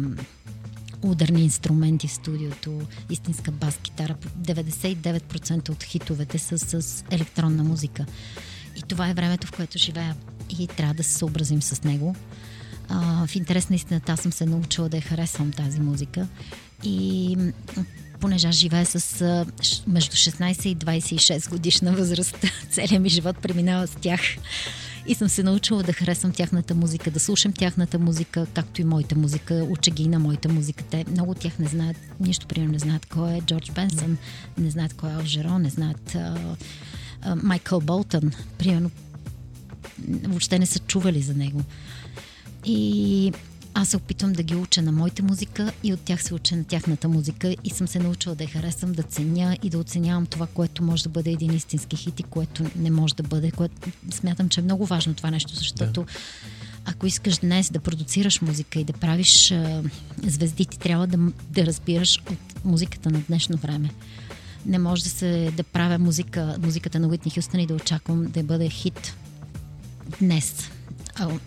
ударни 1.02 1.44
инструменти 1.44 2.08
в 2.08 2.12
студиото, 2.12 2.82
истинска 3.10 3.52
бас-китара. 3.52 4.16
99% 4.42 5.70
от 5.70 5.84
хитовете 5.84 6.38
са 6.38 6.82
с 6.82 7.04
електронна 7.12 7.64
музика. 7.64 8.06
И 8.78 8.82
това 8.82 9.10
е 9.10 9.14
времето, 9.14 9.48
в 9.48 9.52
което 9.52 9.78
живея. 9.78 10.16
И 10.60 10.68
трябва 10.68 10.94
да 10.94 11.04
се 11.04 11.14
съобразим 11.14 11.62
с 11.62 11.84
него. 11.84 12.16
А, 12.90 13.28
в 13.28 13.36
интерес 13.36 13.70
на 13.70 13.76
истината, 13.76 14.12
аз 14.12 14.20
съм 14.20 14.32
се 14.32 14.46
научила 14.46 14.90
да 14.90 14.98
я 14.98 15.04
харесвам 15.04 15.52
тази 15.52 15.80
музика. 15.80 16.28
И 16.84 17.38
понеже 18.20 18.48
аз 18.48 18.56
живея 18.56 18.86
с 18.86 19.22
а, 19.22 19.46
между 19.88 20.16
16 20.16 20.68
и 20.68 20.78
26 20.78 21.50
годишна 21.50 21.92
възраст, 21.94 22.38
целият 22.72 23.04
ми 23.04 23.10
живот 23.10 23.38
преминава 23.42 23.88
с 23.88 23.96
тях. 23.96 24.22
И 25.08 25.16
съм 25.16 25.30
се 25.30 25.44
научила 25.44 25.84
да 25.84 25.94
харесвам 25.94 26.32
тяхната 26.32 26.76
музика, 26.76 27.12
да 27.12 27.20
слушам 27.20 27.54
тяхната 27.54 28.00
музика, 28.00 28.46
както 28.54 28.82
и 28.82 28.84
моята 28.84 29.16
музика. 29.16 29.68
Уча 29.70 29.92
ги 29.92 30.08
на 30.08 30.20
моята 30.20 30.50
музика. 30.50 30.84
Те 30.84 31.06
много 31.12 31.32
от 31.32 31.40
тях 31.40 31.60
не 31.60 31.68
знаят, 31.68 31.98
нищо 32.20 32.48
примерно 32.48 32.72
не 32.72 32.80
знаят 32.80 33.06
кой 33.06 33.34
е 33.34 33.42
Джордж 33.42 33.72
Бенсън, 33.72 34.18
не 34.58 34.70
знаят 34.70 34.94
кой 34.94 35.12
е 35.12 35.14
Алжеро, 35.14 35.60
не 35.60 35.70
знаят 35.70 36.18
Майкъл 37.44 37.82
Болтън. 37.82 38.32
Примерно 38.58 38.92
въобще 40.24 40.60
не 40.60 40.66
са 40.66 40.80
чували 40.80 41.22
за 41.22 41.34
него. 41.34 41.62
И 42.66 43.32
аз 43.80 43.88
се 43.88 43.98
опитвам 43.98 44.34
да 44.34 44.44
ги 44.44 44.56
уча 44.56 44.82
на 44.82 44.92
моята 44.92 45.24
музика 45.24 45.72
и 45.84 45.94
от 45.94 46.00
тях 46.00 46.24
се 46.24 46.34
уча 46.34 46.56
на 46.56 46.64
тяхната 46.64 47.08
музика 47.08 47.56
и 47.64 47.70
съм 47.70 47.88
се 47.88 48.00
научила 48.00 48.36
да 48.36 48.44
я 48.44 48.50
харесвам, 48.50 48.92
да 48.92 49.04
ценя 49.04 49.58
и 49.64 49.70
да 49.70 49.78
оценявам 49.78 50.26
това, 50.26 50.48
което 50.48 50.84
може 50.84 51.04
да 51.04 51.10
бъде 51.10 51.32
един 51.32 51.54
истински 51.54 51.96
хит 51.96 52.20
и 52.20 52.24
което 52.24 52.64
не 52.76 52.92
може 52.92 53.16
да 53.16 53.24
бъде. 53.24 53.52
Което 53.52 53.92
смятам, 54.12 54.50
че 54.50 54.60
е 54.60 54.64
много 54.64 54.86
важно 54.86 55.14
това 55.14 55.32
нещо, 55.32 55.56
защото 55.56 56.02
да. 56.02 56.08
ако 56.86 57.08
искаш 57.08 57.38
днес 57.38 57.70
да 57.70 57.80
продуцираш 57.80 58.42
музика 58.42 58.80
и 58.80 58.84
да 58.84 58.94
правиш 58.94 59.52
а, 59.52 59.84
звезди, 60.24 60.66
ти 60.66 60.80
трябва 60.80 61.08
да, 61.08 61.18
да 61.50 61.66
разбираш 61.66 62.22
от 62.32 62.66
музиката 62.66 63.10
на 63.10 63.20
днешно 63.20 63.58
време. 63.58 63.90
Не 64.66 64.80
може 64.80 65.04
да 65.04 65.10
се 65.10 65.52
да 65.58 65.64
правя 65.64 66.00
музика, 66.00 66.56
музиката 66.62 67.00
на 67.00 67.08
Уитни 67.08 67.32
Хюстън 67.32 67.60
и 67.60 67.68
да 67.68 67.74
очаквам 67.74 68.26
да 68.26 68.44
бъде 68.44 68.70
хит 68.70 69.14
днес 70.22 70.70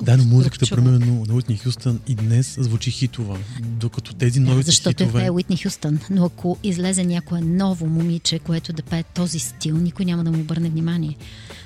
да, 0.03 0.17
но 0.17 0.25
музиката, 0.25 0.77
примерно, 0.77 1.25
на 1.29 1.35
Уитни 1.35 1.57
Хюстън 1.57 2.01
и 2.09 2.15
днес 2.15 2.57
звучи 2.61 2.91
хитова, 2.91 3.39
докато 3.61 4.15
тези 4.15 4.41
новите 4.41 4.65
да, 4.65 4.71
защото 4.71 5.05
хитове... 5.05 5.27
е 5.27 5.31
Уитни 5.31 5.57
Хюстън, 5.57 5.99
но 6.11 6.25
ако 6.25 6.57
излезе 6.63 7.05
някое 7.05 7.41
ново 7.41 7.87
момиче, 7.87 8.39
което 8.39 8.73
да 8.73 8.83
пее 8.83 9.03
този 9.03 9.39
стил, 9.39 9.77
никой 9.77 10.05
няма 10.05 10.25
да 10.25 10.33
му 10.33 10.41
обърне 10.41 10.71
внимание. 10.71 11.17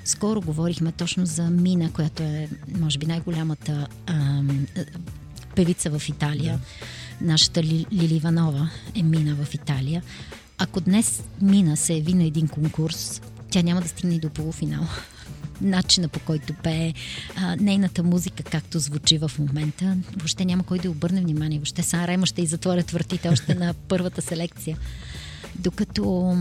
Скоро 0.05 0.41
говорихме 0.41 0.93
точно 0.93 1.27
за 1.27 1.51
Мина, 1.51 1.93
която 1.93 2.23
е, 2.23 2.49
може 2.81 2.99
би, 2.99 3.07
най-голямата 3.07 3.87
ам, 4.07 4.67
певица 5.57 5.99
в 5.99 6.09
Италия. 6.09 6.61
Да. 7.21 7.27
Нашата 7.27 7.63
Лили 7.63 8.15
Иванова 8.15 8.71
е 8.95 9.03
Мина 9.03 9.35
в 9.35 9.55
Италия. 9.55 10.03
Ако 10.59 10.81
днес 10.81 11.23
Мина 11.43 11.77
се 11.77 11.95
яви 11.95 12.15
на 12.15 12.25
един 12.25 12.49
конкурс, 12.49 13.21
тя 13.51 13.63
няма 13.63 13.81
да 13.81 13.89
стигне 13.89 14.15
и 14.15 14.21
до 14.21 14.31
полуфинал 14.31 14.87
начина 15.61 16.09
по 16.09 16.21
който 16.21 16.55
пее, 16.55 16.95
а, 17.37 17.57
нейната 17.57 18.03
музика 18.03 18.43
както 18.43 18.79
звучи 18.79 19.19
в 19.19 19.31
момента, 19.39 19.97
въобще 20.17 20.45
няма 20.45 20.63
кой 20.63 20.79
да 20.79 20.91
обърне 20.91 21.21
внимание. 21.21 21.59
Въобще 21.59 21.83
Сан 21.83 22.05
Рема 22.05 22.27
ще 22.27 22.43
и 22.43 22.47
затворят 22.47 22.91
вратите 22.91 23.29
още 23.29 23.55
на 23.55 23.75
първата 23.89 24.23
селекция. 24.23 24.79
Докато 25.55 26.37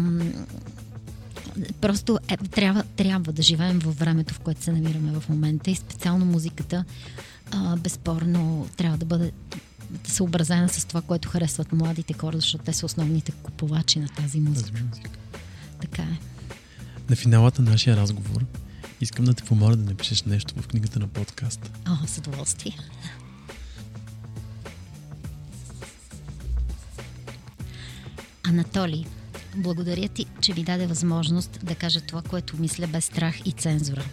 просто 1.82 2.20
е, 2.28 2.38
трябва, 2.38 2.84
трябва 2.96 3.34
да 3.34 3.42
живеем 3.42 3.80
във 3.80 4.00
времето, 4.00 4.34
в 4.34 4.40
което 4.40 4.64
се 4.64 4.72
намираме 4.72 5.20
в 5.20 5.30
момента 5.30 5.72
и 5.72 5.76
специално 5.76 6.26
музиката 6.26 6.86
а, 7.52 7.76
безспорно 7.76 8.68
трябва 8.78 8.98
да 8.98 9.06
бъде 9.06 9.32
съобразена 10.04 10.70
с 10.70 10.86
това, 10.86 11.02
което 11.02 11.30
харесват 11.30 11.72
младите 11.72 12.14
хора, 12.14 12.38
защото 12.38 12.64
те 12.64 12.74
са 12.74 12.86
основните 12.86 13.32
купувачи 13.32 14.00
на 14.00 14.08
тази 14.08 14.40
музика. 14.40 14.72
Тази 14.72 14.84
музика. 14.84 15.10
Така 15.82 16.02
е. 16.02 16.18
На 17.10 17.16
финалата 17.16 17.62
на 17.62 17.72
нашия 17.72 17.98
разговор 17.98 18.46
Искам 19.04 19.26
да 19.26 19.34
те 19.34 19.44
помоля 19.44 19.76
да 19.76 19.84
напишеш 19.84 20.24
нещо 20.24 20.54
в 20.62 20.68
книгата 20.68 21.00
на 21.00 21.08
подкаста. 21.08 21.72
О, 21.88 22.08
с 22.08 22.18
удоволствие. 22.18 22.78
Анатолий, 28.44 29.06
благодаря 29.56 30.08
ти, 30.08 30.26
че 30.42 30.54
ми 30.54 30.64
даде 30.64 30.88
възможност 30.88 31.60
да 31.64 31.76
кажа 31.76 32.02
това, 32.02 32.22
което 32.22 32.58
мисля 32.58 32.88
без 32.88 33.06
страх 33.06 33.36
и 33.46 33.52
цензура. 33.52 34.06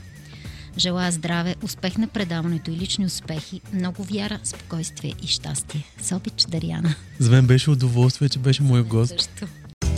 Желая 0.78 1.12
здраве, 1.12 1.57
успех 1.62 1.99
на 1.99 2.09
предаването 2.09 2.70
и 2.70 2.76
лични 2.76 3.07
успехи, 3.07 3.61
много 3.72 4.05
вяра, 4.05 4.41
спокойствие 4.45 5.14
и 5.22 5.26
щастие. 5.26 5.84
С 6.03 6.16
обич, 6.16 6.45
Дариана. 6.49 6.95
За 7.18 7.30
мен 7.30 7.47
беше 7.47 7.70
удоволствие, 7.70 8.28
че 8.28 8.38
беше 8.38 8.62
мой 8.62 8.82
гост. 8.82 9.20
Също. 9.20 9.47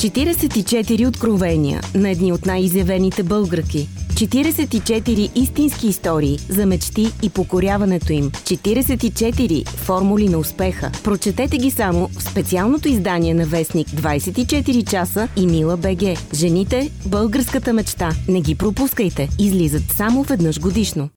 44 0.03 1.09
откровения 1.09 1.81
на 1.95 2.11
едни 2.11 2.33
от 2.33 2.47
най-изявените 2.47 3.23
българки. 3.23 3.89
44 4.15 5.31
истински 5.35 5.87
истории 5.87 6.39
за 6.49 6.67
мечти 6.67 7.07
и 7.23 7.31
покоряването 7.31 8.13
им. 8.13 8.31
44 8.31 9.69
формули 9.69 10.29
на 10.29 10.39
успеха. 10.39 10.91
Прочетете 11.05 11.57
ги 11.59 11.71
само 11.71 12.09
в 12.09 12.23
специалното 12.23 12.89
издание 12.89 13.35
на 13.35 13.47
Вестник 13.47 13.89
24 13.89 14.91
часа 14.91 15.29
и 15.37 15.47
Мила 15.47 15.77
БГ. 15.77 16.35
Жените– 16.35 16.91
българската 17.07 17.73
мечта. 17.73 18.11
Не 18.29 18.41
ги 18.41 18.55
пропускайте. 18.55 19.29
Излизат 19.39 19.83
само 19.97 20.23
веднъж 20.23 20.61
годишно. 20.61 21.09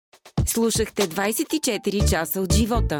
Слушахте 0.45 1.07
24 1.07 2.09
часа 2.09 2.41
от 2.41 2.53
живота. 2.53 2.99